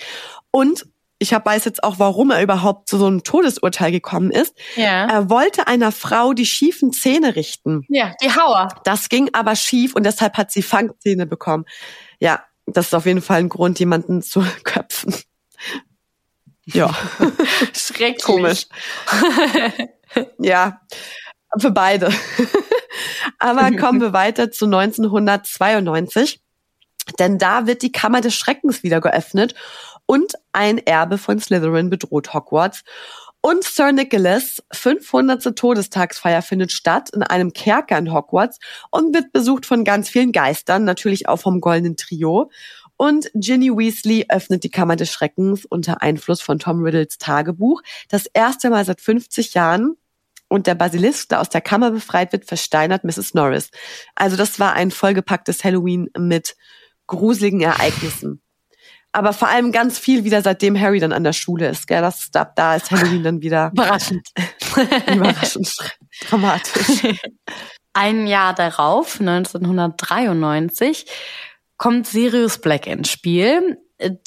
Und 0.50 0.86
ich 1.18 1.32
hab, 1.32 1.46
weiß 1.46 1.64
jetzt 1.64 1.82
auch, 1.84 1.98
warum 1.98 2.30
er 2.30 2.42
überhaupt 2.42 2.88
zu 2.88 2.98
so 2.98 3.06
einem 3.06 3.22
Todesurteil 3.22 3.92
gekommen 3.92 4.30
ist. 4.30 4.54
Ja. 4.76 5.06
Er 5.06 5.30
wollte 5.30 5.66
einer 5.66 5.92
Frau 5.92 6.32
die 6.32 6.46
schiefen 6.46 6.92
Zähne 6.92 7.36
richten. 7.36 7.84
Ja, 7.88 8.12
die 8.22 8.30
Hauer. 8.30 8.68
Das 8.84 9.08
ging 9.08 9.30
aber 9.32 9.56
schief 9.56 9.94
und 9.94 10.04
deshalb 10.04 10.36
hat 10.36 10.50
sie 10.50 10.62
Fangzähne 10.62 11.26
bekommen. 11.26 11.64
Ja, 12.18 12.44
das 12.66 12.86
ist 12.86 12.94
auf 12.94 13.06
jeden 13.06 13.22
Fall 13.22 13.40
ein 13.40 13.48
Grund, 13.48 13.78
jemanden 13.78 14.22
zu 14.22 14.44
köpfen. 14.64 15.14
Ja. 16.64 16.94
Schrecklich. 17.74 18.24
Komisch. 18.24 18.66
ja, 20.38 20.80
für 21.58 21.70
beide. 21.70 22.10
aber 23.38 23.70
kommen 23.76 24.00
wir 24.00 24.12
weiter 24.12 24.50
zu 24.50 24.64
1992. 24.64 26.40
Denn 27.18 27.38
da 27.38 27.66
wird 27.66 27.82
die 27.82 27.92
Kammer 27.92 28.22
des 28.22 28.34
Schreckens 28.34 28.82
wieder 28.82 29.00
geöffnet 29.00 29.54
und 30.06 30.34
ein 30.52 30.78
Erbe 30.78 31.18
von 31.18 31.38
Slytherin 31.38 31.90
bedroht 31.90 32.34
Hogwarts. 32.34 32.82
Und 33.40 33.62
Sir 33.62 33.92
Nicholas 33.92 34.62
500. 34.72 35.54
Todestagsfeier 35.54 36.40
findet 36.40 36.72
statt 36.72 37.10
in 37.10 37.22
einem 37.22 37.52
Kerker 37.52 37.98
in 37.98 38.12
Hogwarts 38.12 38.58
und 38.90 39.14
wird 39.14 39.32
besucht 39.32 39.66
von 39.66 39.84
ganz 39.84 40.08
vielen 40.08 40.32
Geistern, 40.32 40.84
natürlich 40.84 41.28
auch 41.28 41.36
vom 41.36 41.60
Goldenen 41.60 41.96
Trio. 41.96 42.50
Und 42.96 43.30
Ginny 43.34 43.70
Weasley 43.70 44.26
öffnet 44.28 44.64
die 44.64 44.70
Kammer 44.70 44.96
des 44.96 45.10
Schreckens 45.10 45.66
unter 45.66 46.00
Einfluss 46.00 46.40
von 46.40 46.58
Tom 46.58 46.82
Riddles 46.82 47.18
Tagebuch. 47.18 47.82
Das 48.08 48.26
erste 48.32 48.70
Mal 48.70 48.84
seit 48.84 49.00
50 49.00 49.52
Jahren. 49.54 49.96
Und 50.48 50.66
der 50.66 50.74
Basilisk, 50.74 51.30
der 51.30 51.40
aus 51.40 51.48
der 51.48 51.62
Kammer 51.62 51.90
befreit 51.90 52.32
wird, 52.32 52.44
versteinert 52.44 53.02
Mrs. 53.02 53.34
Norris. 53.34 53.70
Also 54.14 54.36
das 54.36 54.60
war 54.60 54.74
ein 54.74 54.90
vollgepacktes 54.90 55.64
Halloween 55.64 56.08
mit 56.16 56.56
gruseligen 57.06 57.60
Ereignissen 57.60 58.40
aber 59.14 59.32
vor 59.32 59.48
allem 59.48 59.70
ganz 59.70 59.96
viel 59.96 60.24
wieder 60.24 60.42
seitdem 60.42 60.78
Harry 60.78 60.98
dann 60.98 61.12
an 61.12 61.22
der 61.22 61.32
Schule 61.32 61.68
ist. 61.68 61.86
Gell? 61.86 62.00
Das, 62.00 62.32
da, 62.32 62.44
da 62.44 62.74
ist 62.74 62.90
Halloween 62.90 63.22
dann 63.22 63.42
wieder 63.42 63.70
überraschend, 63.72 64.28
überraschend 65.06 65.72
dramatisch. 66.28 67.02
Ein 67.92 68.26
Jahr 68.26 68.54
darauf, 68.54 69.20
1993, 69.20 71.06
kommt 71.76 72.08
Sirius 72.08 72.58
Black 72.58 72.88
ins 72.88 73.08
Spiel. 73.08 73.78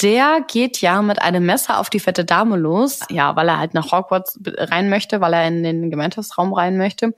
Der 0.01 0.39
geht 0.47 0.79
ja 0.79 1.01
mit 1.01 1.21
einem 1.21 1.45
Messer 1.45 1.79
auf 1.79 1.89
die 1.89 1.99
fette 1.99 2.23
Dame 2.23 2.55
los, 2.55 3.01
ja, 3.09 3.35
weil 3.35 3.49
er 3.49 3.59
halt 3.59 3.73
nach 3.73 3.91
Hogwarts 3.91 4.39
rein 4.45 4.89
möchte, 4.89 5.19
weil 5.19 5.33
er 5.33 5.45
in 5.49 5.63
den 5.63 5.91
Gemeinschaftsraum 5.91 6.53
rein 6.53 6.77
möchte. 6.77 7.13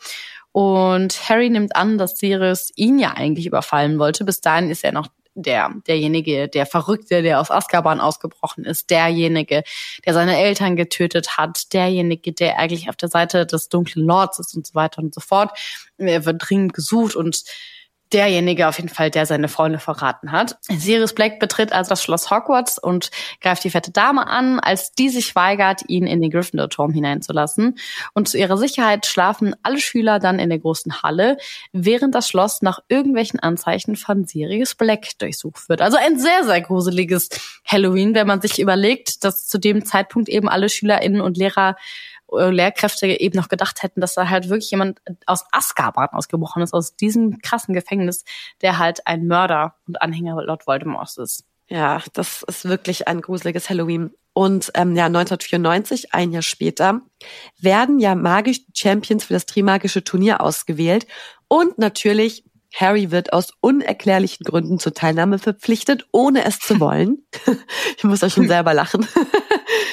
Und 0.52 1.30
Harry 1.30 1.52
nimmt 1.52 1.76
an, 1.76 2.00
dass 2.00 2.18
Sirius 2.18 2.72
ihn 2.76 2.98
ja 2.98 3.12
eigentlich 3.12 3.46
überfallen 3.46 4.00
wollte. 4.00 4.26
Bis 4.26 4.42
dahin 4.42 4.72
ist 4.72 4.84
er 4.84 4.92
noch 4.92 5.10
der, 5.36 5.72
derjenige, 5.88 6.48
der 6.48 6.66
Verrückte, 6.66 7.22
der 7.22 7.40
aus 7.40 7.52
Azkaban 7.52 8.00
ausgebrochen 8.00 8.66
ist, 8.66 8.90
derjenige, 8.90 9.64
der 10.06 10.14
seine 10.14 10.38
Eltern 10.38 10.76
getötet 10.76 11.38
hat, 11.38 11.74
derjenige, 11.74 12.34
der 12.34 12.58
eigentlich 12.58 12.90
auf 12.90 12.96
der 12.96 13.10
Seite 13.10 13.46
des 13.46 13.70
dunklen 13.70 14.06
Lords 14.06 14.40
ist 14.40 14.56
und 14.56 14.66
so 14.66 14.76
weiter 14.76 15.02
und 15.02 15.14
so 15.14 15.22
fort. 15.22 15.58
Er 15.98 16.26
wird 16.26 16.38
dringend 16.40 16.74
gesucht 16.74 17.16
und 17.16 17.44
derjenige 18.14 18.68
auf 18.68 18.78
jeden 18.78 18.90
Fall, 18.90 19.12
der 19.12 19.26
seine 19.26 19.48
Freunde 19.48 19.80
verraten 19.80 20.32
hat. 20.32 20.58
Sirius 20.70 21.14
Black 21.14 21.40
betritt 21.40 21.74
also 21.74 21.90
das 21.90 22.04
Schloss 22.04 22.32
Hogwarts 22.32 22.80
und 22.80 23.12
greift 23.42 23.64
die 23.64 23.70
fette 23.70 23.92
Dame 23.92 24.28
an, 24.28 24.60
als 24.60 24.92
die 24.94 25.10
sich 25.10 25.36
weigert, 25.36 25.82
ihn 25.88 26.08
in 26.08 26.22
den 26.22 26.32
Gryffindor-Turm 26.32 26.92
hineinzulassen. 26.92 27.78
Und 28.14 28.28
zu 28.28 28.38
ihrer 28.38 28.58
Sicherheit 28.58 29.06
schlafen 29.06 29.56
alle 29.64 29.80
Schüler 29.80 30.20
dann 30.20 30.40
in 30.40 30.50
der 30.50 30.60
großen 30.60 31.04
Halle, 31.04 31.38
während 31.72 32.16
das 32.16 32.28
Schloss 32.28 32.62
nach 32.62 32.80
irgendwelchen 32.88 33.40
Anzeichen 33.40 33.96
von 33.96 34.26
Sirius 34.26 34.76
Black 34.76 35.18
durchsucht 35.20 35.70
wird. 35.70 35.82
Also 35.82 35.98
ein 35.98 36.20
sehr, 36.20 36.44
sehr 36.44 36.62
gruseliges 36.62 37.30
Halloween, 37.66 38.16
wenn 38.16 38.28
man 38.28 38.42
sich 38.42 38.60
überlegt, 38.60 39.24
dass 39.24 39.48
zu 39.48 39.60
dem 39.60 39.86
Zeitpunkt 39.86 40.30
eben 40.30 40.50
alle 40.50 40.70
SchülerInnen 40.70 41.22
und 41.22 41.38
Lehrer 41.38 41.76
Lehrkräfte 42.32 43.08
eben 43.08 43.38
noch 43.38 43.50
gedacht 43.50 43.84
hätten, 43.84 44.02
dass 44.02 44.14
da 44.14 44.30
halt 44.30 44.50
wirklich 44.50 44.72
jemand 44.72 45.00
aus 45.26 45.46
Azkaban 45.52 46.10
ausgebrochen 46.12 46.62
ist, 46.62 46.74
aus 46.74 46.96
diesem 46.96 47.40
krassen 47.40 47.74
Gefängnis, 47.74 48.26
der 48.62 48.78
halt 48.78 49.06
ein 49.08 49.28
Mörder 49.28 49.76
und 49.88 50.02
Anhänger 50.02 50.42
Lord 50.44 50.68
Voldemorts 50.68 51.18
ist. 51.18 51.46
Ja, 51.68 52.02
das 52.14 52.44
ist 52.44 52.66
wirklich 52.66 53.08
ein 53.08 53.22
gruseliges 53.22 53.70
Halloween. 53.70 54.12
Und 54.34 54.72
ähm, 54.76 54.96
ja, 54.96 55.06
1994, 55.06 56.14
ein 56.14 56.32
Jahr 56.32 56.42
später, 56.42 57.02
werden 57.60 58.00
ja 58.00 58.16
magische 58.16 58.62
Champions 58.74 59.26
für 59.26 59.34
das 59.34 59.46
Trimagische 59.46 60.04
Turnier 60.04 60.42
ausgewählt. 60.42 61.08
Und 61.48 61.78
natürlich 61.78 62.44
Harry 62.74 63.12
wird 63.12 63.34
aus 63.34 63.52
unerklärlichen 63.62 64.44
Gründen 64.44 64.80
zur 64.80 64.94
Teilnahme 64.94 65.40
verpflichtet, 65.40 66.06
ohne 66.12 66.46
es 66.46 66.60
zu 66.60 66.80
wollen. 66.80 67.26
ich 67.98 68.04
muss 68.04 68.20
da 68.20 68.30
schon 68.30 68.48
selber 68.48 68.74
lachen. 68.74 69.08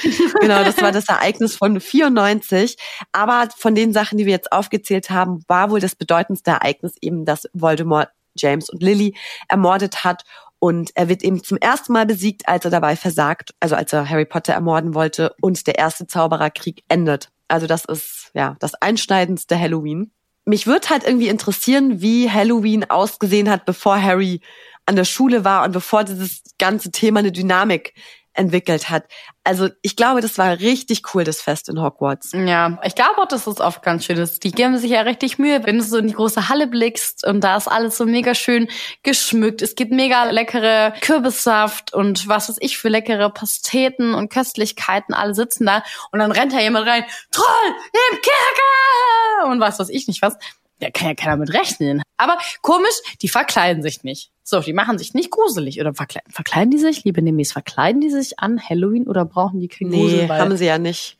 genau, 0.40 0.62
das 0.62 0.80
war 0.82 0.92
das 0.92 1.08
Ereignis 1.08 1.56
von 1.56 1.80
94. 1.80 2.76
Aber 3.12 3.48
von 3.56 3.74
den 3.74 3.92
Sachen, 3.92 4.18
die 4.18 4.26
wir 4.26 4.32
jetzt 4.32 4.52
aufgezählt 4.52 5.10
haben, 5.10 5.42
war 5.48 5.70
wohl 5.70 5.80
das 5.80 5.94
bedeutendste 5.94 6.50
Ereignis 6.50 6.94
eben, 7.00 7.24
dass 7.24 7.48
Voldemort 7.54 8.08
James 8.36 8.68
und 8.68 8.82
Lily 8.82 9.16
ermordet 9.48 10.04
hat. 10.04 10.24
Und 10.58 10.90
er 10.94 11.08
wird 11.08 11.22
eben 11.22 11.42
zum 11.42 11.58
ersten 11.58 11.92
Mal 11.92 12.06
besiegt, 12.06 12.48
als 12.48 12.64
er 12.64 12.70
dabei 12.70 12.96
versagt, 12.96 13.54
also 13.60 13.74
als 13.74 13.92
er 13.92 14.08
Harry 14.08 14.24
Potter 14.24 14.54
ermorden 14.54 14.94
wollte 14.94 15.34
und 15.40 15.66
der 15.66 15.78
erste 15.78 16.06
Zaubererkrieg 16.06 16.82
endet. 16.88 17.30
Also 17.48 17.66
das 17.66 17.84
ist 17.84 18.30
ja 18.34 18.56
das 18.58 18.74
einschneidendste 18.74 19.58
Halloween 19.58 20.12
mich 20.46 20.66
würde 20.66 20.88
halt 20.88 21.04
irgendwie 21.04 21.28
interessieren, 21.28 22.00
wie 22.00 22.30
Halloween 22.30 22.88
ausgesehen 22.88 23.50
hat, 23.50 23.66
bevor 23.66 24.00
Harry 24.00 24.40
an 24.86 24.96
der 24.96 25.04
Schule 25.04 25.44
war 25.44 25.64
und 25.64 25.72
bevor 25.72 26.04
dieses 26.04 26.42
ganze 26.58 26.92
Thema 26.92 27.18
eine 27.18 27.32
Dynamik 27.32 27.92
entwickelt 28.36 28.90
hat. 28.90 29.04
Also 29.44 29.68
ich 29.82 29.96
glaube, 29.96 30.20
das 30.20 30.38
war 30.38 30.58
richtig 30.58 31.14
cool, 31.14 31.24
das 31.24 31.40
Fest 31.40 31.68
in 31.68 31.80
Hogwarts. 31.80 32.32
Ja, 32.32 32.78
ich 32.84 32.94
glaube 32.94 33.18
auch, 33.18 33.28
dass 33.28 33.46
es 33.46 33.60
oft 33.60 33.82
ganz 33.82 34.04
schön 34.04 34.18
ist. 34.18 34.44
Die 34.44 34.50
geben 34.50 34.76
sich 34.78 34.90
ja 34.90 35.02
richtig 35.02 35.38
Mühe, 35.38 35.64
wenn 35.64 35.78
du 35.78 35.84
so 35.84 35.98
in 35.98 36.08
die 36.08 36.14
große 36.14 36.48
Halle 36.48 36.66
blickst 36.66 37.26
und 37.26 37.42
da 37.42 37.56
ist 37.56 37.68
alles 37.68 37.96
so 37.96 38.06
mega 38.06 38.34
schön 38.34 38.68
geschmückt. 39.02 39.62
Es 39.62 39.74
gibt 39.74 39.92
mega 39.92 40.24
leckere 40.30 40.92
Kürbissaft 41.00 41.94
und 41.94 42.28
was 42.28 42.48
weiß 42.48 42.56
ich 42.60 42.78
für 42.78 42.88
leckere 42.88 43.30
Pasteten 43.30 44.14
und 44.14 44.30
Köstlichkeiten. 44.30 45.14
Alle 45.14 45.34
sitzen 45.34 45.66
da 45.66 45.82
und 46.12 46.18
dann 46.18 46.32
rennt 46.32 46.52
da 46.52 46.60
jemand 46.60 46.86
rein, 46.86 47.04
Troll 47.30 47.46
im 47.92 48.18
Kerker! 48.18 49.50
Und 49.50 49.60
was 49.60 49.78
weiß 49.78 49.90
ich 49.90 50.08
nicht 50.08 50.22
was. 50.22 50.36
Da 50.80 50.90
kann 50.90 51.08
ja 51.08 51.14
keiner 51.14 51.36
mit 51.36 51.52
rechnen. 51.54 52.02
Aber 52.18 52.36
komisch, 52.62 52.94
die 53.22 53.28
verkleiden 53.28 53.82
sich 53.82 54.04
nicht. 54.04 54.30
So, 54.42 54.60
die 54.60 54.72
machen 54.74 54.98
sich 54.98 55.14
nicht 55.14 55.30
gruselig. 55.30 55.80
Oder 55.80 55.94
verkleiden, 55.94 56.30
verkleiden 56.30 56.70
die 56.70 56.78
sich, 56.78 57.04
liebe 57.04 57.22
Nemis, 57.22 57.52
verkleiden 57.52 58.00
die 58.00 58.10
sich 58.10 58.38
an 58.38 58.60
Halloween 58.62 59.06
oder 59.08 59.24
brauchen 59.24 59.60
die 59.60 59.68
keinen 59.68 59.90
Nee, 59.90 60.00
Grusel? 60.02 60.28
haben 60.28 60.56
sie 60.56 60.66
ja 60.66 60.78
nicht. 60.78 61.16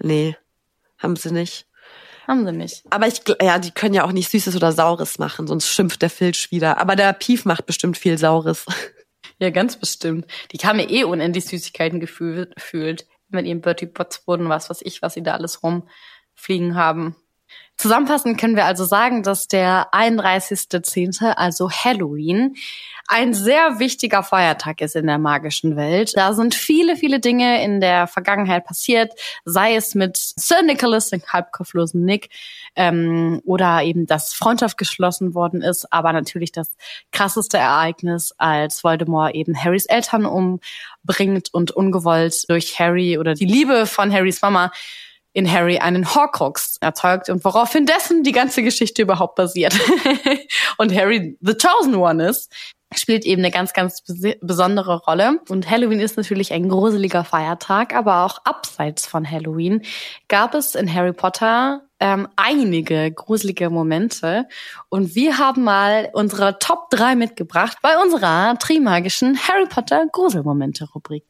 Nee, 0.00 0.36
haben 0.98 1.16
sie 1.16 1.32
nicht. 1.32 1.66
haben 2.26 2.44
sie 2.46 2.52
nicht. 2.52 2.84
Aber 2.90 3.06
ich, 3.06 3.22
ja, 3.40 3.58
die 3.58 3.70
können 3.70 3.94
ja 3.94 4.04
auch 4.04 4.12
nicht 4.12 4.30
Süßes 4.30 4.54
oder 4.56 4.72
Saures 4.72 5.18
machen, 5.18 5.46
sonst 5.46 5.68
schimpft 5.68 6.02
der 6.02 6.10
Filch 6.10 6.50
wieder. 6.50 6.78
Aber 6.78 6.94
der 6.96 7.12
Pief 7.12 7.44
macht 7.44 7.66
bestimmt 7.66 7.96
viel 7.98 8.18
Saures. 8.18 8.66
Ja, 9.40 9.50
ganz 9.50 9.76
bestimmt. 9.76 10.26
Die 10.52 10.58
haben 10.58 10.78
ja 10.78 10.88
eh 10.88 11.02
unendlich 11.02 11.46
Süßigkeiten 11.46 11.98
gefühlt, 11.98 12.54
fühlt 12.56 13.04
mit 13.30 13.46
ihrem 13.46 13.62
Bertie 13.62 13.86
Bots 13.86 14.22
und 14.26 14.48
was 14.48 14.70
weiß 14.70 14.80
ich, 14.84 15.02
was 15.02 15.14
sie 15.14 15.24
da 15.24 15.32
alles 15.34 15.60
rumfliegen 15.64 16.76
haben. 16.76 17.16
Zusammenfassend 17.76 18.38
können 18.38 18.56
wir 18.56 18.66
also 18.66 18.84
sagen, 18.84 19.22
dass 19.22 19.48
der 19.48 19.88
31.10., 19.92 21.32
also 21.32 21.70
Halloween, 21.70 22.54
ein 23.06 23.34
sehr 23.34 23.78
wichtiger 23.78 24.22
Feiertag 24.22 24.80
ist 24.80 24.96
in 24.96 25.06
der 25.06 25.18
magischen 25.18 25.76
Welt. 25.76 26.12
Da 26.16 26.32
sind 26.32 26.54
viele, 26.54 26.96
viele 26.96 27.20
Dinge 27.20 27.62
in 27.62 27.80
der 27.80 28.06
Vergangenheit 28.06 28.64
passiert, 28.64 29.12
sei 29.44 29.74
es 29.74 29.94
mit 29.94 30.16
Sir 30.16 30.62
Nicholas, 30.62 31.10
dem 31.10 31.22
halbkopflosen 31.26 32.04
Nick, 32.04 32.30
ähm, 32.76 33.42
oder 33.44 33.82
eben, 33.82 34.06
dass 34.06 34.32
Freundschaft 34.32 34.78
geschlossen 34.78 35.34
worden 35.34 35.60
ist, 35.60 35.92
aber 35.92 36.12
natürlich 36.12 36.52
das 36.52 36.74
krasseste 37.12 37.58
Ereignis, 37.58 38.32
als 38.38 38.82
Voldemort 38.84 39.34
eben 39.34 39.56
Harrys 39.56 39.86
Eltern 39.86 40.24
umbringt 40.24 41.52
und 41.52 41.72
ungewollt 41.72 42.48
durch 42.48 42.78
Harry 42.78 43.18
oder 43.18 43.34
die 43.34 43.44
Liebe 43.44 43.86
von 43.86 44.12
Harrys 44.12 44.40
Mama 44.40 44.72
in 45.34 45.50
Harry 45.50 45.78
einen 45.78 46.14
Horcrux 46.14 46.78
erzeugt 46.80 47.28
und 47.28 47.44
woraufhin 47.44 47.84
dessen 47.84 48.22
die 48.22 48.32
ganze 48.32 48.62
Geschichte 48.62 49.02
überhaupt 49.02 49.34
basiert. 49.34 49.74
und 50.78 50.94
Harry 50.94 51.36
the 51.40 51.54
Chosen 51.54 51.96
One 51.96 52.26
ist, 52.26 52.50
spielt 52.96 53.24
eben 53.24 53.42
eine 53.42 53.50
ganz, 53.50 53.72
ganz 53.72 54.04
besondere 54.40 55.02
Rolle. 55.02 55.40
Und 55.48 55.68
Halloween 55.68 55.98
ist 55.98 56.16
natürlich 56.16 56.52
ein 56.52 56.68
gruseliger 56.68 57.24
Feiertag, 57.24 57.94
aber 57.94 58.24
auch 58.24 58.38
abseits 58.44 59.06
von 59.06 59.28
Halloween 59.28 59.82
gab 60.28 60.54
es 60.54 60.76
in 60.76 60.92
Harry 60.92 61.12
Potter 61.12 61.82
ähm, 61.98 62.28
einige 62.36 63.10
gruselige 63.10 63.70
Momente. 63.70 64.46
Und 64.88 65.16
wir 65.16 65.38
haben 65.38 65.64
mal 65.64 66.10
unsere 66.12 66.58
Top 66.60 66.90
3 66.90 67.16
mitgebracht 67.16 67.78
bei 67.82 67.98
unserer 67.98 68.56
trimagischen 68.58 69.36
Harry 69.48 69.66
Potter 69.66 70.06
Gruselmomente-Rubrik. 70.12 71.24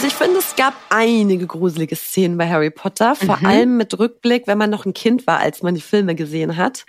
Also 0.00 0.08
ich 0.08 0.14
finde, 0.14 0.38
es 0.38 0.56
gab 0.56 0.72
einige 0.88 1.46
gruselige 1.46 1.94
Szenen 1.94 2.38
bei 2.38 2.48
Harry 2.48 2.70
Potter, 2.70 3.14
vor 3.14 3.44
allem 3.44 3.76
mit 3.76 3.98
Rückblick, 3.98 4.46
wenn 4.46 4.56
man 4.56 4.70
noch 4.70 4.86
ein 4.86 4.94
Kind 4.94 5.26
war, 5.26 5.40
als 5.40 5.62
man 5.62 5.74
die 5.74 5.82
Filme 5.82 6.14
gesehen 6.14 6.56
hat 6.56 6.86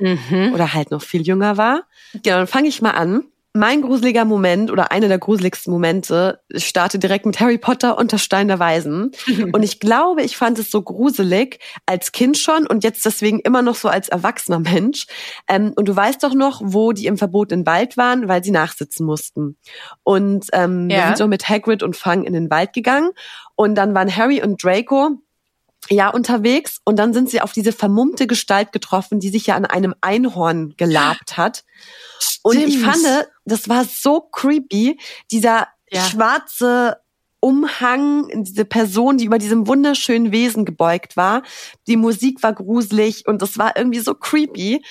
oder 0.53 0.73
halt 0.73 0.91
noch 0.91 1.01
viel 1.01 1.21
jünger 1.21 1.57
war. 1.57 1.83
Genau, 2.13 2.37
dann 2.37 2.47
fange 2.47 2.69
ich 2.69 2.81
mal 2.81 2.91
an. 2.91 3.25
Mein 3.53 3.81
gruseliger 3.81 4.23
Moment 4.23 4.71
oder 4.71 4.91
einer 4.93 5.09
der 5.09 5.19
gruseligsten 5.19 5.73
Momente 5.73 6.39
ich 6.47 6.65
starte 6.67 6.99
direkt 6.99 7.25
mit 7.25 7.39
Harry 7.41 7.57
Potter 7.57 7.97
und 7.97 8.13
der 8.13 8.17
Stein 8.17 8.47
der 8.47 8.59
Weisen. 8.59 9.11
und 9.51 9.63
ich 9.63 9.81
glaube, 9.81 10.21
ich 10.23 10.37
fand 10.37 10.57
es 10.57 10.71
so 10.71 10.81
gruselig 10.81 11.59
als 11.85 12.13
Kind 12.13 12.37
schon 12.37 12.65
und 12.65 12.85
jetzt 12.85 13.05
deswegen 13.05 13.39
immer 13.39 13.61
noch 13.61 13.75
so 13.75 13.89
als 13.89 14.07
erwachsener 14.07 14.59
Mensch. 14.73 15.05
Ähm, 15.49 15.73
und 15.75 15.87
du 15.89 15.95
weißt 15.95 16.23
doch 16.23 16.33
noch, 16.33 16.61
wo 16.63 16.93
die 16.93 17.07
im 17.07 17.17
verbotenen 17.17 17.65
Wald 17.65 17.97
waren, 17.97 18.29
weil 18.29 18.41
sie 18.41 18.51
nachsitzen 18.51 19.05
mussten. 19.05 19.57
Und 20.03 20.47
ähm, 20.53 20.87
wir 20.87 20.95
Ja. 20.97 21.07
sind 21.07 21.17
so 21.17 21.27
mit 21.27 21.49
Hagrid 21.49 21.83
und 21.83 21.97
Fang 21.97 22.23
in 22.23 22.31
den 22.33 22.49
Wald 22.49 22.71
gegangen 22.71 23.11
und 23.55 23.75
dann 23.75 23.93
waren 23.93 24.15
Harry 24.15 24.41
und 24.41 24.63
Draco 24.63 25.09
ja 25.89 26.09
unterwegs 26.09 26.79
und 26.85 26.97
dann 26.99 27.11
sind 27.11 27.29
sie 27.29 27.41
auf 27.41 27.51
diese 27.53 27.71
vermummte 27.73 28.27
Gestalt 28.27 28.71
getroffen, 28.71 29.19
die 29.19 29.29
sich 29.29 29.47
ja 29.47 29.55
an 29.55 29.65
einem 29.65 29.93
Einhorn 29.99 30.73
gelabt 30.77 31.35
hat. 31.37 31.63
Und 32.43 32.57
ich 32.57 32.79
fand, 32.79 33.03
das 33.45 33.69
war 33.69 33.85
so 33.85 34.21
creepy, 34.21 34.99
dieser 35.31 35.67
Ja. 35.89 36.01
schwarze 36.05 36.97
Umhang, 37.39 38.27
diese 38.43 38.65
Person, 38.65 39.17
die 39.17 39.25
über 39.25 39.39
diesem 39.39 39.67
wunderschönen 39.67 40.31
Wesen 40.31 40.63
gebeugt 40.63 41.17
war. 41.17 41.41
Die 41.87 41.97
Musik 41.97 42.43
war 42.43 42.53
gruselig 42.53 43.27
und 43.27 43.41
das 43.41 43.57
war 43.57 43.75
irgendwie 43.75 43.99
so 43.99 44.13
creepy. 44.13 44.83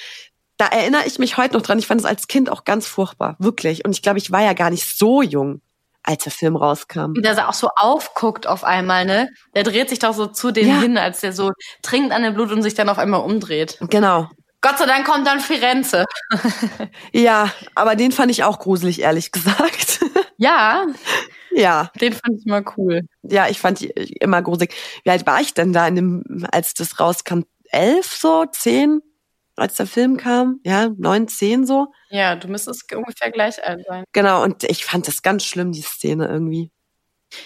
Da 0.57 0.67
erinnere 0.67 1.07
ich 1.07 1.19
mich 1.19 1.37
heute 1.37 1.55
noch 1.55 1.63
dran. 1.63 1.79
Ich 1.79 1.87
fand 1.87 2.01
es 2.01 2.05
als 2.07 2.27
Kind 2.27 2.51
auch 2.51 2.65
ganz 2.65 2.87
furchtbar, 2.87 3.37
wirklich. 3.39 3.85
Und 3.85 3.93
ich 3.93 4.03
glaube, 4.03 4.19
ich 4.19 4.31
war 4.33 4.43
ja 4.43 4.53
gar 4.53 4.71
nicht 4.71 4.85
so 4.99 5.23
jung, 5.23 5.63
als 6.03 6.25
der 6.25 6.33
Film 6.33 6.57
rauskam. 6.57 7.15
Wie 7.15 7.23
der 7.23 7.35
so 7.37 7.43
auch 7.43 7.55
so 7.55 7.69
aufguckt 7.77 8.47
auf 8.49 8.65
einmal, 8.65 9.05
ne? 9.07 9.29
Der 9.55 9.63
dreht 9.63 9.89
sich 9.89 10.01
doch 10.01 10.13
so 10.13 10.27
zu 10.27 10.51
denen 10.51 10.71
Ja. 10.71 10.81
hin, 10.81 10.99
als 10.99 11.21
der 11.21 11.33
so 11.33 11.53
trinkt 11.83 12.13
an 12.13 12.23
dem 12.25 12.35
Blut 12.35 12.51
und 12.51 12.63
sich 12.63 12.75
dann 12.75 12.89
auf 12.89 12.99
einmal 12.99 13.21
umdreht. 13.21 13.79
Genau. 13.89 14.29
Gott 14.63 14.79
sei 14.79 14.87
Dank 14.87 15.07
kommt 15.07 15.27
dann 15.27 15.41
Firenze. 15.41 16.05
Ja, 17.13 17.53
aber 17.75 17.97
den 17.97 18.13
fand 18.13 18.31
ich 18.31 18.45
auch 18.45 18.59
gruselig, 18.59 19.01
ehrlich 19.01 19.33
gesagt. 19.33 20.01
Ja, 20.43 20.87
ja, 21.51 21.91
den 22.01 22.15
fand 22.15 22.39
ich 22.39 22.47
mal 22.47 22.65
cool. 22.79 23.03
ja, 23.23 23.49
ich 23.51 23.61
fand 23.61 23.81
die 23.81 23.89
immer 23.89 24.41
gruselig. 24.41 24.75
Wie 25.05 25.11
alt 25.11 25.27
war 25.27 25.39
ich 25.43 25.53
denn 25.53 25.75
da 25.75 25.87
in 25.87 25.97
dem, 25.97 26.47
als 26.51 26.73
das 26.73 26.99
rauskam? 26.99 27.43
Elf 27.65 28.07
so, 28.17 28.47
zehn, 28.47 29.01
als 29.57 29.75
der 29.75 29.87
Film 29.87 30.17
kam? 30.17 30.61
Ja, 30.65 30.89
neun, 30.97 31.29
zehn 31.29 31.67
so. 31.67 31.89
Ja, 32.09 32.37
du 32.37 32.49
müsstest 32.49 32.91
ungefähr 32.95 33.31
gleich 33.31 33.63
alt 33.63 33.85
sein. 33.87 34.05
Genau, 34.13 34.43
und 34.43 34.65
ich 34.65 34.87
fand 34.87 35.07
das 35.07 35.21
ganz 35.21 35.45
schlimm, 35.45 35.73
die 35.73 35.83
Szene 35.83 36.27
irgendwie. 36.27 36.71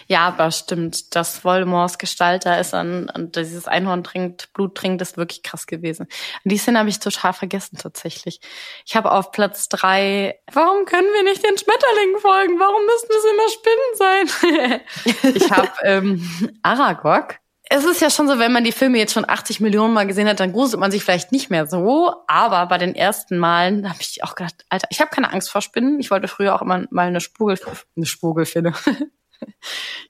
Ja, 0.06 0.26
aber 0.28 0.50
stimmt, 0.50 1.14
dass 1.14 1.44
Voldemorts 1.44 1.98
Gestalt 1.98 2.46
da 2.46 2.58
ist 2.58 2.74
und, 2.74 3.08
und 3.08 3.36
dieses 3.36 3.68
Einhorn 3.68 4.04
trinkt, 4.04 4.52
Blut 4.52 4.74
trinkt, 4.74 5.02
ist 5.02 5.16
wirklich 5.16 5.42
krass 5.42 5.66
gewesen. 5.66 6.06
Und 6.44 6.50
die 6.50 6.58
Szene 6.58 6.78
habe 6.78 6.88
ich 6.88 7.00
total 7.00 7.32
vergessen 7.32 7.78
tatsächlich. 7.78 8.40
Ich 8.86 8.96
habe 8.96 9.12
auf 9.12 9.32
Platz 9.32 9.68
drei, 9.68 10.38
warum 10.52 10.84
können 10.84 11.08
wir 11.14 11.22
nicht 11.24 11.44
den 11.44 11.58
Schmetterlingen 11.58 12.20
folgen? 12.20 12.58
Warum 12.58 12.82
müssen 12.86 13.08
es 13.10 13.24
immer 13.32 13.48
Spinnen 13.50 14.80
sein? 15.22 15.34
ich 15.34 15.50
habe 15.50 15.70
ähm, 15.82 16.58
Aragog. 16.62 17.38
Es 17.70 17.84
ist 17.84 18.02
ja 18.02 18.10
schon 18.10 18.28
so, 18.28 18.38
wenn 18.38 18.52
man 18.52 18.62
die 18.62 18.72
Filme 18.72 18.98
jetzt 18.98 19.14
schon 19.14 19.28
80 19.28 19.60
Millionen 19.60 19.94
Mal 19.94 20.06
gesehen 20.06 20.28
hat, 20.28 20.38
dann 20.38 20.52
gruselt 20.52 20.80
man 20.80 20.90
sich 20.90 21.02
vielleicht 21.02 21.32
nicht 21.32 21.48
mehr 21.48 21.66
so. 21.66 22.14
Aber 22.26 22.66
bei 22.66 22.76
den 22.76 22.94
ersten 22.94 23.38
Malen 23.38 23.88
habe 23.88 23.98
ich 24.00 24.22
auch 24.22 24.34
gedacht, 24.34 24.66
Alter, 24.68 24.86
ich 24.90 25.00
habe 25.00 25.10
keine 25.10 25.32
Angst 25.32 25.50
vor 25.50 25.62
Spinnen. 25.62 25.98
Ich 25.98 26.10
wollte 26.10 26.28
früher 26.28 26.54
auch 26.54 26.62
immer 26.62 26.84
mal 26.90 27.06
eine 27.06 27.20
Spurgel, 27.20 27.58
eine 27.96 28.06
Spurgelfinne. 28.06 28.74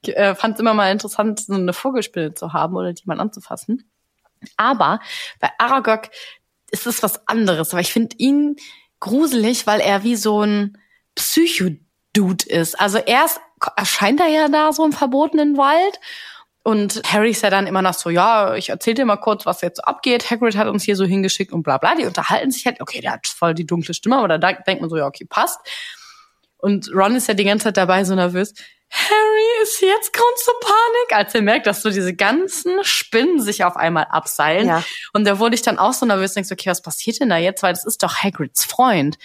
Ich 0.03 0.17
äh, 0.17 0.35
fand 0.35 0.55
es 0.55 0.61
immer 0.61 0.75
mal 0.75 0.91
interessant, 0.91 1.41
so 1.41 1.55
eine 1.55 1.73
Vogelspinne 1.73 2.35
zu 2.35 2.53
haben 2.53 2.77
oder 2.77 2.93
die 2.93 3.03
mal 3.07 3.21
anzufassen. 3.21 3.91
Aber 4.57 5.01
bei 5.41 5.51
Aragog 5.59 6.11
ist 6.71 6.87
es 6.87 7.03
was 7.03 7.27
anderes, 7.29 7.73
weil 7.73 7.83
ich 7.83 7.93
finde 7.93 8.17
ihn 8.19 8.57
gruselig, 9.01 9.67
weil 9.67 9.81
er 9.81 10.03
wie 10.03 10.17
so 10.17 10.43
ein 10.43 10.79
Psycho-Dude 11.15 12.47
ist. 12.47 12.79
Also 12.81 12.99
erst 12.99 13.41
erscheint 13.77 14.21
er 14.21 14.29
ja 14.29 14.49
da 14.49 14.73
so 14.73 14.85
im 14.85 14.93
verbotenen 14.93 15.57
Wald 15.57 15.99
und 16.67 17.03
Harry 17.13 17.31
ist 17.31 17.43
ja 17.43 17.51
dann 17.51 17.67
immer 17.67 17.83
noch 17.83 17.93
so, 17.93 18.09
ja, 18.09 18.55
ich 18.55 18.71
erzähl 18.71 18.95
dir 18.95 19.05
mal 19.05 19.19
kurz, 19.19 19.45
was 19.45 19.61
jetzt 19.61 19.77
so 19.77 19.83
abgeht. 19.83 20.31
Hagrid 20.31 20.57
hat 20.57 20.67
uns 20.67 20.83
hier 20.83 20.97
so 20.97 21.05
hingeschickt 21.05 21.53
und 21.53 21.63
bla 21.63 21.77
bla. 21.77 21.95
Die 21.95 22.07
unterhalten 22.07 22.51
sich 22.51 22.65
halt, 22.65 22.81
okay, 22.81 23.03
der 23.03 23.13
hat 23.13 23.27
voll 23.27 23.53
die 23.53 23.67
dunkle 23.67 23.93
Stimme, 23.93 24.17
aber 24.17 24.29
da 24.29 24.39
denkt 24.39 24.81
man 24.81 24.89
so, 24.89 24.97
ja, 24.97 25.07
okay, 25.07 25.27
passt. 25.29 25.61
Und 26.57 26.91
Ron 26.95 27.17
ist 27.17 27.29
ja 27.29 27.35
die 27.35 27.45
ganze 27.45 27.65
Zeit 27.65 27.77
dabei 27.77 28.03
so 28.05 28.15
nervös. 28.15 28.55
Harry 28.97 29.63
ist 29.63 29.81
jetzt 29.81 30.13
Grund 30.13 30.39
zur 30.39 30.55
Panik, 30.61 31.19
als 31.19 31.35
er 31.35 31.43
merkt, 31.43 31.67
dass 31.67 31.83
so 31.83 31.91
diese 31.91 32.15
ganzen 32.15 32.85
Spinnen 32.85 33.41
sich 33.41 33.65
auf 33.65 33.77
einmal 33.77 34.05
abseilen. 34.05 34.69
Ja. 34.69 34.85
Und 35.13 35.27
da 35.27 35.41
wurde 35.41 35.57
ich 35.57 35.63
dann 35.63 35.81
auch 35.81 35.93
so 35.93 36.07
nervös, 36.07 36.35
denkst, 36.35 36.53
okay, 36.53 36.71
was 36.71 36.81
passiert 36.81 37.19
denn 37.19 37.29
da 37.29 37.37
jetzt? 37.37 37.65
Weil 37.65 37.73
das 37.73 37.85
ist 37.85 38.05
doch 38.05 38.15
Hagrids 38.23 38.65
Freund. 38.65 39.19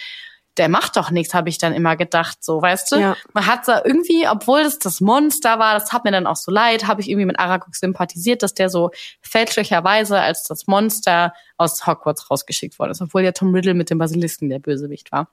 Der 0.56 0.68
macht 0.68 0.96
doch 0.96 1.12
nichts, 1.12 1.34
habe 1.34 1.48
ich 1.48 1.58
dann 1.58 1.72
immer 1.72 1.94
gedacht, 1.94 2.38
so, 2.42 2.60
weißt 2.60 2.90
du? 2.90 2.96
Ja. 2.96 3.16
Man 3.32 3.46
hat 3.46 3.68
da 3.68 3.80
irgendwie, 3.84 4.26
obwohl 4.28 4.64
das 4.64 4.80
das 4.80 5.00
Monster 5.00 5.60
war, 5.60 5.74
das 5.74 5.92
hat 5.92 6.04
mir 6.04 6.10
dann 6.10 6.26
auch 6.26 6.34
so 6.34 6.50
leid, 6.50 6.88
habe 6.88 7.00
ich 7.00 7.08
irgendwie 7.08 7.26
mit 7.26 7.38
Aragog 7.38 7.76
sympathisiert, 7.76 8.42
dass 8.42 8.54
der 8.54 8.70
so 8.70 8.90
fälschlicherweise 9.22 10.18
als 10.18 10.42
das 10.42 10.66
Monster 10.66 11.32
aus 11.56 11.86
Hogwarts 11.86 12.28
rausgeschickt 12.28 12.76
worden 12.80 12.90
ist, 12.90 13.00
obwohl 13.00 13.22
ja 13.22 13.30
Tom 13.30 13.54
Riddle 13.54 13.74
mit 13.74 13.88
dem 13.88 13.98
Basilisken 13.98 14.50
der 14.50 14.58
Bösewicht 14.58 15.12
war. 15.12 15.30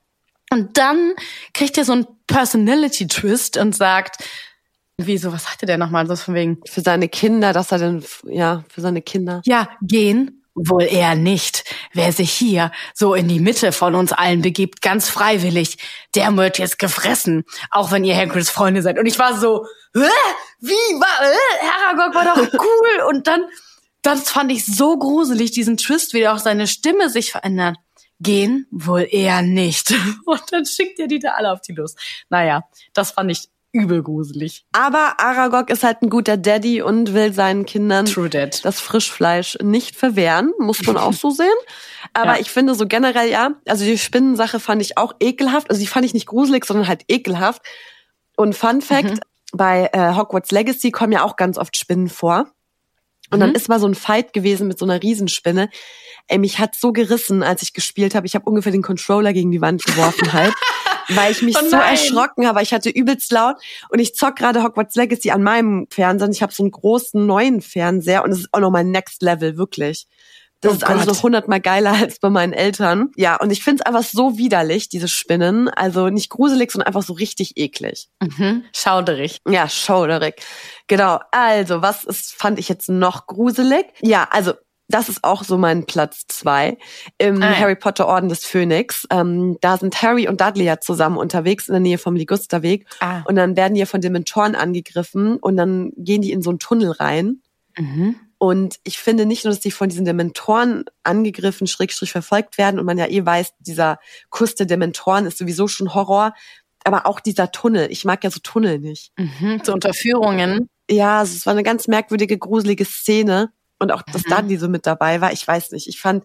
Und 0.50 0.78
dann 0.78 1.14
kriegt 1.54 1.78
er 1.78 1.86
so 1.86 1.94
einen 1.94 2.08
Personality-Twist 2.28 3.58
und 3.58 3.76
sagt, 3.76 4.24
wieso, 4.98 5.32
was 5.32 5.44
sagte 5.44 5.66
der 5.66 5.78
nochmal? 5.78 6.08
So 6.08 6.16
von 6.16 6.34
wegen, 6.34 6.60
Für 6.68 6.82
seine 6.82 7.10
Kinder, 7.10 7.54
dass 7.54 7.72
er 7.72 7.80
dann, 7.80 8.04
ja, 8.26 8.64
für 8.70 8.82
seine 8.82 9.02
Kinder. 9.02 9.42
ja, 9.46 9.70
gehen 9.82 10.44
Wohl 10.60 10.86
eher 10.86 11.14
nicht. 11.14 11.66
Wer 11.94 12.12
sich 12.12 12.32
hier 12.32 12.72
so 12.96 13.14
in 13.14 13.28
die 13.28 13.40
Mitte 13.40 13.72
von 13.72 13.94
uns 13.94 14.12
allen 14.12 14.42
begibt, 14.42 14.82
ganz 14.82 15.08
freiwillig, 15.08 15.78
der 16.16 16.36
wird 16.36 16.58
jetzt 16.58 16.80
gefressen, 16.80 17.44
auch 17.70 17.92
wenn 17.92 18.04
ihr 18.04 18.16
Hagrids 18.16 18.50
Freunde 18.50 18.82
seid. 18.82 18.98
Und 18.98 19.06
ich 19.06 19.20
war 19.20 19.40
so, 19.40 19.68
Hä? 19.94 20.02
wie 20.60 20.72
war, 20.72 21.32
äh? 21.32 21.68
Aragog 21.86 22.16
war 22.16 22.36
doch 22.36 22.54
cool. 22.60 23.08
Und 23.08 23.28
dann, 23.28 23.42
das 24.02 24.32
fand 24.32 24.52
ich 24.52 24.66
so 24.66 24.98
gruselig, 24.98 25.52
diesen 25.52 25.78
Twist, 25.78 26.16
wie 26.16 26.28
auch 26.28 26.40
seine 26.40 26.66
Stimme 26.66 27.12
sich 27.12 27.32
verändert. 27.32 27.78
Gehen 28.20 28.66
wohl 28.72 29.08
eher 29.10 29.42
nicht. 29.42 29.94
Und 30.26 30.42
dann 30.52 30.66
schickt 30.66 31.00
er 31.00 31.08
die 31.08 31.20
da 31.20 31.32
alle 31.32 31.52
auf 31.52 31.62
die 31.62 31.74
Lust. 31.74 32.00
Naja, 32.30 32.64
das 32.94 33.12
fand 33.12 33.30
ich 33.32 33.50
übel 33.74 34.02
gruselig. 34.02 34.66
Aber 34.72 35.20
Aragog 35.20 35.70
ist 35.70 35.84
halt 35.84 36.02
ein 36.02 36.10
guter 36.10 36.36
Daddy 36.38 36.82
und 36.82 37.14
will 37.14 37.32
seinen 37.32 37.66
Kindern 37.68 38.06
das 38.64 38.80
Frischfleisch 38.80 39.58
nicht 39.62 39.96
verwehren, 39.96 40.52
muss 40.58 40.82
man 40.88 40.98
auch 40.98 41.14
so 41.14 41.30
sehen. 41.32 41.48
Aber 42.14 42.36
Ja. 42.36 42.40
ich 42.40 42.50
finde 42.50 42.74
so 42.74 42.88
generell 42.88 43.30
ja, 43.30 43.52
also 43.68 43.86
die 43.86 43.98
Spinnensache 44.00 44.60
fand 44.60 44.82
ich 44.82 44.98
auch 44.98 45.14
ekelhaft. 45.20 45.70
Also 45.70 45.80
die 45.80 45.86
fand 45.88 46.06
ich 46.06 46.14
nicht 46.16 46.26
gruselig, 46.26 46.66
sondern 46.66 46.88
halt 46.88 47.04
ekelhaft. 47.08 47.62
Und 48.36 48.56
Fun 48.56 48.82
Fact, 48.82 49.12
Mhm. 49.12 49.20
bei 49.52 49.90
äh, 49.94 50.16
Hogwarts 50.16 50.50
Legacy 50.52 50.90
kommen 50.90 51.12
ja 51.12 51.24
auch 51.24 51.36
ganz 51.36 51.60
oft 51.60 51.78
Spinnen 51.78 52.08
vor. 52.10 52.48
Und 53.32 53.38
Mhm. 53.40 53.42
dann 53.42 53.56
ist 53.56 53.70
mal 53.70 53.80
so 53.80 53.88
ein 53.88 53.96
Fight 53.96 54.34
gewesen 54.34 54.68
mit 54.68 54.80
so 54.80 54.86
einer 54.86 55.02
Riesenspinne. 55.02 55.70
Ey, 56.28 56.38
mich 56.38 56.60
hat 56.60 56.76
so 56.76 56.92
gerissen, 56.92 57.44
als 57.44 57.62
ich 57.62 57.74
gespielt 57.74 58.16
habe. 58.16 58.26
Ich 58.28 58.36
habe 58.36 58.46
ungefähr 58.50 58.72
den 58.72 58.82
Controller 58.84 59.34
gegen 59.34 59.52
die 59.52 59.62
Wand 59.62 59.84
geworfen 59.84 60.34
halt. 60.34 60.54
Weil 61.10 61.32
ich 61.32 61.42
mich 61.42 61.56
Oh 61.58 61.66
so 61.70 61.78
erschrocken 61.78 62.46
habe. 62.48 62.62
Ich 62.62 62.74
hatte 62.74 62.90
übelst 62.90 63.32
laut 63.32 63.56
und 63.90 64.00
ich 64.00 64.14
zock 64.14 64.36
gerade 64.36 64.62
Hogwarts 64.62 64.96
Legacy 64.96 65.32
an 65.32 65.42
meinem 65.42 65.88
Fernseher. 65.90 66.28
und 66.28 66.34
Ich 66.36 66.42
habe 66.42 66.54
so 66.54 66.64
einen 66.64 66.72
großen 66.72 67.26
neuen 67.26 67.62
Fernseher 67.62 68.26
und 68.26 68.32
es 68.32 68.40
ist 68.40 68.50
auch 68.52 68.60
nochmal 68.60 68.84
Next 68.84 69.22
Level, 69.22 69.58
wirklich. 69.58 70.08
Das 70.62 70.72
Oh 70.72 70.76
ist 70.76 70.84
alles 70.86 71.06
Gott. 71.06 71.16
noch 71.16 71.24
hundertmal 71.24 71.62
geiler 71.62 71.92
als 71.94 72.20
bei 72.20 72.30
meinen 72.30 72.54
Eltern. 72.54 73.12
Ja, 73.16 73.36
und 73.40 73.52
ich 73.52 73.64
find's 73.64 73.82
einfach 73.84 74.04
so 74.04 74.38
widerlich, 74.38 74.90
diese 74.90 75.08
Spinnen. 75.08 75.70
Also 75.70 76.10
nicht 76.10 76.30
gruselig, 76.30 76.72
sondern 76.72 76.88
einfach 76.88 77.04
so 77.04 77.14
richtig 77.14 77.58
eklig. 77.58 78.10
Mhm. 78.22 78.64
Schauderig. 78.76 79.40
Ja, 79.48 79.70
schauderig. 79.70 80.36
Genau. 80.88 81.20
Also, 81.32 81.82
was 81.82 82.04
ist, 82.06 82.34
fand 82.34 82.58
ich 82.60 82.70
jetzt 82.70 82.90
noch 82.90 83.28
gruselig? 83.28 83.86
Ja, 84.02 84.28
also, 84.32 84.54
das 84.90 85.10
ist 85.10 85.24
auch 85.26 85.44
so 85.44 85.58
mein 85.58 85.86
Platz 85.86 86.26
zwei 86.28 86.78
im 87.18 87.44
Ah, 87.44 87.50
ja. 87.52 87.58
Harry 87.60 87.76
Potter 87.76 88.08
Orden 88.08 88.30
des 88.30 88.46
Phönix. 88.46 89.06
Ähm, 89.12 89.58
da 89.60 89.76
sind 89.78 90.02
Harry 90.02 90.30
und 90.30 90.40
Dudley 90.40 90.64
ja 90.64 90.80
zusammen 90.80 91.18
unterwegs 91.18 91.68
in 91.68 91.74
der 91.74 91.82
Nähe 91.82 91.98
vom 91.98 92.16
Ligusterweg. 92.16 92.86
Ah. 93.02 93.22
Und 93.26 93.36
dann 93.36 93.58
werden 93.58 93.74
die 93.74 93.82
ja 93.82 93.86
von 93.86 94.00
Dementoren 94.02 94.56
angegriffen 94.56 95.36
und 95.38 95.58
dann 95.58 95.92
gehen 95.98 96.22
die 96.22 96.32
in 96.32 96.42
so 96.42 96.50
einen 96.52 96.60
Tunnel 96.60 96.92
rein. 96.92 97.42
Mhm. 97.78 98.16
Und 98.40 98.76
ich 98.84 99.00
finde 99.00 99.26
nicht 99.26 99.44
nur, 99.46 99.54
dass 99.54 99.62
die 99.62 99.72
von 99.72 99.90
diesen 99.90 100.06
Dementoren 100.06 100.86
angegriffen, 101.04 101.66
schrägstrich 101.66 102.12
verfolgt 102.12 102.58
werden 102.58 102.80
und 102.80 102.86
man 102.86 102.98
ja 102.98 103.08
eh 103.08 103.26
weiß, 103.26 103.54
dieser 103.60 104.00
Kuss 104.30 104.54
der 104.54 104.68
Dementoren 104.68 105.26
ist 105.26 105.40
sowieso 105.40 105.68
schon 105.68 105.94
Horror. 105.94 106.34
Aber 106.84 107.08
auch 107.08 107.20
dieser 107.20 107.52
Tunnel. 107.52 107.92
Ich 107.92 108.06
mag 108.06 108.24
ja 108.24 108.30
so 108.30 108.40
Tunnel 108.42 108.80
nicht. 108.80 109.12
Mhm. 109.18 109.62
So 109.64 109.74
Unterführungen. 109.74 110.70
Ja, 110.90 111.24
es 111.24 111.46
war 111.46 111.52
eine 111.52 111.64
ganz 111.64 111.88
merkwürdige, 111.88 112.38
gruselige 112.38 112.86
Szene. 112.86 113.52
Und 113.80 113.92
auch, 113.92 114.04
dass 114.04 114.26
Mhm. 114.26 114.30
Dudley 114.30 114.58
so 114.58 114.70
mit 114.70 114.86
dabei 114.86 115.20
war, 115.20 115.34
ich 115.34 115.46
weiß 115.48 115.72
nicht. 115.72 115.88
Ich 115.88 116.00
fand, 116.00 116.24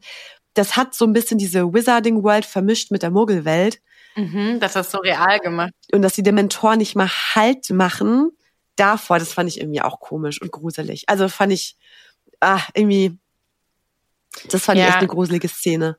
das 0.55 0.77
hat 0.77 0.95
so 0.95 1.07
ein 1.07 1.13
bisschen 1.13 1.39
diese 1.39 1.73
Wizarding 1.73 2.23
World 2.23 2.45
vermischt 2.45 2.91
mit 2.91 3.03
der 3.03 3.11
Muggelwelt. 3.11 3.81
Mhm. 4.17 4.61
Das 4.61 4.77
ist 4.77 4.91
so 4.91 4.99
real 4.99 5.39
gemacht. 5.41 5.73
Und 5.93 6.03
dass 6.03 6.15
die 6.15 6.23
Dementoren 6.23 6.79
nicht 6.79 6.95
mal 6.95 7.09
Halt 7.09 7.71
machen 7.71 8.31
davor, 8.77 9.19
das 9.19 9.33
fand 9.33 9.49
ich 9.49 9.61
irgendwie 9.61 9.83
auch 9.83 10.01
komisch 10.01 10.41
und 10.41 10.51
gruselig. 10.53 11.05
Also 11.09 11.29
fand 11.29 11.53
ich, 11.53 11.77
ah, 12.41 12.61
irgendwie, 12.75 13.19
das 14.51 14.63
fand 14.65 14.79
ich 14.79 14.83
Ja. 14.85 14.89
echt 14.91 14.99
eine 14.99 15.09
gruselige 15.09 15.49
Szene. 15.49 15.97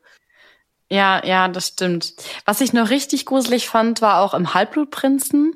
Ja, 0.90 1.26
ja, 1.26 1.48
das 1.48 1.68
stimmt. 1.70 2.14
Was 2.46 2.62
ich 2.62 2.74
noch 2.74 2.90
richtig 2.90 3.26
gruselig 3.26 3.68
fand, 3.68 4.02
war 4.02 4.22
auch 4.22 4.34
im 4.34 4.54
Halbblutprinzen 4.54 5.56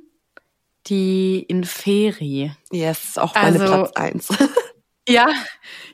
die 0.87 1.41
Inferi. 1.47 2.51
Yes, 2.71 3.03
ist 3.03 3.19
auch 3.19 3.35
meine 3.35 3.59
Also- 3.59 3.65
Platz 3.73 3.91
eins. 3.95 4.27
Ja, 5.07 5.29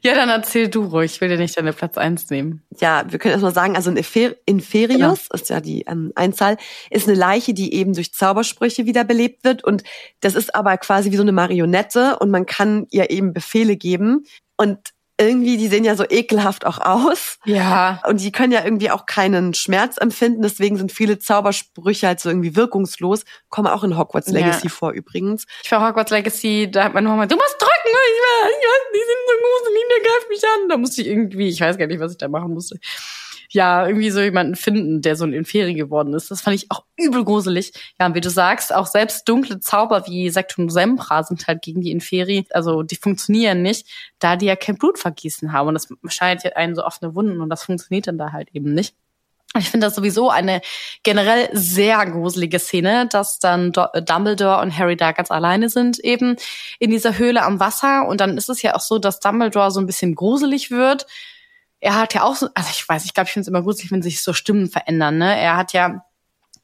ja, 0.01 0.15
dann 0.15 0.29
erzähl 0.29 0.69
du 0.69 0.85
ruhig. 0.85 1.13
Ich 1.13 1.21
will 1.21 1.29
dir 1.29 1.37
nicht 1.37 1.55
deine 1.55 1.71
Platz 1.71 1.97
eins 1.97 2.29
nehmen. 2.31 2.63
ja, 2.79 3.05
wir 3.07 3.19
können 3.19 3.33
erstmal 3.33 3.53
sagen, 3.53 3.75
also 3.75 3.91
ein 3.91 3.97
Infer 3.97 4.35
Inferius, 4.45 5.29
ist 5.31 5.49
ja 5.49 5.61
die 5.61 5.83
ähm, 5.83 6.11
Einzahl, 6.15 6.57
ist 6.89 7.07
eine 7.07 7.15
Leiche, 7.15 7.53
die 7.53 7.75
eben 7.75 7.93
durch 7.93 8.11
Zaubersprüche 8.11 8.85
wiederbelebt 8.87 9.43
wird. 9.43 9.63
Und 9.63 9.83
das 10.21 10.33
ist 10.33 10.55
aber 10.55 10.77
quasi 10.77 11.11
wie 11.11 11.15
so 11.15 11.21
eine 11.21 11.31
Marionette 11.31 12.17
und 12.19 12.31
man 12.31 12.47
kann 12.47 12.87
ihr 12.89 13.11
eben 13.11 13.33
Befehle 13.33 13.77
geben. 13.77 14.25
Und 14.57 14.79
irgendwie, 15.27 15.57
die 15.57 15.67
sehen 15.67 15.83
ja 15.83 15.95
so 15.95 16.05
ekelhaft 16.07 16.65
auch 16.65 16.79
aus. 16.79 17.37
Ja. 17.45 18.01
Und 18.07 18.21
die 18.21 18.31
können 18.31 18.51
ja 18.51 18.63
irgendwie 18.63 18.91
auch 18.91 19.05
keinen 19.05 19.53
Schmerz 19.53 19.97
empfinden, 19.97 20.41
deswegen 20.41 20.77
sind 20.77 20.91
viele 20.91 21.19
Zaubersprüche 21.19 22.07
halt 22.07 22.19
so 22.19 22.29
irgendwie 22.29 22.55
wirkungslos. 22.55 23.23
Kommen 23.49 23.67
auch 23.67 23.83
in 23.83 23.97
Hogwarts 23.97 24.27
Ja. 24.27 24.39
Legacy 24.39 24.69
vor 24.69 24.91
übrigens. 24.91 25.45
Ich 25.63 25.71
war 25.71 25.87
Hogwarts 25.87 26.11
Legacy, 26.11 26.69
da 26.71 26.85
hat 26.85 26.93
meine 26.93 27.07
Mama, 27.09 27.25
du 27.25 27.35
musst 27.35 27.55
drücken. 27.59 27.71
Ich 27.85 27.93
war, 27.93 28.49
ich 28.49 28.65
weiß, 28.65 28.83
die 28.93 28.99
sind 28.99 29.21
so 29.27 29.33
gruselig, 29.43 29.83
der 29.89 30.11
greift 30.11 30.29
mich 30.29 30.43
an. 30.43 30.69
Da 30.69 30.77
musste 30.77 31.01
ich 31.01 31.07
irgendwie, 31.07 31.49
ich 31.49 31.61
weiß 31.61 31.77
gar 31.77 31.87
nicht, 31.87 31.99
was 31.99 32.11
ich 32.13 32.17
da 32.17 32.27
machen 32.27 32.53
musste. 32.53 32.79
Ja, 33.53 33.85
irgendwie 33.85 34.09
so 34.09 34.19
jemanden 34.19 34.55
finden, 34.55 35.01
der 35.01 35.15
so 35.15 35.25
ein 35.25 35.33
Inferi 35.33 35.75
geworden 35.75 36.13
ist. 36.15 36.31
Das 36.31 36.41
fand 36.41 36.55
ich 36.55 36.71
auch 36.71 36.85
übel 36.97 37.23
gruselig. 37.23 37.71
Ja, 37.99 38.07
und 38.07 38.15
wie 38.15 38.21
du 38.21 38.31
sagst, 38.31 38.73
auch 38.73 38.87
selbst 38.87 39.29
dunkle 39.29 39.59
Zauber 39.59 40.07
wie 40.07 40.29
Sektum 40.31 40.71
Sempra 40.71 41.23
sind 41.23 41.45
halt 41.47 41.61
gegen 41.61 41.81
die 41.81 41.91
Inferi, 41.91 42.47
also 42.49 42.81
die 42.81 42.95
funktionieren 42.95 43.61
nicht, 43.61 43.87
da 44.17 44.35
die 44.37 44.47
ja 44.47 44.55
kein 44.55 44.77
Blutvergießen 44.77 45.53
haben. 45.53 45.67
Und 45.67 45.75
das 45.75 45.87
scheint 46.07 46.43
ja 46.43 46.53
einen 46.55 46.73
so 46.73 46.83
offene 46.83 47.13
Wunden 47.13 47.41
und 47.41 47.49
das 47.49 47.63
funktioniert 47.63 48.07
dann 48.07 48.17
da 48.17 48.31
halt 48.31 48.49
eben 48.53 48.73
nicht. 48.73 48.95
Ich 49.55 49.69
finde 49.69 49.85
das 49.85 49.95
sowieso 49.95 50.31
eine 50.31 50.61
generell 51.03 51.47
sehr 51.53 52.03
gruselige 52.07 52.57
Szene, 52.57 53.07
dass 53.07 53.37
dann 53.37 53.71
Do 53.71 53.85
Dumbledore 54.03 54.61
und 54.61 54.75
Harry 54.75 54.95
da 54.95 55.11
ganz 55.11 55.29
alleine 55.29 55.69
sind, 55.69 55.99
eben 55.99 56.37
in 56.79 56.89
dieser 56.89 57.19
Höhle 57.19 57.43
am 57.43 57.59
Wasser. 57.59 58.07
Und 58.07 58.19
dann 58.19 58.35
ist 58.35 58.49
es 58.49 58.63
ja 58.63 58.73
auch 58.75 58.79
so, 58.79 58.97
dass 58.97 59.19
Dumbledore 59.19 59.69
so 59.69 59.79
ein 59.79 59.85
bisschen 59.85 60.15
gruselig 60.15 60.71
wird. 60.71 61.05
Er 61.83 61.95
hat 61.95 62.13
ja 62.13 62.23
auch 62.23 62.35
so, 62.35 62.47
also 62.53 62.69
ich 62.71 62.87
weiß, 62.87 63.03
ich 63.03 63.13
glaube, 63.13 63.27
ich 63.27 63.33
finde 63.33 63.43
es 63.43 63.47
immer 63.49 63.61
gruselig, 63.61 63.91
wenn 63.91 64.01
sich 64.01 64.21
so 64.21 64.31
Stimmen 64.31 64.69
verändern. 64.69 65.17
Ne? 65.17 65.37
Er 65.37 65.57
hat 65.57 65.73
ja 65.73 66.05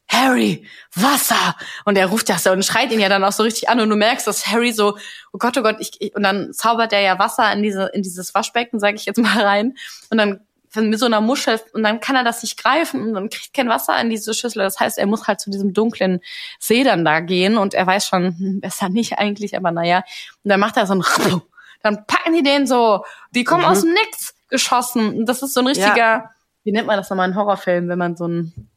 Harry, 0.08 0.66
Wasser! 0.96 1.56
Und 1.84 1.98
er 1.98 2.08
ruft 2.08 2.30
das 2.30 2.44
so 2.44 2.52
und 2.52 2.64
schreit 2.64 2.92
ihn 2.92 3.02
ja 3.02 3.10
dann 3.10 3.24
auch 3.24 3.34
so 3.34 3.44
richtig 3.44 3.68
an 3.68 3.82
und 3.82 3.90
du 3.90 3.98
merkst, 3.98 4.26
dass 4.26 4.48
Harry 4.48 4.72
so, 4.72 4.98
oh 5.34 5.38
Gott, 5.38 5.58
oh 5.58 5.62
Gott, 5.62 5.76
ich, 5.80 5.92
ich 6.00 6.16
und 6.16 6.24
dann 6.24 6.54
zaubert 6.54 6.94
er 6.94 7.02
ja 7.02 7.20
Wasser 7.20 7.52
in 7.52 7.62
diese 7.62 7.88
in 7.94 8.02
dieses 8.02 8.34
Waschbecken, 8.34 8.80
sage 8.80 8.96
ich 8.96 9.06
jetzt 9.06 9.18
mal 9.18 9.42
rein 9.42 9.76
und 10.10 10.18
dann 10.18 10.40
mit 10.76 11.00
so 11.00 11.06
einer 11.06 11.22
Muschel 11.22 11.60
und 11.74 11.84
dann 11.84 12.00
kann 12.00 12.16
er 12.16 12.24
das 12.24 12.42
nicht 12.44 12.62
greifen 12.62 13.02
und 13.02 13.14
dann 13.14 13.30
kriegt 13.30 13.54
kein 13.54 13.70
Wasser 13.70 14.00
in 14.00 14.10
diese 14.10 14.34
Schüssel. 14.34 14.64
Das 14.64 14.80
heißt, 14.80 14.98
er 14.98 15.08
muss 15.08 15.28
halt 15.28 15.42
zu 15.42 15.50
diesem 15.50 15.74
dunklen 15.74 16.22
See 16.60 16.84
dann 16.84 17.04
da 17.04 17.20
gehen 17.20 17.58
und 17.58 17.74
er 17.74 17.86
weiß 17.86 18.08
schon, 18.08 18.38
hm, 18.38 18.62
besser 18.62 18.90
nicht 18.90 19.18
eigentlich, 19.18 19.58
aber 19.58 19.72
naja. 19.72 20.04
Und 20.44 20.50
dann 20.50 20.60
macht 20.60 20.78
er 20.78 20.88
so 20.88 20.94
ein 20.94 21.04
dann 21.84 22.06
packen 22.06 22.34
die 22.34 22.44
den 22.44 22.68
so, 22.68 23.04
die 23.32 23.44
kommen 23.44 23.66
aus 23.66 23.82
dem 23.82 23.94
Nix 23.94 24.36
geschossen. 24.50 25.26
Das 25.26 25.42
ist 25.42 25.54
so 25.54 25.62
ein 25.62 25.68
richtiger, 25.68 26.32
wie 26.64 26.72
nennt 26.72 26.88
man 26.88 26.98
das 26.98 27.10
nochmal 27.10 27.30
in 27.30 27.36
Horrorfilmen, 27.36 27.90
wenn 27.90 28.00
man 28.00 28.16
so 28.16 28.28
ein, 28.28 28.70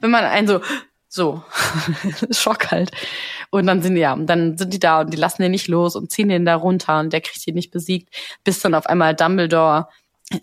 wenn 0.00 0.10
man 0.10 0.24
einen 0.24 0.48
so, 0.48 0.60
so, 1.08 1.42
Schock 2.30 2.70
halt. 2.70 2.92
Und 3.50 3.66
dann 3.66 3.82
sind 3.82 3.96
die, 3.96 4.00
ja, 4.00 4.12
und 4.12 4.26
dann 4.26 4.56
sind 4.56 4.72
die 4.72 4.78
da 4.78 5.00
und 5.00 5.12
die 5.12 5.16
lassen 5.16 5.42
den 5.42 5.50
nicht 5.50 5.68
los 5.68 5.96
und 5.96 6.10
ziehen 6.10 6.28
den 6.28 6.44
da 6.44 6.54
runter 6.54 7.00
und 7.00 7.12
der 7.12 7.20
kriegt 7.20 7.46
ihn 7.46 7.54
nicht 7.54 7.72
besiegt, 7.72 8.14
bis 8.44 8.60
dann 8.60 8.74
auf 8.74 8.86
einmal 8.86 9.14
Dumbledore 9.14 9.88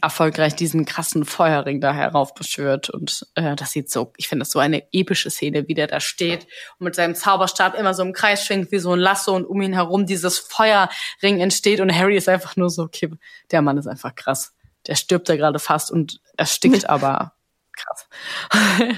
erfolgreich 0.01 0.55
diesen 0.55 0.85
krassen 0.85 1.23
Feuerring 1.23 1.79
da 1.79 1.93
heraufbeschwört 1.93 2.89
und 2.89 3.25
äh, 3.35 3.55
das 3.55 3.71
sieht 3.71 3.89
so, 3.89 4.11
ich 4.17 4.27
finde 4.27 4.43
das 4.43 4.51
so 4.51 4.59
eine 4.59 4.83
epische 4.91 5.29
Szene, 5.29 5.67
wie 5.67 5.75
der 5.75 5.88
da 5.88 6.01
steht 6.01 6.45
und 6.77 6.85
mit 6.85 6.95
seinem 6.95 7.15
Zauberstab 7.15 7.73
immer 7.75 7.93
so 7.93 8.03
im 8.03 8.11
Kreis 8.11 8.45
schwingt 8.45 8.71
wie 8.71 8.79
so 8.79 8.93
ein 8.93 8.99
Lasso 8.99 9.33
und 9.33 9.45
um 9.45 9.61
ihn 9.61 9.73
herum 9.73 10.05
dieses 10.05 10.39
Feuerring 10.39 11.39
entsteht 11.39 11.79
und 11.79 11.93
Harry 11.95 12.17
ist 12.17 12.27
einfach 12.27 12.57
nur 12.57 12.69
so, 12.69 12.83
okay, 12.83 13.09
der 13.51 13.61
Mann 13.61 13.77
ist 13.77 13.88
einfach 13.88 14.13
krass. 14.15 14.53
Der 14.88 14.95
stirbt 14.95 15.29
da 15.29 15.38
gerade 15.38 15.59
fast 15.59 15.89
und 15.89 16.19
erstickt 16.35 16.89
aber 16.89 17.33
krass. 17.71 18.09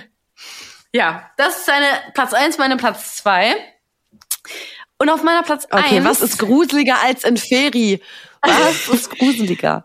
ja, 0.91 1.29
das 1.37 1.59
ist 1.59 1.65
seine 1.67 1.85
Platz 2.15 2.33
eins, 2.33 2.57
meine 2.57 2.77
Platz 2.77 3.17
zwei 3.17 3.53
Und 4.97 5.09
auf 5.09 5.21
meiner 5.21 5.43
Platz 5.43 5.67
Okay, 5.69 5.97
eins 5.97 6.05
was 6.05 6.21
ist 6.21 6.39
gruseliger 6.39 6.99
als 7.03 7.23
Inferi? 7.23 8.01
Was 8.41 8.87
ist 8.87 9.09
gruseliger? 9.11 9.83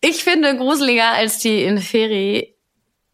Ich 0.00 0.22
finde 0.22 0.56
gruseliger 0.56 1.12
als 1.12 1.38
die 1.38 1.64
Inferi 1.64 2.56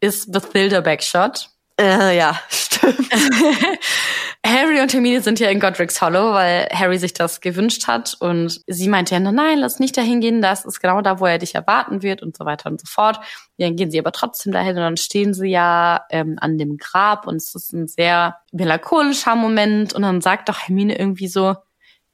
ist 0.01 0.31
Bathilda 0.31 0.81
Backshot. 0.81 1.49
Äh, 1.81 2.17
ja, 2.17 2.39
stimmt. 2.51 3.11
Harry 4.47 4.81
und 4.81 4.93
Hermine 4.93 5.23
sind 5.23 5.41
ja 5.41 5.49
in 5.49 5.59
Godric's 5.59 6.03
Hollow, 6.03 6.35
weil 6.35 6.69
Harry 6.71 6.99
sich 6.99 7.15
das 7.15 7.41
gewünscht 7.41 7.89
hat 7.89 8.15
und 8.21 8.61
sie 8.67 8.89
meinte 8.89 9.15
ja, 9.15 9.21
nein, 9.21 9.59
lass 9.59 9.81
nicht 9.81 9.97
dahin 9.97 10.21
gehen, 10.21 10.43
das 10.43 10.67
ist 10.67 10.81
genau 10.81 11.01
da, 11.01 11.19
wo 11.19 11.25
er 11.25 11.39
dich 11.39 11.55
erwarten 11.55 12.03
wird 12.03 12.23
und 12.23 12.37
so 12.37 12.45
weiter 12.45 12.71
und 12.71 12.79
so 12.79 12.87
fort. 12.87 13.19
Dann 13.57 13.75
gehen 13.75 13.91
sie 13.91 13.99
aber 13.99 14.13
trotzdem 14.13 14.53
dahin 14.53 14.77
und 14.77 14.83
dann 14.83 14.97
stehen 14.99 15.33
sie 15.33 15.49
ja 15.49 16.05
ähm, 16.11 16.37
an 16.39 16.59
dem 16.59 16.77
Grab 16.77 17.27
und 17.27 17.37
es 17.37 17.55
ist 17.55 17.73
ein 17.73 17.89
sehr 17.89 18.37
melancholischer 18.53 19.35
Moment 19.35 19.95
und 19.95 20.03
dann 20.03 20.21
sagt 20.21 20.51
doch 20.51 20.59
Hermine 20.59 20.99
irgendwie 20.99 21.29
so, 21.29 21.57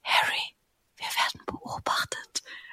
Harry, 0.04 0.54
wir 0.96 1.06
werden 1.06 1.40
beobachtet. 1.46 2.29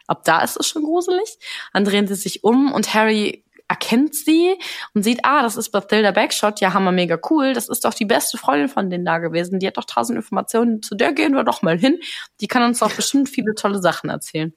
Ab 0.07 0.23
da 0.23 0.41
ist 0.41 0.57
es 0.57 0.67
schon 0.67 0.83
gruselig. 0.83 1.37
Dann 1.73 1.85
drehen 1.85 2.07
sie 2.07 2.15
sich 2.15 2.43
um 2.43 2.71
und 2.71 2.93
Harry 2.93 3.43
erkennt 3.67 4.15
sie 4.15 4.57
und 4.93 5.03
sieht, 5.03 5.19
ah, 5.23 5.41
das 5.41 5.57
ist 5.57 5.71
Bathilda 5.71 6.11
Backshot, 6.11 6.61
ja, 6.61 6.73
hammer 6.73 6.91
mega 6.91 7.19
cool, 7.29 7.53
das 7.53 7.67
ist 7.67 7.83
doch 7.83 7.93
die 7.93 8.05
beste 8.05 8.37
Freundin 8.37 8.69
von 8.69 8.89
denen 8.89 9.05
da 9.05 9.17
gewesen, 9.17 9.59
die 9.59 9.67
hat 9.67 9.77
doch 9.77 9.83
tausend 9.83 10.15
Informationen, 10.15 10.81
zu 10.81 10.95
der 10.95 11.11
gehen 11.11 11.33
wir 11.33 11.43
doch 11.43 11.61
mal 11.61 11.77
hin, 11.77 11.99
die 12.39 12.47
kann 12.47 12.63
uns 12.63 12.79
doch 12.79 12.93
bestimmt 12.93 13.29
viele 13.29 13.55
tolle 13.55 13.81
Sachen 13.81 14.09
erzählen. 14.09 14.53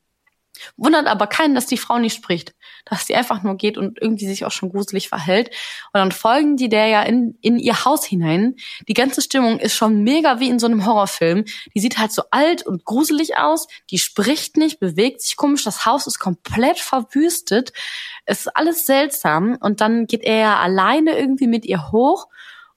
Wundert 0.77 1.07
aber 1.07 1.27
keinen, 1.27 1.55
dass 1.55 1.67
die 1.67 1.77
Frau 1.77 1.99
nicht 1.99 2.15
spricht, 2.15 2.55
dass 2.85 3.07
sie 3.07 3.15
einfach 3.15 3.43
nur 3.43 3.57
geht 3.57 3.79
und 3.79 3.99
irgendwie 4.01 4.27
sich 4.27 4.45
auch 4.45 4.51
schon 4.51 4.71
gruselig 4.71 5.09
verhält. 5.09 5.49
Und 5.49 6.01
dann 6.01 6.13
folgen 6.13 6.57
die 6.57 6.69
der 6.69 6.87
ja 6.87 7.03
in, 7.03 7.39
in 7.41 7.59
ihr 7.59 7.85
Haus 7.85 8.05
hinein. 8.05 8.57
Die 8.89 8.95
ganze 8.95 9.23
Stimmung 9.23 9.59
ist 9.59 9.75
schon 9.75 10.03
mega 10.03 10.41
wie 10.41 10.49
in 10.49 10.59
so 10.59 10.67
einem 10.67 10.85
Horrorfilm. 10.85 11.45
Die 11.75 11.81
sieht 11.81 11.99
halt 11.99 12.13
so 12.13 12.23
alt 12.31 12.67
und 12.67 12.85
gruselig 12.85 13.37
aus. 13.37 13.69
Die 13.91 13.99
spricht 13.99 14.57
nicht, 14.57 14.81
bewegt 14.81 15.23
sich 15.23 15.37
komisch. 15.37 15.65
Das 15.65 15.87
Haus 15.87 16.07
ist 16.07 16.19
komplett 16.19 16.79
verwüstet. 16.79 17.73
Es 18.25 18.41
ist 18.41 18.57
alles 18.57 18.87
seltsam. 18.87 19.57
Und 19.61 19.81
dann 19.81 20.07
geht 20.07 20.23
er 20.23 20.37
ja 20.37 20.59
alleine 20.59 21.19
irgendwie 21.19 21.47
mit 21.47 21.65
ihr 21.65 21.91
hoch 21.91 22.29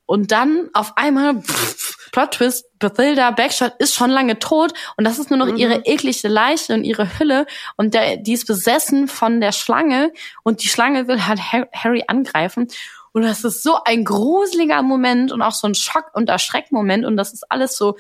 und 0.06 0.32
dann 0.32 0.70
auf 0.74 0.98
einmal 0.98 1.42
pff, 1.42 1.93
Plot 2.14 2.32
Twist, 2.32 2.80
Bathilda 2.80 3.32
Backshot 3.32 3.74
ist 3.80 3.96
schon 3.96 4.12
lange 4.12 4.40
tot 4.40 4.74
und 4.98 5.04
das 5.04 5.20
ist 5.20 5.32
nur 5.32 5.40
noch 5.40 5.48
mhm. 5.48 5.58
ihre 5.58 5.86
eklige 5.86 6.28
Leiche 6.30 6.74
und 6.74 6.84
ihre 6.84 7.20
Hülle 7.20 7.48
und 7.76 7.96
der, 7.96 8.18
die 8.18 8.34
ist 8.34 8.46
besessen 8.46 9.08
von 9.10 9.42
der 9.42 9.52
Schlange 9.52 10.14
und 10.44 10.64
die 10.64 10.70
Schlange 10.70 11.08
will 11.08 11.26
halt 11.26 11.42
Harry 11.42 12.04
angreifen 12.08 12.68
und 13.14 13.24
das 13.24 13.44
ist 13.44 13.64
so 13.64 13.80
ein 13.84 14.06
gruseliger 14.06 14.84
Moment 14.84 15.32
und 15.32 15.42
auch 15.42 15.52
so 15.52 15.68
ein 15.68 15.76
Schock- 15.76 16.14
und 16.14 16.30
Erschreckmoment 16.30 17.04
und 17.04 17.18
das 17.18 17.34
ist 17.34 17.52
alles 17.52 17.76
so 17.76 17.98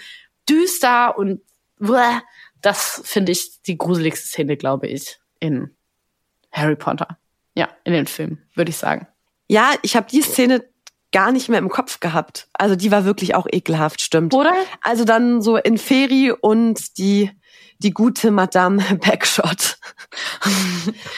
düster 0.47 1.17
und 1.17 1.41
bleh. 1.77 2.19
das 2.61 3.01
finde 3.03 3.31
ich 3.31 3.63
die 3.63 3.77
gruseligste 3.77 4.27
Szene, 4.27 4.57
glaube 4.57 4.87
ich, 4.87 5.19
in 5.39 5.75
Harry 6.51 6.75
Potter. 6.75 7.17
Ja, 7.55 7.69
in 7.83 7.93
den 7.93 8.07
Filmen, 8.07 8.43
würde 8.53 8.69
ich 8.69 8.77
sagen. 8.77 9.07
Ja, 9.47 9.71
ich 9.81 9.95
habe 9.95 10.07
die 10.09 10.21
Szene 10.21 10.63
gar 11.13 11.31
nicht 11.31 11.47
mehr 11.47 11.59
im 11.59 11.69
Kopf 11.69 12.01
gehabt. 12.01 12.49
Also 12.53 12.75
die 12.75 12.91
war 12.91 13.05
wirklich 13.05 13.35
auch 13.35 13.47
ekelhaft, 13.49 14.01
stimmt. 14.01 14.33
Oder? 14.33 14.53
Also 14.81 15.05
dann 15.05 15.41
so 15.41 15.55
in 15.55 15.77
Feri 15.77 16.31
und 16.31 16.97
die 16.97 17.31
die 17.79 17.93
gute 17.93 18.31
Madame 18.31 18.81
Backshot. 19.01 19.77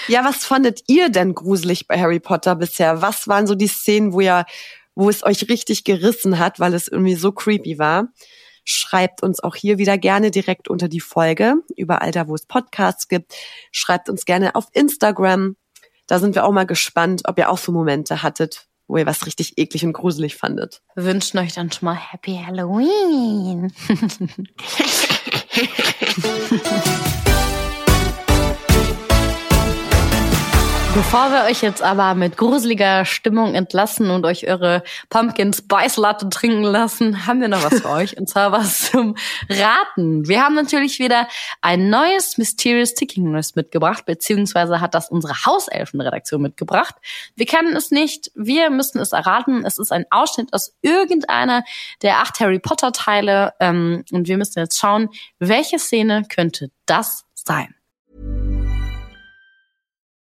ja, 0.08 0.24
was 0.26 0.46
fandet 0.46 0.82
ihr 0.88 1.10
denn 1.10 1.34
gruselig 1.34 1.88
bei 1.88 2.00
Harry 2.00 2.20
Potter 2.20 2.56
bisher? 2.56 3.02
Was 3.02 3.28
waren 3.28 3.48
so 3.48 3.56
die 3.56 3.68
Szenen, 3.68 4.14
wo 4.14 4.20
ihr, 4.20 4.46
wo 4.96 5.10
es 5.10 5.24
euch 5.24 5.48
richtig 5.48 5.84
gerissen 5.84 6.40
hat, 6.40 6.60
weil 6.60 6.74
es 6.74 6.88
irgendwie 6.88 7.16
so 7.16 7.32
creepy 7.32 7.78
war? 7.78 8.08
Schreibt 8.64 9.22
uns 9.22 9.42
auch 9.42 9.56
hier 9.56 9.78
wieder 9.78 9.98
gerne 10.00 10.32
direkt 10.32 10.68
unter 10.68 10.88
die 10.88 11.00
Folge, 11.00 11.56
überall 11.78 12.12
da, 12.12 12.28
wo 12.28 12.34
es 12.34 12.48
Podcasts 12.48 13.08
gibt. 13.08 13.36
Schreibt 13.72 14.10
uns 14.10 14.26
gerne 14.26 14.56
auf 14.56 14.66
Instagram. 14.74 15.56
Da 16.08 16.20
sind 16.20 16.34
wir 16.34 16.46
auch 16.46 16.52
mal 16.52 16.66
gespannt, 16.66 17.22
ob 17.26 17.38
ihr 17.38 17.50
auch 17.50 17.60
so 17.60 17.72
Momente 17.72 18.24
hattet, 18.24 18.68
wo 18.88 18.98
ihr 18.98 19.06
was 19.06 19.26
richtig 19.26 19.58
eklig 19.58 19.86
und 19.86 19.94
gruselig 19.94 20.36
fandet. 20.36 20.82
Wir 20.96 21.06
wünschen 21.06 21.40
euch 21.40 21.54
dann 21.54 21.72
schon 21.72 21.86
mal 21.86 21.96
Happy 21.96 22.40
Halloween. 22.46 23.72
Bevor 30.96 31.30
wir 31.30 31.44
euch 31.52 31.62
jetzt 31.62 31.84
aber 31.84 32.16
mit 32.16 32.38
gruseliger 32.38 33.04
Stimmung 33.04 33.54
entlassen 33.54 34.10
und 34.12 34.26
euch 34.26 34.48
eure 34.48 34.82
Pumpkin 35.10 35.52
Spice 35.52 35.98
Latte 35.98 36.30
trinken 36.30 36.64
lassen, 36.64 37.28
haben 37.28 37.42
wir 37.42 37.50
noch 37.50 37.70
was 37.70 37.82
für 37.82 37.90
euch. 37.90 38.18
Und 38.18 38.30
zwar 38.30 38.54
was 38.54 38.92
zum 38.92 39.18
Raten. 39.50 40.26
Wir 40.26 40.42
haben 40.42 40.56
natürlich 40.56 41.00
wieder 41.00 41.28
ein 41.60 41.90
neues 41.90 42.38
Mysterious 42.38 42.94
Ticking 42.94 43.30
News 43.30 43.56
mitgebracht, 43.56 44.06
beziehungsweise 44.06 44.80
hat 44.80 44.96
das 44.96 45.10
unsere 45.10 45.34
Hauselfenredaktion 45.46 46.42
mitgebracht. 46.42 46.96
Wir 47.36 47.46
kennen 47.46 47.76
es 47.76 47.92
nicht, 47.92 48.32
wir 48.34 48.70
müssen 48.70 49.00
es 49.02 49.12
erraten. 49.12 49.66
Es 49.66 49.78
ist 49.78 49.92
ein 49.92 50.06
Ausschnitt 50.12 50.54
aus 50.54 50.78
irgendeiner 50.82 51.66
der 52.04 52.20
acht 52.20 52.40
Harry 52.40 52.60
Potter 52.60 52.94
Teile. 52.94 53.52
Ähm, 53.60 54.06
und 54.14 54.30
wir 54.30 54.38
müssen 54.38 54.60
jetzt 54.60 54.80
schauen, 54.80 55.10
welche 55.40 55.78
Szene 55.78 56.24
könnte 56.30 56.72
das 56.86 57.26
sein. 57.34 57.75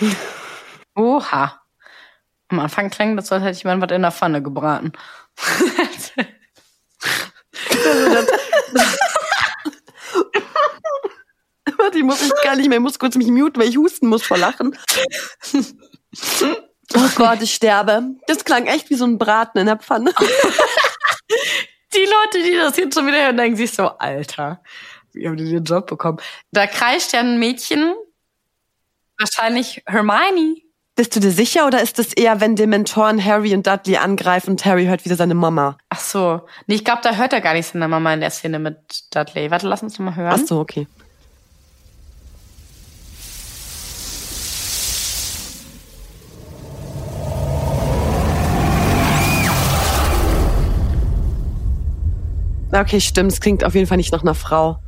Oha. 0.94 1.60
Am 2.48 2.60
Anfang 2.60 2.90
klang 2.90 3.16
das, 3.16 3.32
als 3.32 3.42
hätte 3.42 3.56
ich 3.56 3.64
mal 3.64 3.80
was 3.80 3.90
in 3.90 4.02
der 4.02 4.12
Pfanne 4.12 4.42
gebraten. 4.42 4.92
Warte, 11.76 11.98
ich 11.98 12.04
muss 12.04 12.22
mich 12.22 12.32
gar 12.42 12.56
nicht 12.56 12.68
mehr, 12.68 12.78
ich 12.78 12.82
muss 12.82 12.98
kurz 12.98 13.16
mich 13.16 13.28
muten, 13.28 13.60
weil 13.60 13.68
ich 13.68 13.76
husten 13.76 14.08
muss 14.08 14.24
vor 14.24 14.38
Lachen. 14.38 14.76
Oh 16.96 17.08
Gott, 17.16 17.42
ich 17.42 17.54
sterbe. 17.54 18.10
Das 18.26 18.44
klang 18.44 18.66
echt 18.66 18.90
wie 18.90 18.94
so 18.94 19.06
ein 19.06 19.18
Braten 19.18 19.58
in 19.58 19.66
der 19.66 19.78
Pfanne. 19.78 20.12
Die 21.94 22.04
Leute, 22.04 22.42
die 22.44 22.56
das 22.56 22.76
jetzt 22.76 22.94
schon 22.94 23.06
wieder 23.06 23.24
hören, 23.24 23.36
denken 23.36 23.56
sich 23.56 23.72
so, 23.72 23.88
Alter, 23.88 24.62
wie 25.12 25.26
haben 25.26 25.36
die 25.36 25.50
den 25.50 25.64
Job 25.64 25.86
bekommen? 25.86 26.18
Da 26.52 26.66
kreischt 26.66 27.12
ja 27.12 27.20
ein 27.20 27.38
Mädchen, 27.38 27.94
wahrscheinlich 29.18 29.82
Hermione. 29.86 30.56
Bist 30.96 31.16
du 31.16 31.20
dir 31.20 31.32
sicher 31.32 31.66
oder 31.66 31.82
ist 31.82 31.98
das 31.98 32.12
eher, 32.12 32.40
wenn 32.40 32.54
Dementoren 32.54 33.24
Harry 33.24 33.52
und 33.52 33.66
Dudley 33.66 33.96
angreifen 33.96 34.50
und 34.50 34.64
Harry 34.64 34.86
hört 34.86 35.04
wieder 35.04 35.16
seine 35.16 35.34
Mama? 35.34 35.76
Ach 35.88 35.98
so. 35.98 36.42
Nee, 36.68 36.76
ich 36.76 36.84
glaube, 36.84 37.00
da 37.02 37.16
hört 37.16 37.32
er 37.32 37.40
gar 37.40 37.54
nicht 37.54 37.66
seine 37.66 37.88
Mama 37.88 38.14
in 38.14 38.20
der 38.20 38.30
Szene 38.30 38.60
mit 38.60 38.76
Dudley. 39.12 39.50
Warte, 39.50 39.66
lass 39.66 39.82
uns 39.82 39.98
mal 39.98 40.14
hören. 40.14 40.32
Ach 40.32 40.46
so, 40.46 40.60
okay. 40.60 40.86
Okay, 52.72 53.00
stimmt. 53.00 53.32
Es 53.32 53.40
klingt 53.40 53.64
auf 53.64 53.74
jeden 53.74 53.86
Fall 53.86 53.96
nicht 53.96 54.12
nach 54.12 54.22
einer 54.22 54.34
Frau. 54.34 54.78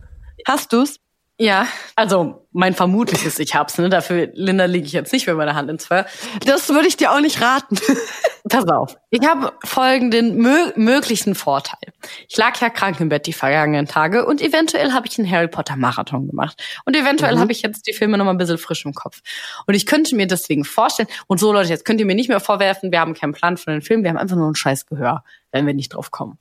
Hast 0.47 0.72
du's? 0.72 0.99
Ja, 1.39 1.66
also 1.97 2.47
mein 2.53 2.72
vermutliches 2.72 3.39
Ich 3.39 3.55
hab's, 3.55 3.76
ne? 3.76 3.91
Dafür, 3.91 4.30
Linda, 4.32 4.64
liege 4.64 4.87
ich 4.87 4.93
jetzt 4.93 5.12
nicht 5.12 5.26
mit 5.26 5.37
meiner 5.37 5.55
Hand 5.55 5.68
ins 5.68 5.84
Feuer. 5.84 6.07
Das 6.47 6.70
würde 6.70 6.89
ich 6.89 6.97
dir 6.97 7.12
auch 7.12 7.20
nicht 7.20 7.43
raten. 7.43 7.76
Pass 8.49 8.66
auf. 8.68 8.97
Ich 9.11 9.26
habe 9.26 9.53
folgenden 9.62 10.37
mö 10.39 10.72
möglichen 10.76 11.34
Vorteil. 11.34 11.93
Ich 12.26 12.39
lag 12.39 12.59
ja 12.61 12.70
krank 12.70 13.01
im 13.01 13.11
Bett 13.11 13.26
die 13.26 13.34
vergangenen 13.34 13.84
Tage 13.87 14.24
und 14.24 14.41
eventuell 14.41 14.93
habe 14.93 15.07
ich 15.09 15.18
einen 15.18 15.30
Harry 15.30 15.49
Potter 15.49 15.76
Marathon 15.76 16.26
gemacht. 16.26 16.62
Und 16.87 16.97
eventuell 16.97 17.34
mhm. 17.34 17.41
habe 17.41 17.53
ich 17.53 17.61
jetzt 17.61 17.87
die 17.87 17.93
Filme 17.93 18.16
noch 18.16 18.24
mal 18.24 18.30
ein 18.30 18.39
bisschen 18.39 18.57
frisch 18.57 18.87
im 18.87 18.95
Kopf. 18.95 19.20
Und 19.66 19.74
ich 19.74 19.84
könnte 19.84 20.16
mir 20.16 20.26
deswegen 20.26 20.64
vorstellen, 20.64 21.09
und 21.26 21.39
so 21.39 21.53
Leute, 21.53 21.68
jetzt 21.68 21.84
könnt 21.84 22.01
ihr 22.01 22.07
mir 22.07 22.14
nicht 22.14 22.28
mehr 22.28 22.41
vorwerfen, 22.41 22.93
wir 22.93 23.01
haben 23.01 23.12
keinen 23.12 23.32
Plan 23.32 23.59
von 23.59 23.74
den 23.74 23.82
Filmen, 23.82 24.05
wir 24.05 24.11
haben 24.11 24.16
einfach 24.16 24.37
nur 24.37 24.51
ein 24.51 24.55
scheiß 24.55 24.87
Gehör, 24.87 25.22
wenn 25.53 25.66
wir 25.66 25.74
nicht 25.74 25.91
drauf 25.91 26.11
kommen. 26.11 26.39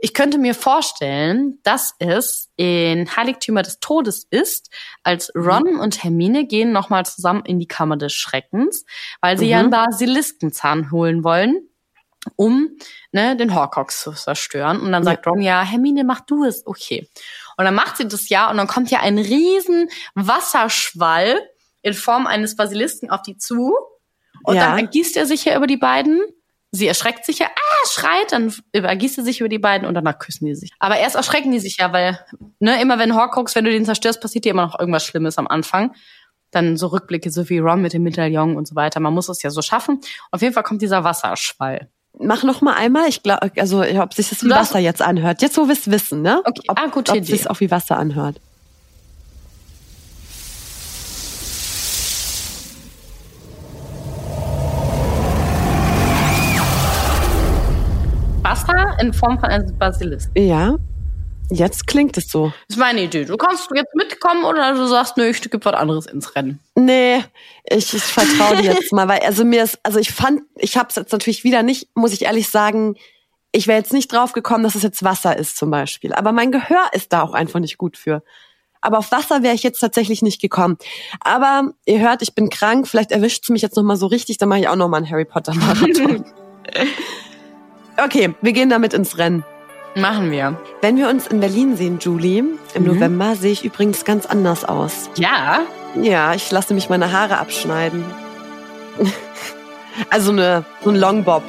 Ich 0.00 0.14
könnte 0.14 0.38
mir 0.38 0.54
vorstellen, 0.54 1.58
dass 1.64 1.94
es 1.98 2.50
in 2.56 3.16
Heiligtümer 3.16 3.62
des 3.62 3.80
Todes 3.80 4.26
ist, 4.30 4.70
als 5.02 5.32
Ron 5.34 5.74
mhm. 5.74 5.80
und 5.80 6.04
Hermine 6.04 6.46
gehen 6.46 6.70
nochmal 6.70 7.04
zusammen 7.04 7.44
in 7.44 7.58
die 7.58 7.66
Kammer 7.66 7.96
des 7.96 8.12
Schreckens, 8.12 8.84
weil 9.20 9.36
sie 9.38 9.46
mhm. 9.46 9.50
ja 9.50 9.58
einen 9.58 9.70
Basiliskenzahn 9.70 10.92
holen 10.92 11.24
wollen, 11.24 11.68
um 12.36 12.68
ne, 13.10 13.36
den 13.36 13.54
Horcrux 13.54 14.02
zu 14.02 14.12
zerstören. 14.12 14.80
Und 14.80 14.92
dann 14.92 15.02
sagt 15.02 15.26
Ron, 15.26 15.40
ja, 15.40 15.62
Hermine, 15.62 16.04
mach 16.04 16.20
du 16.20 16.44
es. 16.44 16.64
Okay. 16.64 17.08
Und 17.56 17.64
dann 17.64 17.74
macht 17.74 17.96
sie 17.96 18.06
das 18.06 18.28
ja 18.28 18.50
und 18.50 18.56
dann 18.56 18.68
kommt 18.68 18.90
ja 18.92 19.00
ein 19.00 19.18
riesen 19.18 19.88
Wasserschwall 20.14 21.40
in 21.82 21.94
Form 21.94 22.28
eines 22.28 22.54
Basilisken 22.54 23.10
auf 23.10 23.22
die 23.22 23.36
zu. 23.36 23.74
Und 24.44 24.54
ja. 24.54 24.66
dann 24.66 24.78
ergießt 24.78 25.16
er 25.16 25.26
sich 25.26 25.44
ja 25.44 25.56
über 25.56 25.66
die 25.66 25.76
beiden. 25.76 26.20
Sie 26.70 26.86
erschreckt 26.86 27.24
sich 27.24 27.38
ja, 27.38 27.46
ah, 27.46 27.86
schreit, 27.90 28.32
dann 28.32 28.52
übergießt 28.74 29.16
sie 29.16 29.22
sich 29.22 29.40
über 29.40 29.48
die 29.48 29.58
beiden 29.58 29.88
und 29.88 29.94
danach 29.94 30.18
küssen 30.18 30.44
die 30.46 30.54
sich. 30.54 30.70
Aber 30.78 30.98
erst 30.98 31.16
erschrecken 31.16 31.50
die 31.50 31.60
sich 31.60 31.78
ja, 31.78 31.92
weil 31.92 32.18
ne, 32.60 32.80
immer 32.82 32.98
wenn 32.98 33.14
Horcrux, 33.14 33.54
wenn 33.54 33.64
du 33.64 33.70
den 33.70 33.86
zerstörst, 33.86 34.20
passiert 34.20 34.44
dir 34.44 34.50
immer 34.50 34.66
noch 34.66 34.78
irgendwas 34.78 35.04
Schlimmes 35.04 35.38
am 35.38 35.46
Anfang. 35.46 35.94
Dann 36.50 36.76
so 36.76 36.88
Rückblicke, 36.88 37.30
so 37.30 37.48
wie 37.48 37.58
Ron 37.58 37.80
mit 37.82 37.92
dem 37.94 38.02
Medaillon 38.02 38.56
und 38.56 38.68
so 38.68 38.74
weiter. 38.74 39.00
Man 39.00 39.14
muss 39.14 39.28
es 39.28 39.42
ja 39.42 39.50
so 39.50 39.62
schaffen. 39.62 40.00
Auf 40.30 40.42
jeden 40.42 40.52
Fall 40.54 40.62
kommt 40.62 40.82
dieser 40.82 41.04
Wasserschwall. 41.04 41.88
Mach 42.18 42.42
noch 42.42 42.60
mal 42.62 42.74
einmal. 42.74 43.08
Ich 43.08 43.22
glaube, 43.22 43.50
also 43.56 43.82
ob 43.82 44.12
sich 44.14 44.28
das 44.30 44.42
wie 44.44 44.50
Wasser 44.50 44.78
jetzt 44.78 45.02
anhört. 45.02 45.40
Jetzt, 45.42 45.56
wo 45.56 45.68
wir 45.68 45.74
es 45.74 45.90
wissen, 45.90 46.22
ne? 46.22 46.40
Okay. 46.44 46.62
Ob, 46.68 46.78
Ah, 46.78 46.86
gute 46.88 47.12
ob 47.12 47.18
Idee. 47.18 47.32
sich 47.36 47.48
auch 47.48 47.60
wie 47.60 47.70
Wasser 47.70 47.96
anhört. 47.96 48.40
In 59.00 59.12
Form 59.12 59.38
von 59.38 59.48
einem 59.48 59.76
Basilisk. 59.78 60.30
Ja. 60.36 60.76
Jetzt 61.50 61.86
klingt 61.86 62.16
es 62.18 62.28
so. 62.28 62.52
Das 62.68 62.76
ist 62.76 62.78
meine 62.78 63.02
Idee. 63.02 63.24
Du 63.24 63.36
kannst 63.38 63.70
jetzt 63.74 63.94
mitkommen 63.94 64.44
oder 64.44 64.74
du 64.74 64.86
sagst, 64.86 65.16
nö, 65.16 65.28
ich 65.28 65.40
gebe 65.40 65.64
was 65.64 65.74
anderes 65.74 66.06
ins 66.06 66.34
Rennen. 66.36 66.60
Nee, 66.74 67.24
ich, 67.64 67.94
ich 67.94 68.02
vertraue 68.02 68.56
dir 68.56 68.72
jetzt 68.74 68.92
mal, 68.92 69.08
weil 69.08 69.20
also 69.20 69.44
mir 69.44 69.64
ist, 69.64 69.78
also 69.82 69.98
ich 69.98 70.12
fand, 70.12 70.42
ich 70.56 70.76
habe 70.76 70.88
es 70.90 70.96
jetzt 70.96 71.12
natürlich 71.12 71.44
wieder 71.44 71.62
nicht, 71.62 71.88
muss 71.94 72.12
ich 72.12 72.26
ehrlich 72.26 72.50
sagen, 72.50 72.96
ich 73.50 73.66
wäre 73.66 73.78
jetzt 73.78 73.94
nicht 73.94 74.12
drauf 74.12 74.32
gekommen, 74.32 74.62
dass 74.62 74.74
es 74.74 74.82
jetzt 74.82 75.02
Wasser 75.02 75.38
ist 75.38 75.56
zum 75.56 75.70
Beispiel. 75.70 76.12
Aber 76.12 76.32
mein 76.32 76.52
Gehör 76.52 76.90
ist 76.92 77.14
da 77.14 77.22
auch 77.22 77.32
einfach 77.32 77.60
nicht 77.60 77.78
gut 77.78 77.96
für. 77.96 78.22
Aber 78.80 78.98
auf 78.98 79.10
Wasser 79.10 79.42
wäre 79.42 79.54
ich 79.54 79.62
jetzt 79.62 79.80
tatsächlich 79.80 80.22
nicht 80.22 80.40
gekommen. 80.40 80.76
Aber 81.20 81.72
ihr 81.86 81.98
hört, 82.00 82.22
ich 82.22 82.34
bin 82.34 82.50
krank. 82.50 82.86
Vielleicht 82.86 83.10
erwischt 83.10 83.44
es 83.44 83.48
mich 83.48 83.62
jetzt 83.62 83.76
noch 83.76 83.82
mal 83.82 83.96
so 83.96 84.06
richtig. 84.06 84.38
Dann 84.38 84.50
mache 84.50 84.60
ich 84.60 84.68
auch 84.68 84.76
noch 84.76 84.88
mal 84.88 84.98
einen 84.98 85.10
Harry 85.10 85.24
Potter 85.24 85.54
Marathon. 85.54 86.24
okay, 88.02 88.34
wir 88.40 88.52
gehen 88.52 88.70
damit 88.70 88.94
ins 88.94 89.18
Rennen. 89.18 89.44
Machen 89.96 90.30
wir. 90.30 90.56
Wenn 90.82 90.96
wir 90.96 91.08
uns 91.08 91.26
in 91.26 91.40
Berlin 91.40 91.76
sehen, 91.76 91.98
Julie, 92.00 92.44
im 92.74 92.82
Mhm. 92.82 92.86
November 92.86 93.34
sehe 93.36 93.52
ich 93.52 93.64
übrigens 93.64 94.04
ganz 94.04 94.26
anders 94.26 94.64
aus. 94.64 95.10
Ja. 95.16 95.60
Ja, 96.00 96.34
ich 96.34 96.50
lasse 96.50 96.74
mich 96.74 96.88
meine 96.88 97.10
Haare 97.12 97.38
abschneiden. 97.38 98.04
Also 100.10 100.30
eine, 100.30 100.64
so 100.84 100.90
ein 100.90 100.96
Longbob. 100.96 101.42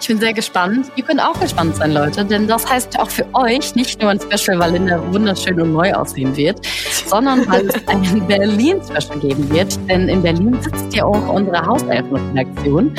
Ich 0.00 0.08
bin 0.08 0.18
sehr 0.18 0.32
gespannt. 0.32 0.90
Ihr 0.96 1.04
könnt 1.04 1.20
auch 1.20 1.38
gespannt 1.38 1.76
sein, 1.76 1.92
Leute, 1.92 2.24
denn 2.24 2.48
das 2.48 2.68
heißt 2.68 2.98
auch 2.98 3.10
für 3.10 3.26
euch 3.34 3.74
nicht 3.74 4.00
nur 4.00 4.10
ein 4.10 4.18
Special, 4.18 4.58
weil 4.58 4.72
Linda 4.72 5.00
wunderschön 5.12 5.60
und 5.60 5.72
neu 5.72 5.92
aussehen 5.92 6.36
wird, 6.36 6.66
sondern 7.06 7.46
weil 7.46 7.68
es 7.68 7.86
ein 7.86 8.26
Berlin-Special 8.26 9.18
geben 9.20 9.48
wird. 9.50 9.78
Denn 9.88 10.08
in 10.08 10.22
Berlin 10.22 10.58
sitzt 10.60 10.94
ja 10.94 11.04
auch 11.04 11.28
unsere 11.28 11.64
Hauselfen-Redaktion. 11.64 12.94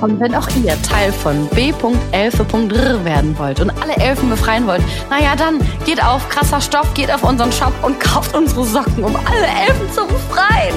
Und 0.00 0.20
wenn 0.20 0.34
auch 0.34 0.48
ihr 0.62 0.76
Teil 0.82 1.12
von 1.12 1.46
b.elfe.r 1.48 3.04
werden 3.04 3.38
wollt 3.38 3.60
und 3.60 3.70
alle 3.80 3.96
Elfen 3.96 4.28
befreien 4.28 4.66
wollt, 4.66 4.82
naja, 5.08 5.34
dann 5.36 5.60
geht 5.86 6.04
auf 6.04 6.28
krasser 6.28 6.60
Stoff, 6.60 6.92
geht 6.94 7.10
auf 7.12 7.22
unseren 7.22 7.52
Shop 7.52 7.72
und 7.82 7.98
kauft 8.00 8.36
unsere 8.36 8.64
Socken, 8.64 9.04
um 9.04 9.16
alle 9.16 9.46
Elfen 9.66 9.90
zu 9.92 10.06
befreien. 10.06 10.74